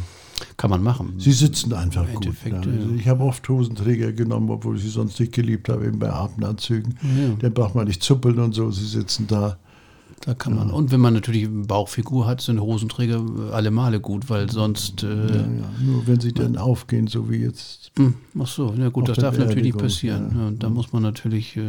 kann 0.57 0.71
man 0.71 0.83
machen. 0.83 1.14
Sie 1.19 1.33
sitzen 1.33 1.73
einfach 1.75 2.07
gut. 2.14 2.27
Ja. 2.45 2.51
ja. 2.53 2.57
Also 2.59 2.71
ich 2.97 3.09
habe 3.09 3.25
oft 3.25 3.47
Hosenträger 3.49 4.12
genommen, 4.12 4.49
obwohl 4.51 4.77
ich 4.77 4.83
sie 4.83 4.88
sonst 4.90 5.19
nicht 5.21 5.33
geliebt 5.33 5.69
habe, 5.69 5.87
eben 5.87 5.99
bei 5.99 6.11
Abendanzügen. 6.11 6.95
Dann 7.40 7.53
braucht 7.55 7.75
man 7.75 7.87
nicht 7.87 8.03
zuppeln 8.03 8.38
und 8.38 8.55
so. 8.55 8.71
Sie 8.71 8.87
sitzen 8.87 9.27
da. 9.27 9.59
Da 10.23 10.35
kann 10.35 10.55
man. 10.57 10.71
Und 10.71 10.90
wenn 10.90 11.01
man 11.01 11.12
natürlich 11.14 11.45
eine 11.47 11.66
Bauchfigur 11.66 12.27
hat, 12.27 12.40
sind 12.40 12.61
Hosenträger 12.61 13.23
alle 13.53 13.71
Male 13.71 14.01
gut, 14.01 14.29
weil 14.29 14.51
sonst. 14.51 15.03
Äh, 15.05 15.07
Ja, 15.09 15.37
ja. 15.37 15.45
Nur 15.85 16.07
wenn 16.07 16.19
sie 16.21 16.33
dann 16.33 16.57
aufgehen, 16.57 17.07
so 17.07 17.31
wie 17.31 17.37
jetzt. 17.37 17.92
hm, 17.97 18.14
ach 18.40 18.47
so, 18.47 18.75
na 18.77 18.88
gut, 18.88 19.09
das 19.09 19.19
darf 19.19 19.38
natürlich 19.38 19.62
nicht 19.64 19.79
passieren. 19.79 20.33
ja. 20.35 20.45
Ja. 20.47 20.51
da 20.59 20.69
muss 20.71 20.92
man 20.92 21.03
natürlich 21.03 21.57
äh, 21.57 21.62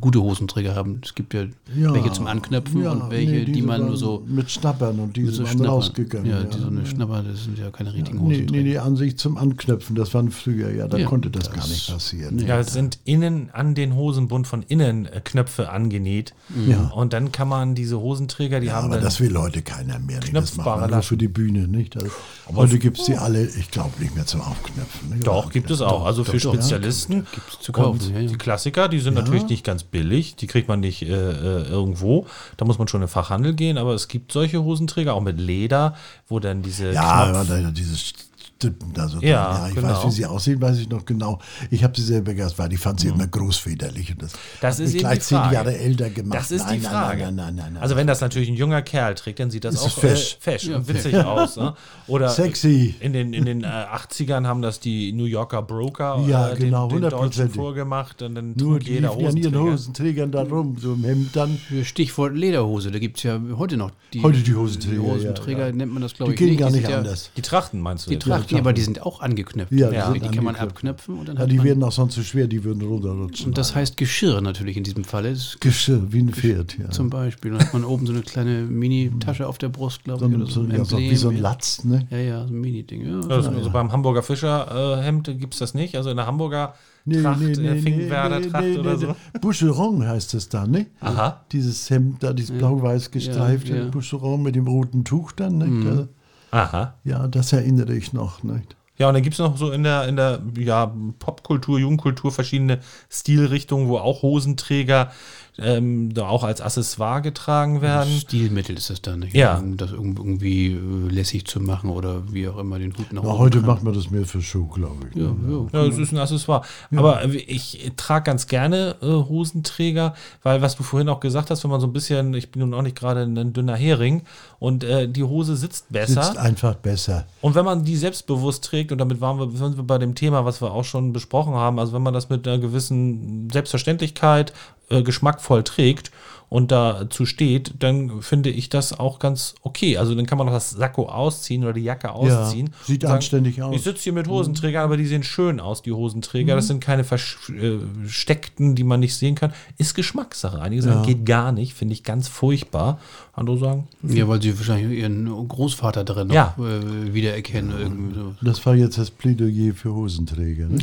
gute 0.00 0.20
Hosenträger 0.22 0.74
haben. 0.76 1.00
Es 1.02 1.14
gibt 1.14 1.34
ja, 1.34 1.44
Ja. 1.76 1.92
welche 1.94 2.12
zum 2.12 2.26
Anknöpfen 2.26 2.82
Ja, 2.82 2.92
und 2.92 3.10
welche, 3.10 3.30
nee, 3.32 3.44
die 3.46 3.62
man 3.62 3.86
nur 3.86 3.96
so. 3.96 4.22
Mit 4.26 4.50
Schnappern 4.50 5.00
und 5.00 5.16
diese 5.16 5.42
mit 5.42 5.58
so 5.58 5.64
rausgegangen. 5.64 6.30
Ja, 6.30 6.42
die 6.44 6.58
so 6.58 6.66
eine 6.68 6.86
Schnapper, 6.86 7.22
das 7.22 7.44
sind 7.44 7.58
ja 7.58 7.70
keine 7.70 7.94
richtigen 7.94 8.18
Nee, 8.18 8.34
Hosenträger. 8.34 8.62
nee, 8.62 8.68
nee, 8.70 8.78
an 8.78 8.96
sich 8.96 9.16
zum 9.18 9.36
Anknöpfen, 9.38 9.96
das 9.96 10.14
waren 10.14 10.30
früher, 10.30 10.70
ja, 10.70 10.86
da 10.88 10.98
Ja, 10.98 11.06
konnte 11.08 11.30
das, 11.30 11.44
das- 11.48 11.54
gar 11.54 11.66
nicht 11.66 11.90
passieren. 11.90 12.38
Ja, 12.38 12.58
es 12.60 12.72
sind 12.74 12.98
innen 13.04 13.48
an 13.52 13.74
den 13.74 13.96
Hosenbund 13.96 14.46
von 14.46 14.62
innen 14.68 15.06
äh, 15.06 15.20
Knöpfe 15.24 15.70
angenäht. 15.70 16.34
Ja. 16.68 16.90
Und 16.94 17.12
dann 17.12 17.32
kann 17.32 17.48
man 17.48 17.74
diese 17.84 18.00
Hosenträger, 18.00 18.60
die 18.60 18.68
Ja, 18.68 18.74
haben 18.74 18.86
aber 18.86 18.94
dann 18.96 19.04
das 19.04 19.20
will 19.20 19.36
heute 19.36 19.60
keiner 19.62 19.98
mehr. 19.98 20.20
nicht. 20.20 20.34
Das 20.34 20.56
macht 20.56 20.80
man 20.80 20.90
nur 20.90 21.02
für 21.02 21.16
die 21.18 21.28
Bühne, 21.28 21.68
nicht? 21.68 21.96
Also, 21.96 22.10
heute 22.54 22.78
gibt 22.78 22.98
es 22.98 23.04
die 23.04 23.16
alle, 23.16 23.44
ich 23.44 23.70
glaube, 23.70 24.00
nicht 24.00 24.14
mehr 24.14 24.24
zum 24.24 24.40
Aufknöpfen. 24.40 25.10
Nicht? 25.10 25.26
Doch, 25.26 25.52
gibt 25.52 25.70
es 25.70 25.82
auch. 25.82 26.06
Also 26.06 26.24
für 26.24 26.38
doch, 26.38 26.54
Spezialisten. 26.54 27.26
Gibt's 27.32 27.60
zu 27.60 27.72
kaufen, 27.72 28.00
Und 28.00 28.10
ja, 28.14 28.20
ja. 28.20 28.28
die 28.28 28.36
Klassiker, 28.38 28.88
die 28.88 29.00
sind 29.00 29.14
natürlich 29.14 29.46
nicht 29.48 29.64
ganz 29.64 29.84
billig. 29.84 30.36
Die 30.36 30.46
kriegt 30.46 30.66
man 30.68 30.80
nicht 30.80 31.02
äh, 31.02 31.06
äh, 31.08 31.68
irgendwo. 31.68 32.26
Da 32.56 32.64
muss 32.64 32.78
man 32.78 32.88
schon 32.88 33.02
in 33.02 33.06
den 33.06 33.12
Fachhandel 33.12 33.54
gehen. 33.54 33.76
Aber 33.76 33.92
es 33.94 34.08
gibt 34.08 34.32
solche 34.32 34.62
Hosenträger, 34.62 35.14
auch 35.14 35.20
mit 35.20 35.38
Leder, 35.38 35.94
wo 36.26 36.40
dann 36.40 36.62
diese 36.62 36.90
Ja, 36.92 37.44
dieses 37.72 38.14
Stippen 38.56 38.92
da 38.94 39.08
so 39.08 39.18
drin. 39.18 39.28
Ja, 39.28 39.66
ich 39.68 39.74
genau. 39.74 39.88
weiß, 39.88 40.06
wie 40.06 40.10
sie 40.10 40.24
aussehen, 40.26 40.60
weiß 40.62 40.78
ich 40.78 40.88
noch 40.88 41.04
genau. 41.04 41.38
Ich 41.70 41.84
habe 41.84 41.94
sie 41.94 42.02
selber 42.06 42.32
gehabt, 42.32 42.58
weil 42.58 42.72
ich 42.72 42.78
fand 42.78 42.98
sie 43.00 43.08
immer 43.08 43.26
großväterlich. 43.26 44.12
Und 44.12 44.22
das 44.22 44.32
Mhm. 44.32 44.38
Das 44.62 44.80
ist 44.80 44.96
gleich 44.96 45.18
die 45.18 45.24
zehn 45.24 45.38
Frage. 45.38 45.54
Jahre 45.54 45.76
älter 45.76 46.08
gemacht. 46.10 46.38
Das 46.38 46.50
ist 46.50 46.64
nein, 46.66 46.78
die 46.78 46.82
nein, 46.84 46.92
Frage. 46.92 47.22
Nein, 47.24 47.34
nein, 47.34 47.54
nein, 47.56 47.72
nein, 47.74 47.82
Also 47.82 47.96
wenn 47.96 48.06
das 48.06 48.20
natürlich 48.22 48.48
ein 48.48 48.54
junger 48.54 48.80
Kerl 48.80 49.14
trägt, 49.16 49.40
dann 49.40 49.50
sieht 49.50 49.64
das 49.64 49.74
Ist 49.74 49.80
auch 49.82 49.86
es 49.88 49.92
fesch. 49.94 50.34
Äh, 50.34 50.36
fesch 50.40 50.64
Ja, 50.64 50.76
und 50.76 50.86
fesch. 50.86 50.96
witzig 51.04 51.16
aus. 51.16 51.56
Ne? 51.56 51.74
Oder 52.06 52.28
Sexy. 52.30 52.94
In 53.00 53.12
den, 53.12 53.34
in 53.34 53.44
den 53.44 53.64
äh, 53.64 53.66
80ern 53.66 54.46
haben 54.46 54.62
das 54.62 54.80
die 54.80 55.12
New 55.12 55.24
Yorker 55.26 55.60
Broker 55.62 56.24
Ja, 56.26 56.50
äh, 56.52 56.56
genau, 56.56 56.88
den, 56.88 57.02
den 57.02 57.10
Deutschen 57.10 57.50
vorgemacht 57.50 58.22
und 58.22 58.34
dann 58.34 58.54
Nur 58.56 58.78
trug 58.78 58.84
die 58.86 58.92
jeder 58.92 59.10
an 59.12 59.18
ihren 59.18 59.34
Hosenträger. 59.36 59.72
Hosenträgern 59.72 60.32
da 60.32 60.42
rum, 60.42 60.76
so 60.80 60.94
im 60.94 61.04
Hemd 61.04 61.36
dann. 61.36 61.58
Für 61.58 61.84
Stichwort 61.84 62.34
Lederhose, 62.34 62.90
da 62.90 62.98
gibt 62.98 63.18
es 63.18 63.24
ja 63.24 63.38
heute 63.56 63.76
noch 63.76 63.90
die, 64.14 64.22
Heute 64.22 64.38
die 64.38 64.54
Hosenträger, 64.54 64.94
Die 65.02 65.08
Hosenträger 65.10 65.58
ja, 65.60 65.66
ja. 65.66 65.72
nennt 65.72 65.92
man 65.92 66.00
das, 66.02 66.14
glaube 66.14 66.30
Die 66.30 66.34
ich, 66.34 66.38
gehen 66.38 66.48
nicht. 66.50 66.60
gar 66.60 66.70
Die 66.70 66.76
nicht 66.78 66.88
ja- 66.88 66.98
anders. 66.98 67.30
Die 67.36 67.42
Trachten 67.42 67.80
meinst 67.80 68.06
du? 68.06 68.10
Die 68.10 68.14
jetzt? 68.14 68.24
Trachten, 68.54 68.66
aber 68.66 68.72
die 68.72 68.82
sind 68.82 69.02
auch 69.02 69.20
angeknöpft. 69.20 69.72
Ja, 69.72 69.90
die 69.90 70.12
sind 70.20 70.24
die 70.24 70.36
kann 70.36 70.44
man 70.44 70.56
abknöpfen 70.56 71.18
und 71.18 71.28
dann 71.28 71.36
Ja, 71.36 71.46
die 71.46 71.62
werden 71.62 71.82
auch 71.82 71.92
sonst 71.92 72.14
zu 72.14 72.22
schwer, 72.22 72.46
die 72.46 72.64
würden 72.64 72.82
runterrutschen. 72.82 73.48
Und 73.48 73.58
das 73.58 73.74
heißt 73.74 73.96
Geschirr 73.96 74.40
natürlich 74.40 74.76
in 74.76 74.84
diesem 74.84 75.04
Falle. 75.04 75.30
Das 75.32 75.58
Geschirr, 75.60 76.12
wie 76.12 76.20
ein 76.20 76.30
Pferd, 76.30 76.78
ja. 76.78 76.90
Zum 76.90 77.10
Beispiel. 77.10 77.52
Dann 77.52 77.60
hat 77.60 77.72
man 77.72 77.84
oben 77.84 78.06
so 78.06 78.12
eine 78.12 78.22
kleine 78.22 78.62
Mini-Tasche 78.62 79.46
auf 79.46 79.58
der 79.58 79.68
Brust, 79.68 80.04
glaube 80.04 80.20
so, 80.20 80.30
ich. 80.30 80.34
Oder 80.36 80.46
so, 80.46 80.60
ein 80.60 80.70
ja, 80.70 80.84
so, 80.84 80.98
wie 80.98 81.16
so 81.16 81.28
ein 81.28 81.36
ja. 81.36 81.42
Latz, 81.42 81.84
ne? 81.84 82.06
Ja, 82.10 82.18
ja, 82.18 82.46
so 82.46 82.54
ein 82.54 82.60
Mini-Ding. 82.60 83.06
Ja, 83.06 83.28
Also, 83.28 83.50
also 83.50 83.70
beim 83.70 83.92
Hamburger 83.92 84.22
Fischer-Hemd 84.22 85.38
gibt 85.38 85.54
es 85.54 85.60
das 85.60 85.74
nicht. 85.74 85.96
Also 85.96 86.10
in 86.10 86.16
der 86.16 86.26
Hamburger 86.26 86.74
Tracht, 87.10 87.42
äh, 87.42 87.76
Finkenwerder 87.80 88.40
Tracht 88.50 88.78
oder 88.78 88.96
so. 88.96 89.14
Boucheron 89.40 90.06
heißt 90.06 90.34
es 90.34 90.48
da, 90.48 90.66
ne? 90.66 90.86
Aha. 91.00 91.44
Dieses 91.52 91.90
Hemd 91.90 92.22
da, 92.22 92.32
dieses 92.32 92.56
blau-weiß 92.56 93.10
gestreifte 93.10 93.76
Ja, 93.76 93.84
ja. 93.84 93.90
Boucheron 93.90 94.42
mit 94.42 94.54
dem 94.54 94.66
roten 94.66 95.04
Tuch 95.04 95.32
dann, 95.32 95.58
nicht? 95.58 95.86
Also, 95.86 96.08
Aha. 96.54 96.94
Ja, 97.02 97.26
das 97.26 97.52
erinnere 97.52 97.94
ich 97.94 98.12
noch, 98.12 98.44
nicht? 98.44 98.76
Ja, 98.96 99.08
und 99.08 99.14
dann 99.14 99.24
gibt 99.24 99.34
es 99.34 99.40
noch 99.40 99.56
so 99.56 99.72
in 99.72 99.82
der, 99.82 100.06
in 100.06 100.14
der 100.14 100.40
ja, 100.56 100.94
Popkultur, 101.18 101.80
Jugendkultur 101.80 102.30
verschiedene 102.30 102.78
Stilrichtungen, 103.10 103.88
wo 103.88 103.98
auch 103.98 104.22
Hosenträger 104.22 105.10
ähm, 105.56 106.12
auch 106.18 106.42
als 106.42 106.60
Accessoire 106.60 107.22
getragen 107.22 107.80
werden. 107.80 108.10
Stilmittel 108.12 108.76
ist 108.76 108.90
das 108.90 109.00
dann, 109.02 109.20
nicht? 109.20 109.36
Ja. 109.36 109.58
Um 109.58 109.76
das 109.76 109.92
irg- 109.92 110.18
irgendwie 110.18 110.72
äh, 110.72 111.08
lässig 111.10 111.46
zu 111.46 111.60
machen 111.60 111.90
oder 111.90 112.32
wie 112.32 112.48
auch 112.48 112.58
immer 112.58 112.78
den 112.80 112.92
Hut 112.96 113.12
nach 113.12 113.22
Na, 113.22 113.30
oben 113.30 113.38
heute 113.38 113.58
kann. 113.58 113.66
macht 113.68 113.82
man 113.84 113.94
das 113.94 114.10
mehr 114.10 114.24
für 114.24 114.42
Show, 114.42 114.66
glaube 114.66 115.06
ich. 115.10 115.16
Ja, 115.16 115.28
ne? 115.30 115.68
ja. 115.72 115.80
Ja, 115.80 115.86
es 115.88 115.96
ist 115.96 116.10
ein 116.12 116.18
Accessoire. 116.18 116.62
Aber 116.96 117.22
äh, 117.24 117.36
ich 117.36 117.92
trage 117.96 118.24
ganz 118.24 118.48
gerne 118.48 118.96
äh, 119.00 119.06
Hosenträger, 119.06 120.14
weil 120.42 120.60
was 120.60 120.74
du 120.76 120.82
vorhin 120.82 121.08
auch 121.08 121.20
gesagt 121.20 121.50
hast, 121.50 121.62
wenn 121.62 121.70
man 121.70 121.80
so 121.80 121.86
ein 121.86 121.92
bisschen, 121.92 122.34
ich 122.34 122.50
bin 122.50 122.60
nun 122.60 122.74
auch 122.74 122.82
nicht 122.82 122.96
gerade 122.96 123.22
ein 123.22 123.52
dünner 123.52 123.76
Hering 123.76 124.22
und 124.58 124.82
äh, 124.82 125.06
die 125.08 125.22
Hose 125.22 125.56
sitzt 125.56 125.92
besser. 125.92 126.22
Sitzt 126.24 126.36
einfach 126.38 126.74
besser. 126.74 127.26
Und 127.40 127.54
wenn 127.54 127.64
man 127.64 127.84
die 127.84 127.96
selbstbewusst 127.96 128.64
trägt, 128.64 128.90
und 128.90 128.98
damit 128.98 129.20
waren 129.20 129.38
wir, 129.38 129.48
sind 129.56 129.76
wir 129.76 129.84
bei 129.84 129.98
dem 129.98 130.16
Thema, 130.16 130.44
was 130.44 130.60
wir 130.60 130.72
auch 130.72 130.84
schon 130.84 131.12
besprochen 131.12 131.54
haben, 131.54 131.78
also 131.78 131.92
wenn 131.92 132.02
man 132.02 132.12
das 132.14 132.28
mit 132.28 132.48
einer 132.48 132.58
gewissen 132.58 133.48
Selbstverständlichkeit 133.52 134.52
äh, 134.88 135.02
geschmackvoll 135.02 135.43
trägt 135.64 136.10
und 136.48 136.70
dazu 136.70 137.26
steht, 137.26 137.74
dann 137.80 138.22
finde 138.22 138.50
ich 138.50 138.68
das 138.68 138.98
auch 138.98 139.18
ganz 139.18 139.54
okay. 139.62 139.96
Also 139.98 140.14
dann 140.14 140.26
kann 140.26 140.38
man 140.38 140.46
noch 140.46 140.52
das 140.54 140.70
Sakko 140.70 141.08
ausziehen 141.08 141.64
oder 141.64 141.72
die 141.72 141.82
Jacke 141.82 142.12
ausziehen. 142.12 142.70
sieht 142.84 143.04
und 143.04 143.10
anständig 143.10 143.60
aus. 143.62 143.74
Ich 143.74 143.82
sitze 143.82 144.04
hier 144.04 144.12
mit 144.12 144.28
Hosenträgern, 144.28 144.84
aber 144.84 144.96
die 144.96 145.06
sehen 145.06 145.22
schön 145.24 145.58
aus, 145.60 145.82
die 145.82 145.92
Hosenträger. 145.92 146.54
Das 146.54 146.66
sind 146.68 146.80
keine 146.80 147.04
versteckten, 147.04 148.74
die 148.74 148.84
man 148.84 149.00
nicht 149.00 149.16
sehen 149.16 149.34
kann. 149.34 149.52
Ist 149.78 149.94
Geschmackssache. 149.94 150.60
Einige 150.60 150.82
sagen, 150.82 151.04
geht 151.04 151.26
gar 151.26 151.52
nicht, 151.52 151.74
finde 151.74 151.94
ich 151.94 152.02
ganz 152.04 152.28
furchtbar. 152.28 152.98
Andere 153.32 153.58
sagen, 153.58 153.88
Ja, 154.02 154.28
weil 154.28 154.40
sie 154.40 154.56
wahrscheinlich 154.56 154.98
ihren 155.00 155.26
Großvater 155.48 156.04
drin 156.04 156.28
noch 156.28 156.34
Ja. 156.34 156.54
äh, 156.58 157.12
wiedererkennen. 157.12 157.72
Irgendwie 157.76 158.14
so. 158.14 158.34
Das 158.42 158.64
war 158.64 158.76
jetzt 158.76 158.96
das 158.96 159.10
Plädoyer 159.10 159.74
für 159.74 159.92
Hosenträger. 159.92 160.68
Ne? 160.68 160.78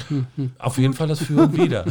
auf 0.60 0.78
jeden 0.78 0.94
Fall 0.94 1.08
das 1.08 1.20
Für 1.20 1.44
und 1.44 1.58
Wider. 1.58 1.86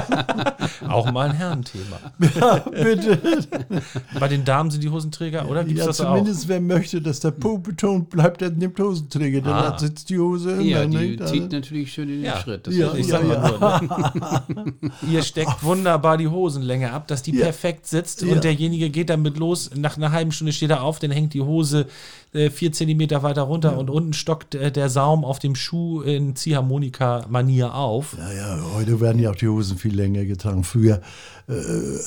auch 0.88 1.10
mal 1.12 1.28
ein 1.30 1.36
Herrenthema. 1.36 1.98
Bitte. 2.94 3.18
Bei 4.20 4.28
den 4.28 4.44
Damen 4.44 4.70
sind 4.70 4.82
die 4.84 4.88
Hosenträger, 4.88 5.48
oder? 5.48 5.64
Gibt 5.64 5.78
es 5.78 5.84
Ja, 5.84 5.86
das 5.88 6.00
auch? 6.00 6.08
zumindest 6.14 6.48
wer 6.48 6.60
möchte, 6.60 7.00
dass 7.00 7.20
der 7.20 7.32
Po 7.32 7.58
betont 7.58 8.10
bleibt, 8.10 8.40
der 8.40 8.50
nimmt 8.50 8.78
Hosenträger. 8.78 9.40
Dann 9.40 9.52
Ah. 9.52 9.78
sitzt 9.78 10.08
die 10.10 10.18
Hose 10.18 10.52
immer. 10.52 10.62
Ja, 10.62 10.84
die 10.86 10.96
nicht? 10.96 11.26
zieht 11.28 11.50
natürlich 11.52 11.92
schön 11.92 12.08
in 12.08 12.16
den 12.16 12.24
Ja. 12.24 12.38
Schritt. 12.38 12.66
Das 12.66 12.74
Ja, 12.76 12.88
ist 12.92 12.98
Ich 13.00 13.06
ja, 13.08 13.18
sag 13.18 13.26
mal 13.28 13.34
ja. 13.60 14.42
nur, 14.48 14.64
ne? 14.64 14.74
Ihr 15.10 15.22
steckt 15.22 15.62
wunderbar 15.62 16.16
die 16.16 16.28
Hosenlänge 16.28 16.92
ab, 16.92 17.06
dass 17.08 17.22
die 17.22 17.34
Ja. 17.34 17.44
perfekt 17.44 17.86
sitzt 17.86 18.22
Ja. 18.22 18.32
und 18.32 18.44
derjenige 18.44 18.90
geht 18.90 19.10
damit 19.10 19.36
los. 19.38 19.70
Nach 19.74 19.96
einer 19.96 20.12
halben 20.12 20.32
Stunde 20.32 20.52
steht 20.52 20.70
er 20.70 20.82
auf, 20.82 20.98
dann 20.98 21.10
hängt 21.10 21.34
die 21.34 21.40
Hose 21.42 21.86
äh, 22.32 22.50
vier 22.50 22.72
Zentimeter 22.72 23.22
weiter 23.22 23.42
runter 23.42 23.78
und 23.78 23.90
unten 23.90 24.12
stockt 24.12 24.54
äh, 24.54 24.70
der 24.72 24.88
Saum 24.90 25.24
auf 25.24 25.38
dem 25.38 25.54
Schuh 25.54 26.02
in 26.02 26.36
Ziehharmonika-Manier 26.36 27.74
auf. 27.74 28.16
Ja, 28.18 28.32
ja, 28.32 28.58
heute 28.74 29.00
werden 29.00 29.20
ja 29.20 29.30
auch 29.30 29.36
die 29.36 29.48
Hosen 29.48 29.78
viel 29.78 29.94
länger 29.94 30.24
getragen. 30.24 30.64
Früher 30.64 31.00
äh, 31.48 31.52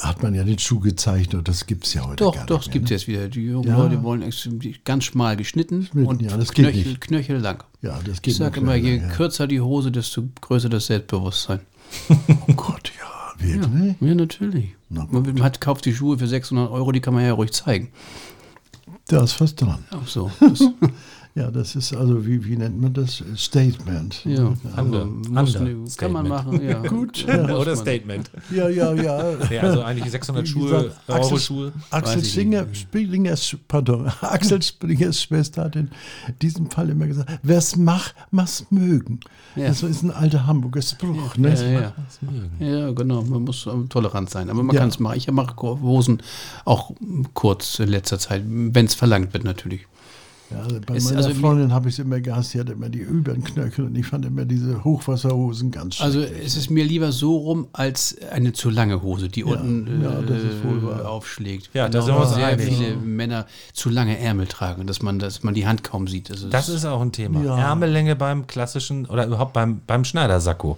hat 0.01 0.21
man 0.23 0.35
ja 0.35 0.43
den 0.43 0.59
Schuh 0.59 0.79
gezeichnet, 0.79 1.47
das 1.47 1.65
gibt 1.65 1.85
es 1.85 1.93
ja 1.93 2.05
heute 2.05 2.23
Doch, 2.23 2.35
gar 2.35 2.45
doch, 2.45 2.57
nicht 2.57 2.67
es 2.67 2.71
gibt 2.73 2.89
mehr, 2.89 2.97
jetzt 2.97 3.07
wieder. 3.07 3.27
Die 3.27 3.41
jungen 3.45 3.67
Ja. 3.67 3.77
Leute 3.77 4.03
wollen 4.03 4.23
ganz 4.83 5.03
schmal 5.05 5.35
geschnitten 5.37 5.81
Geschnitten, 5.81 6.05
und 6.07 6.21
ja, 6.21 6.35
das 6.37 6.51
geht 6.51 6.65
knöchel, 6.65 6.89
nicht. 6.89 7.01
knöchellang. 7.01 7.57
ne? 7.81 7.89
Ja, 7.89 7.99
das 8.05 8.21
geht 8.21 8.33
Ich 8.33 8.37
sage 8.37 8.59
immer, 8.59 8.75
je 8.75 8.97
ja. 8.97 9.07
kürzer 9.09 9.47
die 9.47 9.61
Hose, 9.61 9.91
desto 9.91 10.23
größer 10.41 10.69
das 10.69 10.87
Selbstbewusstsein. 10.87 11.61
Oh 12.47 12.53
Gott, 12.53 12.91
ja, 12.99 13.45
wirklich? 13.47 13.95
Ja, 13.99 14.15
natürlich. 14.15 14.75
Na 14.89 15.07
Man 15.09 15.41
hat, 15.41 15.59
kauft 15.61 15.85
die 15.85 15.93
Schuhe 15.93 16.17
für 16.19 16.27
600 16.27 16.69
Euro, 16.71 16.91
die 16.91 16.99
kann 16.99 17.13
man 17.13 17.23
ja 17.23 17.33
ruhig 17.33 17.51
zeigen. 17.51 17.89
Da 19.09 19.23
ist 19.23 19.41
was 19.41 19.55
dran. 19.55 19.83
Auch 19.89 20.07
so. 20.07 20.31
Das, 21.39 21.45
Ja, 21.45 21.51
das 21.51 21.75
ist 21.75 21.93
also, 21.93 22.25
wie, 22.25 22.43
wie 22.45 22.57
nennt 22.57 22.81
man 22.81 22.93
das? 22.93 23.23
Statement. 23.35 24.25
ja, 24.25 24.43
muss, 24.43 24.57
Under 24.77 25.07
kann 25.97 26.11
man 26.11 26.27
machen. 26.27 26.61
Ja. 26.67 26.79
Gut, 26.87 27.25
ja. 27.25 27.55
Oder. 27.55 27.75
Statement. 27.75 28.29
Ja, 28.49 28.67
ja, 28.69 28.93
ja. 28.93 29.35
Ja, 29.49 29.61
also 29.61 29.81
eigentlich 29.81 30.11
600 30.11 30.43
Wie 30.45 30.49
Schuhe, 30.49 30.69
gesagt, 30.69 30.95
Axel- 31.07 31.23
Euro-Schuhe. 31.23 31.71
Axel 31.91 32.23
Singer, 32.23 32.65
Springers, 32.73 33.55
pardon, 33.67 34.07
Axel 34.21 34.61
Springers 34.61 35.21
Schwester 35.21 35.63
hat 35.63 35.75
in 35.75 35.89
diesem 36.41 36.69
Fall 36.69 36.89
immer 36.89 37.07
gesagt, 37.07 37.39
wer 37.41 37.57
es 37.57 37.75
macht, 37.75 38.15
mach's 38.31 38.65
mögen. 38.69 39.19
Ja. 39.55 39.67
Das 39.69 39.81
ist 39.83 40.03
ein 40.03 40.11
alter 40.11 40.45
Hamburger 40.45 40.81
Spruch. 40.81 41.37
ne? 41.37 41.55
Ja, 41.55 41.93
ja. 42.61 42.67
ja, 42.79 42.91
genau. 42.91 43.21
Man 43.23 43.43
muss 43.43 43.65
ähm, 43.65 43.87
tolerant 43.89 44.29
sein. 44.29 44.49
Aber 44.49 44.61
man 44.63 44.75
Ja. 44.75 44.81
kann 44.81 44.89
es 44.89 44.99
machen. 44.99 45.17
Ich 45.17 45.31
mache 45.31 45.55
Hosen 45.61 46.21
auch 46.65 46.91
kurz 47.33 47.79
in 47.79 47.87
letzter 47.89 48.19
Zeit, 48.19 48.43
wenn 48.45 48.85
es 48.85 48.93
verlangt 48.95 49.33
wird, 49.33 49.43
natürlich. 49.45 49.87
Ja, 50.51 50.61
also 50.63 50.79
bei 50.85 50.95
Ist 50.95 51.05
meiner 51.05 51.17
also 51.17 51.33
Freundin 51.35 51.71
habe 51.73 51.89
ich 51.89 51.95
es 51.95 51.99
immer 51.99 52.19
gehasst, 52.19 52.53
die 52.53 52.59
hatte 52.59 52.71
immer 52.71 52.89
die 52.89 52.99
über 52.99 53.33
den 53.33 53.43
Knöchel 53.43 53.85
und 53.85 53.95
ich 53.95 54.05
fand 54.07 54.25
immer 54.25 54.45
diese 54.45 54.83
Hochwasserhosen 54.83 55.69
ganz 55.71 55.95
schön. 55.95 56.05
Also 56.05 56.21
es 56.21 56.57
ist 56.57 56.69
mir 56.71 56.83
lieber 56.83 57.11
so 57.11 57.37
rum 57.37 57.67
als 57.71 58.15
eine 58.31 58.51
zu 58.53 58.69
lange 58.69 59.01
Hose, 59.03 59.29
die 59.29 59.43
unten 59.43 60.01
ja, 60.03 60.21
das 60.21 60.37
ist 60.41 60.63
wohl 60.63 60.91
äh, 60.91 61.03
aufschlägt. 61.03 61.69
Ja, 61.73 61.87
da 61.87 61.99
Genau, 61.99 62.05
sind 62.05 62.15
wir 62.15 62.21
uns 62.21 62.33
sehr 62.35 62.47
einig. 62.47 62.65
viele 62.67 62.95
Männer 62.95 63.45
zu 63.73 63.89
lange 63.89 64.17
Ärmel 64.17 64.47
tragen, 64.47 64.87
dass 64.87 65.01
man, 65.01 65.19
dass 65.19 65.43
man 65.43 65.53
die 65.53 65.67
Hand 65.67 65.83
kaum 65.83 66.07
sieht. 66.07 66.29
Das 66.29 66.41
ist, 66.41 66.53
Das 66.53 66.67
ist 66.69 66.85
auch 66.85 67.01
ein 67.01 67.11
Thema. 67.11 67.43
Ja. 67.43 67.57
Ärmellänge 67.59 68.15
beim 68.15 68.47
klassischen 68.47 69.05
oder 69.05 69.27
überhaupt 69.27 69.53
beim, 69.53 69.81
beim 69.85 70.03
Schneidersacko. 70.03 70.77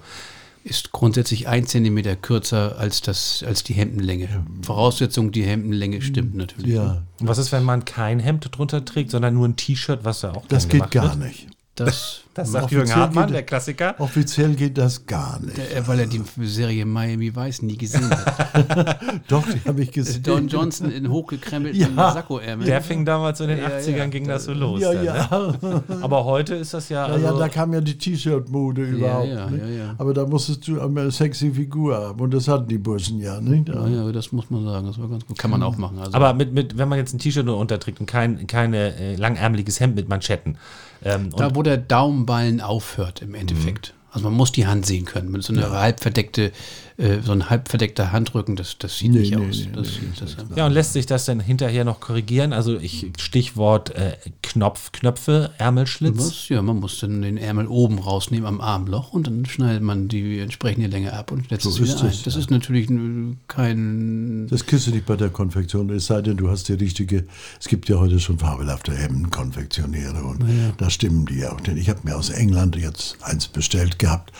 Ist 0.63 0.91
grundsätzlich 0.91 1.47
ein 1.47 1.65
Zentimeter 1.65 2.15
kürzer 2.15 2.77
als, 2.77 3.01
das, 3.01 3.43
als 3.45 3.63
die 3.63 3.73
Hemdenlänge. 3.73 4.45
Voraussetzung, 4.61 5.31
die 5.31 5.43
Hemdenlänge 5.43 6.01
stimmt 6.01 6.35
natürlich. 6.35 6.73
ja, 6.75 7.03
Und 7.19 7.27
was 7.27 7.37
ist, 7.37 7.51
wenn 7.51 7.63
man 7.63 7.85
kein 7.85 8.19
Hemd 8.19 8.47
drunter 8.51 8.85
trägt, 8.85 9.11
sondern 9.11 9.33
nur 9.33 9.47
ein 9.47 9.55
T-Shirt, 9.55 10.01
was 10.03 10.21
ja 10.21 10.31
auch 10.33 10.45
das 10.47 10.67
geht 10.67 10.91
gar 10.91 11.17
wird? 11.19 11.27
nicht. 11.29 11.47
Das, 11.75 12.21
Das 12.33 12.49
sagt 12.51 12.63
Offiziell 12.65 12.85
Jürgen 12.87 12.95
Hartmann, 13.01 13.25
geht- 13.27 13.35
der 13.35 13.43
Klassiker. 13.43 13.95
Offiziell 13.99 14.55
geht 14.55 14.77
das 14.77 15.05
gar 15.05 15.39
nicht. 15.41 15.57
äh, 15.57 15.85
weil 15.85 15.99
er 15.99 16.05
die 16.07 16.21
Serie 16.43 16.85
Miami 16.85 17.35
Vice 17.35 17.61
nie 17.63 17.75
gesehen 17.77 18.09
hat. 18.09 18.99
Doch, 19.27 19.43
die 19.45 19.67
habe 19.67 19.81
ich 19.83 19.91
gesehen. 19.91 20.23
Don 20.23 20.47
Johnson 20.47 20.89
in 20.91 21.09
hochgekrempelten 21.09 21.81
Ja. 21.97 22.13
Sakkoärmeln. 22.13 22.65
Der 22.67 22.81
fing 22.81 23.03
damals 23.03 23.41
in 23.41 23.49
den 23.49 23.57
Ja, 23.57 23.67
80ern, 23.67 23.97
ja. 23.97 24.05
ging 24.07 24.27
das 24.27 24.45
so 24.45 24.53
los. 24.53 24.79
Ja, 24.79 24.93
dann, 24.93 25.03
ja. 25.05 25.53
Ne? 25.61 25.83
Aber 26.01 26.23
heute 26.23 26.55
ist 26.55 26.73
das 26.73 26.87
ja. 26.87 27.05
Ja, 27.07 27.13
Also, 27.13 27.25
ja, 27.25 27.33
da 27.33 27.49
kam 27.49 27.73
ja 27.73 27.81
die 27.81 27.97
T-Shirt-Mode 27.97 28.81
überhaupt. 28.83 29.27
ja, 29.27 29.49
ja, 29.49 29.65
ja. 29.67 29.95
Aber 29.97 30.13
da 30.13 30.25
musstest 30.25 30.65
du 30.67 30.79
eine 30.79 31.11
sexy 31.11 31.51
Figur 31.51 31.97
haben. 31.97 32.19
Und 32.21 32.33
das 32.33 32.47
hatten 32.47 32.67
die 32.69 32.77
Burschen 32.77 33.19
ja, 33.19 33.41
nicht? 33.41 33.67
Ja, 33.67 33.85
ja, 33.87 34.09
das 34.13 34.31
muss 34.31 34.49
man 34.49 34.63
sagen. 34.63 34.87
Das 34.87 34.97
war 34.99 35.09
ganz 35.09 35.25
gut. 35.25 35.37
Kann 35.37 35.51
man 35.51 35.61
auch 35.63 35.75
machen. 35.77 35.99
Also, 35.99 36.13
aber 36.13 36.33
mit, 36.33 36.53
mit, 36.53 36.77
wenn 36.77 36.87
man 36.87 36.97
jetzt 36.97 37.13
ein 37.13 37.19
T-Shirt 37.19 37.45
nur 37.45 37.57
unterträgt 37.57 37.99
und 37.99 38.05
kein 38.05 38.47
keine, 38.47 38.95
äh, 38.95 39.15
langärmeliges 39.15 39.79
Hemd 39.81 39.95
mit 39.95 40.07
Manschetten. 40.07 40.57
Ähm, 41.03 41.25
und 41.31 41.39
da, 41.39 41.55
wo 41.55 41.63
der 41.63 41.77
Daumenballen 42.21 42.61
aufhört 42.61 43.21
im 43.21 43.35
Endeffekt. 43.35 43.93
Also 44.11 44.27
man 44.27 44.37
muss 44.37 44.51
die 44.51 44.67
Hand 44.67 44.85
sehen 44.85 45.05
können. 45.05 45.31
Mit 45.31 45.43
so 45.43 45.53
einer 45.53 45.71
halb 45.71 46.01
verdeckte, 46.01 46.51
äh, 47.01 47.21
so 47.21 47.31
ein 47.31 47.49
halb 47.49 47.67
verdeckter 47.67 48.11
Handrücken, 48.11 48.55
das, 48.55 48.77
das 48.77 48.97
sieht 48.97 49.11
Nee, 49.11 49.19
nicht 49.21 49.35
nee, 49.35 49.47
aus. 49.47 49.57
nee, 49.65 49.69
das, 49.73 49.87
nee, 50.01 50.07
das, 50.19 50.37
Ja, 50.55 50.67
und 50.67 50.73
lässt 50.73 50.93
sich 50.93 51.05
das 51.07 51.25
dann 51.25 51.39
hinterher 51.39 51.83
noch 51.83 51.99
korrigieren? 51.99 52.53
Also 52.53 52.77
ich 52.77 53.07
Stichwort 53.17 53.89
äh, 53.95 54.17
Knopf, 54.43 54.91
Knöpfe, 54.91 55.51
Ärmelschlitz. 55.57 56.17
was? 56.17 56.49
Ja, 56.49 56.61
man 56.61 56.79
muss 56.79 56.99
dann 56.99 57.21
den 57.21 57.37
Ärmel 57.37 57.67
oben 57.67 57.97
rausnehmen 57.99 58.45
am 58.45 58.61
Armloch 58.61 59.13
und 59.13 59.25
dann 59.27 59.45
schneidet 59.45 59.81
man 59.81 60.09
die 60.09 60.39
entsprechende 60.39 60.87
Länge 60.87 61.13
ab 61.13 61.31
und 61.31 61.49
setzt 61.49 61.63
So 61.63 61.69
es 61.71 61.81
wieder 61.81 61.93
ist 61.95 62.03
ein. 62.03 62.13
Das 62.25 62.33
ja. 62.35 62.39
ist 62.39 62.51
natürlich 62.51 62.87
kein. 63.47 64.47
Das 64.49 64.65
kriegst 64.65 64.87
du 64.87 64.91
nicht 64.91 65.05
bei 65.05 65.15
der 65.15 65.29
Konfektion, 65.29 65.89
es 65.89 66.05
sei 66.05 66.21
denn, 66.21 66.37
du 66.37 66.49
hast 66.49 66.67
die 66.69 66.73
richtige, 66.73 67.25
es 67.59 67.67
gibt 67.67 67.89
ja 67.89 67.97
heute 67.97 68.19
schon 68.19 68.37
fabelhafte 68.39 68.93
Hemdenkonfektionäre 68.95 70.23
und 70.23 70.43
da 70.77 70.89
stimmen 70.89 71.25
die 71.25 71.39
ja 71.39 71.51
auch. 71.51 71.61
Denn 71.61 71.77
ich 71.77 71.89
habe 71.89 72.01
mir 72.03 72.15
aus 72.15 72.29
England 72.29 72.75
jetzt 72.75 73.17
eins 73.21 73.47
bestellt 73.47 73.97
gehabt 73.99 74.31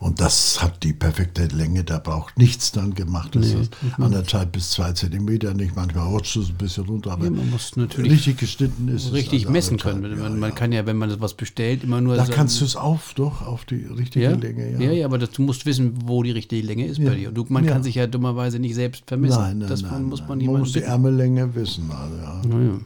und 0.00 0.18
das 0.20 0.62
hat 0.62 0.82
die 0.82 0.92
perfekte 0.94 1.44
Länge, 1.48 1.84
da 1.84 1.98
braucht 1.98 2.38
nichts 2.38 2.72
dann 2.72 2.94
gemacht. 2.94 3.36
Das 3.36 3.48
ist 3.48 3.72
anderthalb 3.98 4.52
bis 4.52 4.70
zwei 4.70 4.92
Zentimeter, 4.92 5.52
nicht 5.54 5.76
manchmal 5.76 6.08
rutscht 6.08 6.36
es 6.36 6.48
ein 6.48 6.54
bisschen 6.56 6.86
runter, 6.86 7.12
aber 7.12 7.24
Ja, 7.26 7.30
man 7.30 7.50
muss 7.50 7.76
natürlich 7.76 8.12
richtig 8.12 8.38
geschnitten 8.38 8.88
ist 8.88 9.04
es. 9.06 9.12
richtig 9.12 9.42
also 9.42 9.52
messen 9.52 9.78
können. 9.78 10.02
ja, 10.10 10.16
man, 10.22 10.38
man 10.38 10.50
ja. 10.50 10.56
kann 10.56 10.72
ja, 10.72 10.86
wenn 10.86 10.96
man 10.96 11.20
was 11.20 11.34
bestellt, 11.34 11.84
immer 11.84 12.00
nur 12.00 12.16
Da 12.16 12.24
so- 12.26 12.32
kannst 12.32 12.60
du 12.60 12.64
es 12.64 12.76
auf, 12.76 13.12
doch, 13.14 13.42
auf 13.46 13.66
die 13.66 13.84
richtige? 13.84 14.30
Länge, 14.30 14.72
ja. 14.82 14.90
ja, 14.90 15.04
aber 15.04 15.18
das, 15.18 15.30
du 15.32 15.42
musst 15.42 15.66
wissen, 15.66 15.92
wo 16.06 16.22
die 16.22 16.30
richtige 16.30 16.66
Länge 16.66 16.86
ist 16.86 17.04
bei 17.04 17.14
dir. 17.14 17.28
Und 17.28 17.34
du, 17.34 17.44
man 17.50 17.66
kann 17.66 17.82
sich 17.82 17.94
ja 17.96 18.06
dummerweise 18.06 18.58
nicht 18.58 18.74
selbst 18.74 19.04
vermessen. 19.06 19.38
Nein, 19.38 19.58
nein, 19.58 19.68
das 19.68 19.82
nein, 19.82 20.04
muss 20.04 20.20
nein. 20.20 20.28
man 20.28 20.38
man 20.38 20.40
jemanden 20.40 20.60
muss 20.60 20.72
die. 20.72 20.80
Ärmellänge 20.82 21.54
wissen. 21.54 21.90
Also, 21.90 22.16
ja. 22.16 22.80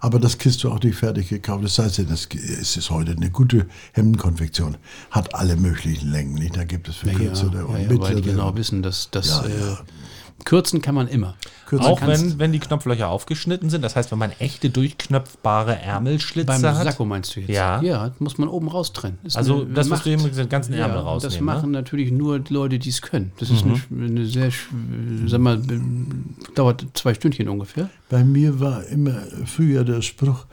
Aber 0.00 0.18
das 0.18 0.38
kriegst 0.38 0.62
du 0.64 0.70
auch 0.70 0.80
nicht 0.82 0.96
fertig 0.96 1.28
gekauft. 1.28 1.64
Das 1.64 1.78
heißt 1.78 1.98
ja, 1.98 2.04
das 2.04 2.28
es 2.34 2.76
ist 2.76 2.90
heute 2.90 3.12
eine 3.12 3.30
gute 3.30 3.66
Hemdenkonfektion. 3.92 4.76
Hat 5.10 5.34
alle 5.34 5.56
möglichen 5.56 6.10
Längen. 6.10 6.34
Nicht? 6.34 6.56
Da 6.56 6.64
gibt 6.64 6.88
es 6.88 6.96
für 6.96 7.08
Ja, 7.10 7.14
kürzere 7.14 7.58
ja, 7.58 7.64
und 7.64 7.72
ja, 7.74 7.78
weil 7.80 7.88
mittlere. 7.88 8.14
die 8.16 8.22
genau 8.22 8.56
wissen, 8.56 8.82
dass 8.82 9.08
das 9.10 9.28
Ja, 9.28 9.44
äh, 9.46 9.60
ja. 9.60 9.78
Kürzen 10.44 10.82
kann 10.82 10.94
man 10.94 11.08
immer. 11.08 11.34
Kürzer 11.66 11.86
Auch 11.86 12.06
wenn, 12.06 12.38
wenn 12.38 12.52
die 12.52 12.60
Knopflöcher 12.60 13.08
aufgeschnitten 13.08 13.70
sind. 13.70 13.82
Das 13.82 13.96
heißt, 13.96 14.12
wenn 14.12 14.18
man 14.18 14.30
echte 14.38 14.70
durchknöpfbare 14.70 15.76
Ärmelschlitze 15.76 16.46
Beim 16.46 16.62
hat. 16.62 16.84
Sakko 16.84 17.04
meinst 17.04 17.34
du 17.34 17.40
jetzt? 17.40 17.50
Ja. 17.50 17.82
Ja, 17.82 18.12
muss 18.20 18.38
man 18.38 18.48
oben 18.48 18.68
raustrennen. 18.68 19.18
Ist 19.24 19.36
Also 19.36 19.62
eine 19.62 19.74
das, 19.74 19.90
was 19.90 20.02
du 20.04 20.10
Macht. 20.10 20.20
eben 20.20 20.28
gesagt 20.30 20.50
ganzen 20.50 20.74
Ärmel 20.74 20.96
ja, 20.98 21.02
rausnehmen. 21.02 21.34
Das 21.36 21.40
machen 21.42 21.70
ne? 21.72 21.78
natürlich 21.78 22.12
nur 22.12 22.40
Leute, 22.48 22.78
die 22.78 22.90
es 22.90 23.02
können. 23.02 23.32
Das 23.38 23.50
ist 23.50 23.64
Mhm. 23.64 23.80
eine, 23.90 24.06
eine 24.06 24.26
sehr, 24.26 24.50
sag 25.26 25.40
mal, 25.40 25.60
dauert 26.54 26.84
zwei 26.94 27.14
Stündchen 27.14 27.48
ungefähr. 27.48 27.88
Bei 28.08 28.22
mir 28.22 28.60
war 28.60 28.84
immer 28.86 29.22
früher 29.46 29.82
der 29.84 30.02
Spruch, 30.02 30.44
äh, 30.44 30.46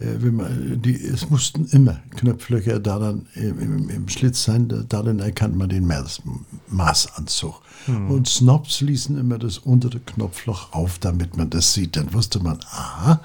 wenn 0.00 0.36
man, 0.36 0.80
die, 0.82 0.94
es 0.94 1.28
mussten 1.28 1.66
immer 1.66 1.98
Knöpflöcher 2.16 2.78
daran 2.78 3.26
im, 3.34 3.58
im, 3.60 3.88
im 3.90 4.08
Schlitz 4.08 4.44
sein, 4.44 4.68
da- 4.68 4.84
darin 4.88 5.18
erkannt 5.18 5.56
man 5.56 5.68
den 5.68 5.86
Maß, 5.86 6.22
Maßanzug. 6.68 7.60
Hm. 7.86 8.10
Und 8.10 8.28
Snobs 8.28 8.80
ließen 8.80 9.18
immer 9.18 9.38
das 9.38 9.58
untere 9.58 10.00
Knopfloch 10.00 10.72
auf, 10.72 10.98
damit 10.98 11.36
man 11.36 11.50
das 11.50 11.72
sieht. 11.74 11.96
Dann 11.96 12.12
wusste 12.14 12.40
man, 12.40 12.58
aha, 12.70 13.20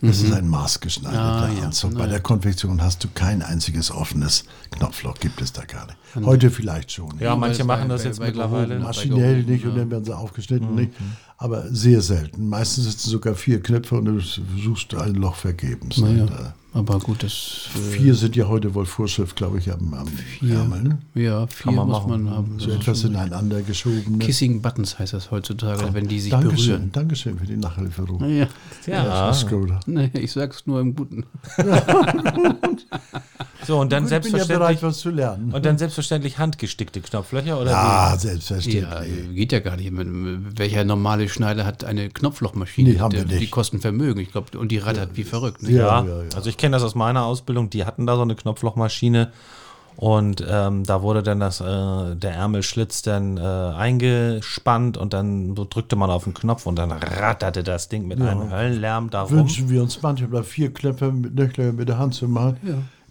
das 0.00 0.20
ist 0.20 0.32
ein 0.32 0.48
maßgeschneiderter 0.48 1.46
Mhm. 1.48 1.54
Ah, 1.56 1.58
ja. 1.60 1.64
Anzug. 1.66 1.92
Na 1.92 1.98
Bei 2.00 2.04
ja. 2.06 2.10
der 2.10 2.20
Konfektion 2.20 2.82
hast 2.82 3.04
du 3.04 3.08
kein 3.14 3.40
einziges 3.40 3.90
offenes 3.92 4.44
Knopfloch, 4.72 5.14
gibt 5.20 5.40
es 5.40 5.52
da 5.52 5.64
gar 5.64 5.86
nicht. 5.86 6.26
Heute 6.26 6.50
vielleicht 6.50 6.90
schon. 6.92 7.14
Ja, 7.20 7.36
manche 7.36 7.62
machen 7.64 7.86
bei- 7.88 7.94
das 7.94 8.04
jetzt 8.04 8.18
bei 8.18 8.26
mittlerweile. 8.26 8.80
Maschinell 8.80 9.44
nicht 9.44 9.64
und 9.64 9.76
dann 9.76 9.90
werden 9.90 10.04
sie 10.04 10.16
aufgeschnitten 10.16 10.74
nicht. 10.74 10.90
Aber 11.42 11.64
sehr 11.72 12.00
selten. 12.02 12.48
Meistens 12.48 12.84
sitzen 12.84 13.10
sogar 13.10 13.34
vier 13.34 13.60
Knöpfe 13.60 13.96
und 13.96 14.04
du 14.04 14.20
suchst 14.20 14.94
ein 14.94 15.14
Loch 15.16 15.34
vergebens. 15.34 15.98
Naja. 15.98 16.24
Äh, 16.26 16.28
Aber 16.78 17.00
gut, 17.00 17.24
das. 17.24 17.68
äh, 17.74 17.78
Vier 17.96 18.14
sind 18.14 18.36
ja 18.36 18.46
heute 18.46 18.72
wohl 18.74 18.86
Vorschrift, 18.86 19.34
glaube 19.34 19.58
ich, 19.58 19.72
am, 19.72 19.92
am 19.92 20.06
Vier. 20.06 20.54
Ärmel. 20.54 20.82
Ne? 20.84 20.98
Ja, 21.14 21.48
vier 21.48 21.72
man 21.72 21.88
muss 21.88 21.98
machen. 21.98 22.10
man 22.24 22.30
haben. 22.30 22.58
So 22.60 22.70
etwas 22.70 23.02
ineinander 23.02 23.60
geschoben. 23.62 24.18
Ne? 24.18 24.24
Kissing 24.24 24.62
Buttons 24.62 25.00
heißt 25.00 25.14
das 25.14 25.32
heutzutage, 25.32 25.92
wenn 25.92 26.06
die 26.06 26.20
sich 26.20 26.30
Dankeschön, 26.30 26.66
berühren. 26.74 26.92
Dankeschön 26.92 27.38
für 27.40 27.46
die 27.46 27.56
Nachhilferung. 27.56 28.24
Ja, 28.30 28.46
Ja. 28.86 29.34
Skoda. 29.34 29.80
nee, 29.86 30.10
ich 30.14 30.30
sag's 30.30 30.62
nur 30.66 30.80
im 30.80 30.94
Guten. 30.94 31.24
So, 33.66 33.78
und 33.78 33.92
dann 33.92 34.04
Ich 34.04 34.10
bin 34.10 34.18
ja 34.18 34.20
bereit, 34.22 34.46
selbstverständlich. 34.80 34.82
was 34.82 34.98
zu 34.98 35.10
lernen. 35.10 35.52
Und 35.52 35.64
dann 35.64 35.78
selbstverständlich 35.78 36.38
handgestickte 36.38 37.00
Knopflöcher 37.00 37.60
oder 37.60 37.70
ja, 37.70 38.12
wie? 38.14 38.18
selbstverständlich. 38.18 38.82
Ja, 38.82 39.02
äh, 39.02 39.34
geht 39.34 39.52
ja 39.52 39.60
gar 39.60 39.76
nicht. 39.76 39.90
Welcher 39.92 40.84
normale 40.84 41.28
Schneider 41.28 41.64
hat 41.64 41.84
eine 41.84 42.08
Knopflochmaschine? 42.10 42.90
Nee, 42.90 42.98
haben 42.98 43.12
wir 43.12 43.20
Der- 43.24 43.28
Die 43.36 43.40
nicht. 43.44 43.50
kosten 43.52 43.80
Vermögen, 43.80 44.20
ich 44.20 44.32
glaube, 44.32 44.58
und 44.58 44.70
die 44.72 44.78
rattert 44.78 45.10
wie 45.16 45.24
verrückt. 45.24 45.62
Ne? 45.62 45.70
Ja. 45.70 46.04
Ja, 46.04 46.06
also 46.34 46.48
ich 46.48 46.56
kenne 46.56 46.74
das 46.76 46.82
aus 46.82 46.94
meiner 46.94 47.24
Ausbildung, 47.24 47.70
die 47.70 47.84
hatten 47.84 48.06
da 48.06 48.16
so 48.16 48.22
eine 48.22 48.34
Knopflochmaschine 48.34 49.30
und 49.96 50.42
ähm, 50.48 50.84
da 50.84 51.02
wurde 51.02 51.22
dann 51.22 51.38
das, 51.38 51.60
äh, 51.60 51.64
der 52.16 52.32
Ärmelschlitz 52.32 53.02
dann 53.02 53.36
äh, 53.36 53.40
eingespannt 53.40 54.96
und 54.96 55.12
dann 55.12 55.54
so 55.54 55.66
drückte 55.68 55.96
man 55.96 56.10
auf 56.10 56.24
den 56.24 56.34
Knopf 56.34 56.66
und 56.66 56.76
dann 56.76 56.90
ratterte 56.92 57.62
das 57.62 57.88
Ding 57.88 58.08
mit 58.08 58.20
einem 58.20 58.50
Höllenlärm 58.50 59.10
darum. 59.10 59.30
Wünschen 59.38 59.68
wir 59.70 59.82
uns 59.82 60.00
manchmal 60.02 60.44
vier 60.44 60.72
Knöpfe 60.72 61.12
mit 61.12 61.36
mit 61.36 61.88
der 61.88 61.98
Hand 61.98 62.14
zu 62.14 62.26
machen, 62.28 62.56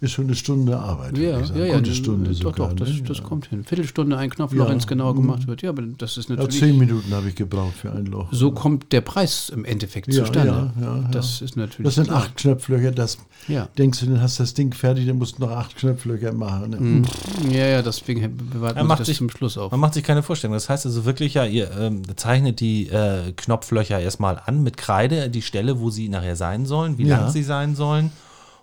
ist 0.02 0.10
schon 0.12 0.24
eine 0.26 0.34
Stunde 0.34 0.78
Arbeit. 0.78 1.16
Ja, 1.16 1.40
ja, 1.40 1.64
ja, 1.64 1.76
Gute 1.78 1.94
Stunde 1.94 2.30
doch, 2.30 2.36
sogar. 2.36 2.68
doch, 2.70 2.72
das, 2.76 2.88
ne? 2.90 3.02
das 3.02 3.18
ja. 3.18 3.24
kommt 3.24 3.46
hin. 3.46 3.64
Viertelstunde 3.64 4.16
ein 4.18 4.28
Knopfloch, 4.30 4.64
Ja. 4.64 4.70
wenn 4.70 4.78
es 4.78 4.86
genau 4.86 5.14
gemacht 5.14 5.46
wird. 5.46 5.62
Ja, 5.62 5.70
aber 5.70 5.82
das 5.96 6.16
ist 6.18 6.28
Ja, 6.28 6.34
natürlich. 6.36 6.58
zehn 6.60 6.76
Minuten 6.78 7.14
habe 7.14 7.28
ich 7.28 7.34
gebraucht 7.36 7.74
für 7.76 7.92
ein 7.92 8.06
Loch. 8.06 8.28
so 8.32 8.50
kommt 8.50 8.92
der 8.92 9.00
Preis 9.00 9.48
im 9.48 9.64
Endeffekt 9.64 10.12
Ja, 10.12 10.24
zustande. 10.24 10.72
ja, 10.78 10.84
ja, 10.84 10.96
ja. 11.02 11.08
Das 11.10 11.40
ist 11.40 11.56
natürlich. 11.56 11.84
Das 11.84 11.94
sind 11.94 12.08
klar. 12.08 12.18
acht 12.18 12.36
Knöpflöcher. 12.36 12.90
Das 12.90 13.18
Ja. 13.48 13.68
denkst 13.78 14.00
du, 14.00 14.06
dann 14.06 14.20
hast 14.20 14.40
das 14.40 14.54
Ding 14.54 14.74
fertig, 14.74 15.06
dann 15.06 15.18
musst 15.18 15.38
du 15.38 15.42
noch 15.42 15.52
acht 15.52 15.76
Knöpflöcher 15.76 16.32
machen. 16.32 16.70
Ne? 16.70 16.76
Mhm. 16.80 17.04
Ja, 17.50 17.66
ja, 17.66 17.82
deswegen 17.82 18.36
bewahrt 18.52 18.76
Er 18.76 18.84
man 18.84 18.98
das 18.98 19.06
sich- 19.06 19.18
zum 19.18 19.30
Schluss 19.30 19.56
auf. 19.56 19.70
Man 19.70 19.80
macht 19.80 19.94
sich 19.94 20.02
keine 20.02 20.22
Vorstellung. 20.22 20.54
Das 20.54 20.68
heißt 20.68 20.84
also 20.84 21.04
wirklich 21.04 21.34
ja, 21.34 21.44
ihr 21.44 21.70
ähm, 21.78 22.02
zeichnet 22.16 22.58
die 22.60 22.88
äh, 22.88 23.32
Knopflöcher 23.36 24.00
erstmal 24.00 24.40
an 24.44 24.62
mit 24.64 24.76
Kreide, 24.76 25.30
die 25.30 25.42
Stelle, 25.42 25.78
wo 25.80 25.90
sie 25.90 26.08
nachher 26.08 26.34
sein 26.36 26.66
sollen, 26.66 26.98
wie 26.98 27.04
Ja. 27.06 27.20
lang 27.20 27.30
sie 27.30 27.42
sein 27.44 27.76
sollen. 27.76 28.10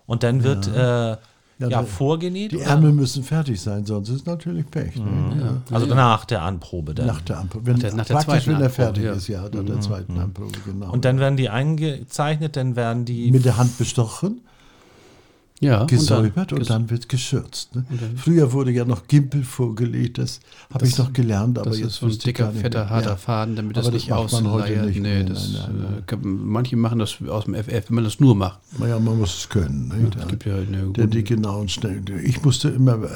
Und 0.10 0.24
dann 0.24 0.44
wird 0.44 0.68
äh, 0.68 0.80
ja, 1.12 1.18
der- 1.60 1.84
vorgenäht. 1.84 2.52
Die 2.52 2.58
oder? 2.58 2.66
Ärmel 2.66 2.94
müssen 2.94 3.24
fertig 3.24 3.62
sein, 3.62 3.86
sonst 3.86 4.10
ist 4.10 4.26
natürlich 4.26 4.70
Pech. 4.72 4.96
Ne? 4.96 5.62
Also 5.72 5.86
nach 5.94 6.26
der 6.26 6.42
Anprobe 6.42 6.96
dann. 6.96 7.06
Nach 7.06 7.22
der 7.22 7.38
Anprobe. 7.40 7.68
Wenn, 7.68 7.80
der- 7.80 7.94
nach 7.94 8.06
der 8.06 8.16
praktisch, 8.16 8.46
zweiten 8.46 8.48
wenn 8.48 8.56
er 8.56 8.66
Anprobe, 8.68 8.84
fertig 8.84 9.04
ja. 9.04 9.12
ist, 9.14 9.28
ja, 9.28 9.42
nach 9.44 9.66
der 9.66 9.80
zweiten 9.82 10.18
Anprobe, 10.20 10.52
genau. 10.66 10.92
und 10.92 11.06
dann 11.06 11.20
werden 11.20 11.38
die 11.38 11.50
eingezeichnet, 11.50 12.56
dann 12.56 12.76
werden 12.76 13.06
die 13.06 13.30
mit 13.32 13.46
der 13.46 13.58
Hand 13.58 13.78
bestochen, 13.78 14.42
ja, 15.62 15.84
gesäubert 15.84 16.54
und 16.54 16.62
ges- 16.62 16.68
dann, 16.68 16.90
wird 16.90 17.10
geschürzt. 17.10 17.76
Ne? 17.76 17.84
Früher 18.16 18.54
wurde 18.54 18.72
ja 18.72 18.86
noch 18.86 19.08
Gimpel 19.08 19.44
vorgelegt, 19.44 20.18
das 20.18 20.40
habe 20.74 20.86
ich 20.86 20.98
noch 20.98 21.12
gelernt, 21.12 21.60
aber 21.60 21.70
Das 21.72 21.80
jetzt 21.80 21.88
ist 21.88 21.96
so 21.98 22.06
ein 22.06 22.18
dicker, 22.18 22.52
fetter, 22.52 22.90
harter 22.90 23.10
Ja. 23.10 23.16
Faden, 23.18 23.56
damit 23.58 23.76
das 23.76 23.86
Aber 23.88 23.94
das 23.94 24.04
nicht 24.04 24.14
ausleiert. 24.14 24.86
nicht 24.86 25.02
Nee, 25.02 25.16
mehr. 25.16 25.24
das, 25.26 25.52
Nein, 25.52 26.04
nein, 26.08 26.24
äh, 26.24 26.26
manche 26.26 26.78
machen 26.78 27.00
das 27.00 27.18
aus 27.28 27.46
dem 27.46 27.56
FF, 27.56 27.90
wenn 27.90 27.96
man 27.96 28.04
das 28.06 28.20
nur 28.22 28.36
macht. 28.36 28.60
Naja, 28.80 29.00
man 29.00 29.18
muss 29.20 29.38
es 29.38 29.50
können. 29.50 29.90
Nicht? 30.02 30.16
Es 30.16 30.28
gibt 30.28 30.46
ja 30.46 30.56
eine 30.56 30.88
Der, 30.94 31.08
die 31.08 31.24
genauen 31.24 31.68
Stellen. 31.68 32.06
Ich 32.24 32.42
musste 32.44 32.70
immer, 32.70 32.96
äh, 33.04 33.08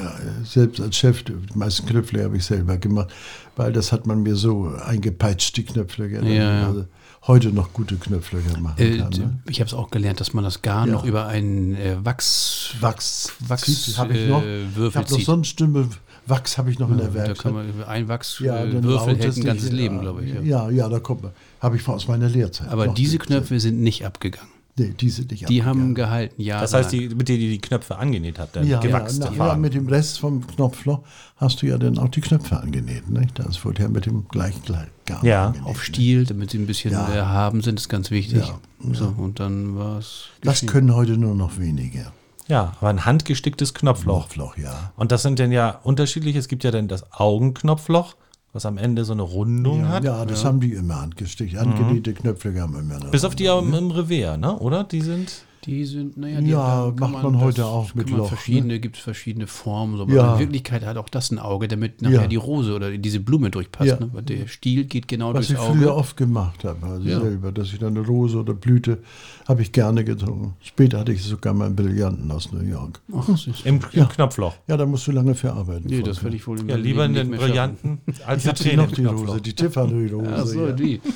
selbst 0.43 0.81
als 0.81 0.97
Chef, 0.97 1.23
die 1.23 1.33
meisten 1.55 1.85
Knöpfe 1.87 2.23
habe 2.23 2.35
ich 2.37 2.43
selber 2.45 2.77
gemacht, 2.77 3.09
weil 3.55 3.71
das 3.71 3.91
hat 3.93 4.05
man 4.05 4.21
mir 4.23 4.35
so 4.35 4.67
eingepeitscht, 4.85 5.55
die 5.57 5.63
dass 5.63 6.27
Ja, 6.27 6.33
ja. 6.61 6.67
Also 6.67 6.85
heute 7.27 7.49
noch 7.51 7.73
gute 7.73 7.95
Knöpflöcher 7.95 8.57
machen 8.59 8.75
äh, 8.79 8.97
kann. 8.97 9.09
Ne? 9.11 9.39
ich 9.49 9.59
habe 9.59 9.67
es 9.67 9.73
auch 9.73 9.89
gelernt, 9.89 10.19
dass 10.19 10.33
man 10.33 10.43
das 10.43 10.61
Garn 10.61 10.89
Ja. 10.89 10.95
noch 10.95 11.05
über 11.05 11.27
einen 11.27 11.75
äh, 11.75 11.95
Wachs, 12.03 12.75
Wachs, 12.81 13.33
Wachs 13.39 13.97
habe 13.97 14.13
ich 14.17 14.29
noch. 14.29 14.43
äh, 14.43 14.63
Ich 14.65 14.75
Würfel 14.75 14.99
habe 15.01 15.09
noch 15.11 15.17
zieht. 15.17 15.25
so 15.25 15.33
eine 15.33 15.45
Stimme 15.45 15.87
Wachs 16.25 16.57
habe 16.57 16.71
ich 16.71 16.79
noch 16.79 16.89
in 16.89 16.97
der 16.97 17.07
da 17.07 17.13
Werkstatt. 17.15 17.39
kann 17.39 17.53
man 17.53 17.69
über 17.69 17.87
ein 17.87 18.07
Wachswürfel 18.07 18.73
Ja, 18.73 18.79
äh, 18.79 18.83
Würfel 18.83 19.17
hält 19.17 19.35
ein 19.37 19.43
ganzes 19.43 19.71
Leben, 19.71 19.95
ja, 19.95 20.01
glaube 20.01 20.23
ich. 20.23 20.33
Ja. 20.33 20.41
Ja, 20.41 20.69
ja, 20.69 20.87
da 20.89 20.99
kommt 20.99 21.23
man. 21.23 21.31
Habe 21.59 21.75
ich 21.75 21.85
aus 21.87 22.07
meiner 22.07 22.29
Lehrzeit. 22.29 22.69
Aber 22.69 22.87
diese 22.87 23.17
Knöpfe 23.17 23.59
sind 23.59 23.81
nicht 23.81 24.05
abgegangen. 24.05 24.52
Nee, 24.75 24.93
die 24.99 25.09
sind 25.09 25.29
nicht 25.29 25.47
Die 25.49 25.63
haben 25.63 25.93
gehalten, 25.93 26.41
ja. 26.41 26.59
Das 26.59 26.73
heißt, 26.73 26.91
die, 26.91 27.09
mit 27.09 27.29
denen 27.29 27.39
die 27.41 27.49
die 27.49 27.61
Knöpfe 27.61 27.95
angenäht 27.97 28.39
hat, 28.39 28.55
dann 28.55 28.65
ja, 28.67 28.79
gewachste 28.79 29.25
ja, 29.25 29.31
na, 29.37 29.47
ja, 29.49 29.55
mit 29.55 29.75
dem 29.75 29.87
Rest 29.87 30.19
vom 30.19 30.47
Knopfloch 30.47 31.01
hast 31.37 31.61
du 31.61 31.67
ja 31.67 31.77
dann 31.77 31.99
auch 31.99 32.07
die 32.07 32.21
Knöpfe 32.21 32.59
angenäht. 32.59 33.07
Nicht? 33.07 33.37
Das 33.37 33.63
wurde 33.63 33.83
ja 33.83 33.87
mit 33.87 34.07
dem 34.07 34.27
gleichen 34.29 34.63
Garn 35.05 35.23
Ja, 35.23 35.47
angenäht, 35.47 35.67
auf? 35.67 35.83
Stiel, 35.83 36.25
damit 36.25 36.49
sie 36.49 36.57
ein 36.57 36.65
bisschen 36.65 36.91
Ja. 36.91 37.27
haben 37.27 37.61
sind, 37.61 37.79
ist 37.79 37.87
ganz 37.87 38.09
wichtig. 38.09 38.47
Ja, 38.47 38.59
So, 38.93 39.13
und 39.15 39.39
dann 39.39 39.77
war 39.77 39.99
es. 39.99 40.29
Das 40.41 40.65
können 40.65 40.95
heute 40.95 41.17
nur 41.17 41.35
noch 41.35 41.59
wenige. 41.59 42.11
Ja, 42.47 42.73
aber 42.79 42.89
ein 42.89 43.05
handgesticktes 43.05 43.75
Knopfloch. 43.75 44.29
Knopfloch, 44.29 44.57
ja. 44.57 44.91
Und 44.95 45.11
das 45.11 45.21
sind 45.21 45.37
dann 45.39 45.51
ja 45.51 45.69
unterschiedliche. 45.83 46.39
Es 46.39 46.47
gibt 46.47 46.63
ja 46.63 46.71
dann 46.71 46.87
das 46.87 47.11
Augenknopfloch, 47.13 48.15
was 48.53 48.65
am 48.65 48.77
Ende 48.77 49.03
so 49.03 49.13
eine 49.13 49.23
Rundung 49.23 49.81
Ja, 49.81 49.87
hat. 49.89 50.03
ja, 50.03 50.25
das 50.25 50.45
haben 50.45 50.59
die 50.59 50.73
immer 50.73 51.01
handgesticht. 51.01 51.57
Angenähte 51.57 52.13
Knöpfe 52.13 52.59
haben 52.61 52.77
immer 52.77 52.99
noch. 52.99 53.11
Bis 53.11 53.25
auf 53.25 53.35
die 53.35 53.45
im, 53.45 53.73
im 53.73 53.91
Revier, 53.91 54.37
ne? 54.37 54.57
Oder? 54.59 54.83
Die 54.83 55.01
sind. 55.01 55.43
Die 55.65 55.85
sind, 55.85 56.17
naja, 56.17 56.41
die, 56.41 56.49
Ja, 56.49 56.93
macht 56.99 57.23
man 57.23 57.39
heute 57.39 57.57
das 57.61 57.65
auch 57.65 57.87
kann 57.89 57.97
mit 57.97 58.09
man 58.09 58.19
Loch, 58.19 58.27
Verschiedene, 58.27 58.79
gibt 58.79 58.97
es 58.97 59.01
verschiedene 59.01 59.47
Formen. 59.47 59.97
So. 59.97 60.03
Aber 60.03 60.13
Ja. 60.13 60.33
in 60.33 60.39
Wirklichkeit 60.39 60.85
hat 60.85 60.97
auch 60.97 61.09
das 61.09 61.31
ein 61.31 61.39
Auge, 61.39 61.67
damit 61.67 62.01
nachher 62.01 62.21
Ja. 62.23 62.27
die 62.27 62.35
Rose 62.35 62.73
oder 62.73 62.97
diese 62.97 63.19
Blume 63.19 63.49
durchpasst. 63.49 63.89
Ja. 63.91 63.99
Ne? 63.99 64.09
Weil 64.11 64.23
der 64.23 64.47
Stiel 64.47 64.85
geht 64.85 65.07
genau 65.07 65.33
Was 65.33 65.49
ich 65.49 65.55
durchs 65.55 65.63
früher 65.71 65.91
Auge. 65.91 65.95
oft 65.95 66.17
gemacht 66.17 66.63
habe, 66.65 66.85
also 66.85 67.07
Ja. 67.07 67.19
selber, 67.21 67.51
dass 67.51 67.71
ich 67.71 67.79
dann 67.79 67.95
eine 67.97 68.05
Rose 68.05 68.37
oder 68.37 68.53
Blüte 68.53 68.99
habe 69.47 69.61
ich 69.61 69.71
gerne 69.71 70.03
getrunken. 70.03 70.53
Später 70.61 70.99
hatte 70.99 71.13
ich 71.13 71.23
sogar 71.23 71.53
mal 71.53 71.65
einen 71.67 71.75
Brillanten 71.75 72.29
aus 72.31 72.51
New 72.51 72.61
York. 72.61 73.01
Ach. 73.15 73.27
Im, 73.65 73.79
im 73.93 74.07
Knopfloch. 74.09 74.53
Ja, 74.67 74.77
da 74.77 74.85
musst 74.85 75.07
du 75.07 75.11
lange 75.11 75.35
für 75.35 75.53
arbeiten. 75.53 75.87
Nee, 75.87 76.01
das 76.01 76.23
werde 76.23 76.35
ich 76.35 76.45
wohl 76.47 76.57
Ja, 76.69 76.75
lieber 76.75 77.07
Leben 77.07 77.17
einen 77.19 77.31
Brillanten 77.39 77.99
als 78.25 78.43
Ich 78.43 78.49
hatte 78.49 78.75
noch 78.77 78.91
die. 78.91 79.05
Rose, 79.05 79.41
die 79.41 79.53
Tiffany-Rose. 79.53 80.33
Ach 80.35 80.45
so, 80.45 80.67
ja. 80.67 80.71
die. 80.73 80.99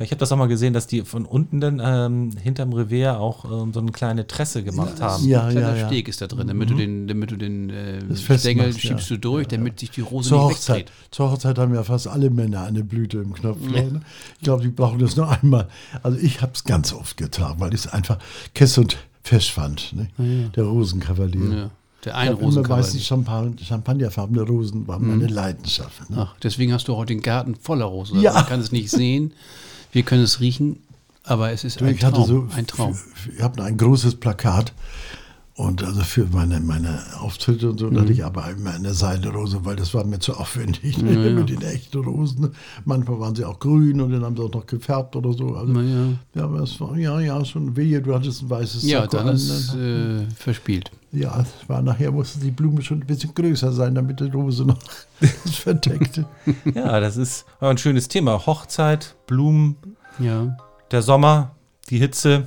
Ich 0.00 0.10
habe 0.10 0.18
das 0.18 0.32
auch 0.32 0.36
mal 0.36 0.46
gesehen, 0.48 0.72
dass 0.72 0.86
die 0.86 1.02
von 1.02 1.24
unten 1.24 1.60
dann 1.60 1.80
ähm, 1.84 2.30
hinterm 2.42 2.72
Revier 2.82 3.18
auch 3.18 3.44
ähm, 3.44 3.72
so 3.72 3.80
eine 3.80 3.90
kleine 3.92 4.26
Tresse 4.26 4.62
gemacht 4.62 5.00
haben. 5.00 5.26
Ja, 5.26 5.44
ein 5.44 5.52
kleiner 5.52 5.74
ja, 5.74 5.82
ja. 5.82 5.86
Steg 5.86 6.08
ist 6.08 6.20
da 6.20 6.26
drin, 6.26 6.46
damit 6.48 6.70
du 6.70 6.74
den, 6.74 7.06
damit 7.08 7.30
du 7.30 7.36
den 7.36 7.70
äh, 7.70 8.00
Stängel 8.38 8.72
ja. 8.72 8.78
schiebst 8.78 9.10
du 9.10 9.16
durch, 9.16 9.48
damit 9.48 9.80
sich 9.80 9.90
die 9.90 10.00
Rose 10.00 10.28
Zur 10.30 10.48
nicht 10.48 10.56
Hochzeit. 10.58 10.76
wegdreht. 10.76 10.92
Zur 11.10 11.30
Hochzeit 11.30 11.58
haben 11.58 11.74
ja 11.74 11.82
fast 11.84 12.08
alle 12.08 12.30
Männer 12.30 12.64
eine 12.64 12.84
Blüte 12.84 13.18
im 13.18 13.32
Knopfloch. 13.34 13.72
ne? 13.72 14.00
Ich 14.38 14.44
glaube, 14.44 14.62
die 14.62 14.68
brauchen 14.68 14.98
das 14.98 15.16
nur 15.16 15.28
einmal. 15.30 15.68
Also 16.02 16.18
ich 16.18 16.42
habe 16.42 16.52
es 16.54 16.64
ganz 16.64 16.92
oft 16.92 17.16
getan, 17.16 17.54
weil 17.58 17.74
ich 17.74 17.86
es 17.86 17.92
einfach 17.92 18.18
Kess 18.54 18.76
und 18.78 18.96
fesch 19.22 19.52
fand. 19.52 19.94
Ne? 19.94 20.50
Der 20.56 20.64
Rosenkavalier. 20.64 21.56
Ja. 21.56 21.70
Der 22.04 22.12
Ich 22.12 22.18
habe 22.18 22.26
immer 22.26 22.38
Einrosenkavalier. 22.38 22.84
weiße 22.84 22.98
Champagner, 23.00 23.52
champagnerfarbene 23.62 24.42
Rosen 24.42 24.88
waren 24.88 25.06
meine 25.06 25.28
Leidenschaft. 25.28 26.10
Ne? 26.10 26.16
Ach, 26.18 26.34
deswegen 26.42 26.72
hast 26.72 26.88
du 26.88 26.96
heute 26.96 27.14
den 27.14 27.22
Garten 27.22 27.54
voller 27.54 27.84
Rosen. 27.84 28.20
Ja. 28.20 28.32
Man 28.32 28.46
kann 28.46 28.58
es 28.60 28.72
nicht 28.72 28.90
sehen, 28.90 29.32
wir 29.92 30.02
können 30.02 30.24
es 30.24 30.40
riechen, 30.40 30.80
aber 31.24 31.52
es 31.52 31.64
ist 31.64 31.80
Du, 31.80 31.84
ein 31.84 31.94
ich 31.94 32.00
Traum. 32.00 32.12
hatte 32.14 32.24
so, 32.26 32.46
ein 32.56 32.66
Traum. 32.66 32.98
Ich 33.36 33.42
habe 33.42 33.62
ein 33.62 33.76
großes 33.76 34.16
Plakat 34.16 34.72
und 35.54 35.84
also 35.84 36.00
für 36.00 36.24
meine, 36.32 36.58
meine 36.60 36.98
Auftritte 37.20 37.70
und 37.70 37.78
so, 37.78 37.86
Mhm. 37.88 37.94
da 37.94 38.00
hatte 38.00 38.12
ich 38.12 38.24
aber 38.24 38.48
immer 38.50 38.72
eine 38.72 38.94
Seidenrose, 38.94 39.64
weil 39.66 39.76
das 39.76 39.92
war 39.92 40.02
mir 40.04 40.18
zu 40.18 40.34
aufwendig 40.34 40.96
mit 41.02 41.50
den 41.50 41.60
echten 41.62 41.98
Rosen. 42.02 42.52
Manchmal 42.86 43.20
waren 43.20 43.34
sie 43.36 43.44
auch 43.44 43.58
grün 43.58 44.00
und 44.00 44.12
dann 44.12 44.24
haben 44.24 44.34
sie 44.34 44.42
auch 44.42 44.52
noch 44.52 44.66
gefärbt 44.66 45.14
oder 45.14 45.32
so. 45.34 45.54
Also, 45.54 45.72
Na 45.72 45.82
ja. 45.82 46.06
ja, 46.34 46.44
aber 46.44 46.60
es 46.60 46.80
war, 46.80 46.96
ja, 46.96 47.20
ja, 47.20 47.44
schon 47.44 47.76
wehe, 47.76 48.00
du 48.00 48.14
hattest 48.14 48.42
ein 48.42 48.50
weißes 48.50 48.82
Ja, 48.84 49.02
Sakko 49.02 49.16
dann 49.18 49.28
an, 49.28 49.34
ist 49.36 49.74
ne? 49.74 50.26
äh, 50.30 50.34
verspielt. 50.34 50.90
Ja, 51.12 51.38
es 51.42 51.68
war 51.68 51.82
nachher 51.82 52.10
musste 52.10 52.40
die 52.40 52.50
Blume 52.50 52.80
schon 52.80 53.00
ein 53.02 53.06
bisschen 53.06 53.34
größer 53.34 53.70
sein, 53.72 53.94
damit 53.94 54.20
die 54.20 54.30
Rose 54.30 54.64
noch 54.64 54.78
verdeckte. 55.44 56.24
Ja, 56.74 56.98
das 56.98 57.18
ist 57.18 57.44
ein 57.60 57.76
schönes 57.76 58.08
Thema. 58.08 58.46
Hochzeit, 58.46 59.14
Blumen, 59.26 59.76
Ja. 60.18 60.56
Der 60.92 61.02
Sommer, 61.02 61.52
die 61.90 61.98
Hitze. 61.98 62.46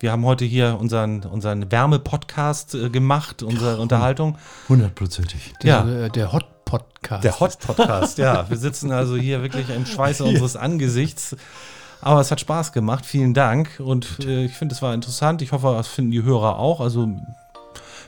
Wir 0.00 0.12
haben 0.12 0.24
heute 0.24 0.44
hier 0.44 0.76
unseren, 0.80 1.20
unseren 1.24 1.70
Wärme-Podcast 1.70 2.74
äh, 2.74 2.88
gemacht, 2.90 3.42
unsere 3.42 3.78
Unterhaltung. 3.78 4.38
Hundertprozentig. 4.68 5.52
Der, 5.62 5.68
Ja. 5.86 6.04
äh, 6.06 6.10
der 6.10 6.32
Hot-Podcast. 6.32 7.24
Der 7.24 7.38
Hot-Podcast, 7.38 8.18
ja. 8.18 8.48
Wir 8.48 8.56
sitzen 8.56 8.92
also 8.92 9.16
hier 9.16 9.42
wirklich 9.42 9.68
im 9.70 9.84
Schweiße 9.86 10.24
unseres 10.24 10.56
Angesichts. 10.56 11.36
Aber 12.00 12.20
es 12.20 12.30
hat 12.30 12.40
Spaß 12.40 12.72
gemacht. 12.72 13.04
Vielen 13.04 13.34
Dank. 13.34 13.78
Und 13.78 14.20
äh, 14.24 14.44
ich 14.46 14.54
finde, 14.54 14.74
es 14.74 14.80
war 14.80 14.94
interessant. 14.94 15.42
Ich 15.42 15.52
hoffe, 15.52 15.74
das 15.76 15.86
finden 15.88 16.12
die 16.12 16.22
Hörer 16.22 16.58
auch. 16.58 16.80
Also 16.80 17.08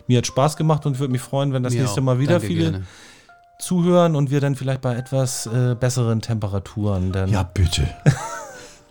mir 0.06 0.18
hat 0.18 0.26
Spaß 0.26 0.56
gemacht 0.56 0.86
und 0.86 0.94
ich 0.94 0.98
würde 0.98 1.12
mich 1.12 1.20
freuen, 1.20 1.52
wenn 1.52 1.62
das 1.62 1.74
Mir 1.74 1.82
nächste. 1.82 2.00
Mal 2.00 2.18
wieder 2.18 2.32
Danke, 2.38 2.46
viele 2.46 2.70
gerne. 2.70 2.86
zuhören 3.58 4.16
und 4.16 4.30
wir 4.30 4.40
dann 4.40 4.56
vielleicht 4.56 4.80
bei 4.80 4.96
etwas 4.96 5.44
äh, 5.46 5.76
besseren 5.78 6.22
Temperaturen 6.22 7.12
dann 7.12 7.28
Ja, 7.30 7.42
bitte. 7.42 7.86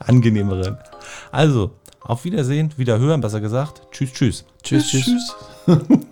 angenehmeren. 0.08 0.78
Also, 1.32 1.72
auf 2.02 2.24
Wiedersehen, 2.26 2.74
wieder 2.78 3.00
hören, 3.00 3.22
besser 3.22 3.42
gesagt. 3.42 3.84
Tschüss, 3.92 4.14
tschüss. 4.14 4.46
Tschüss, 4.64 4.88
tschüss. 4.88 5.06
tschüss. 5.06 5.36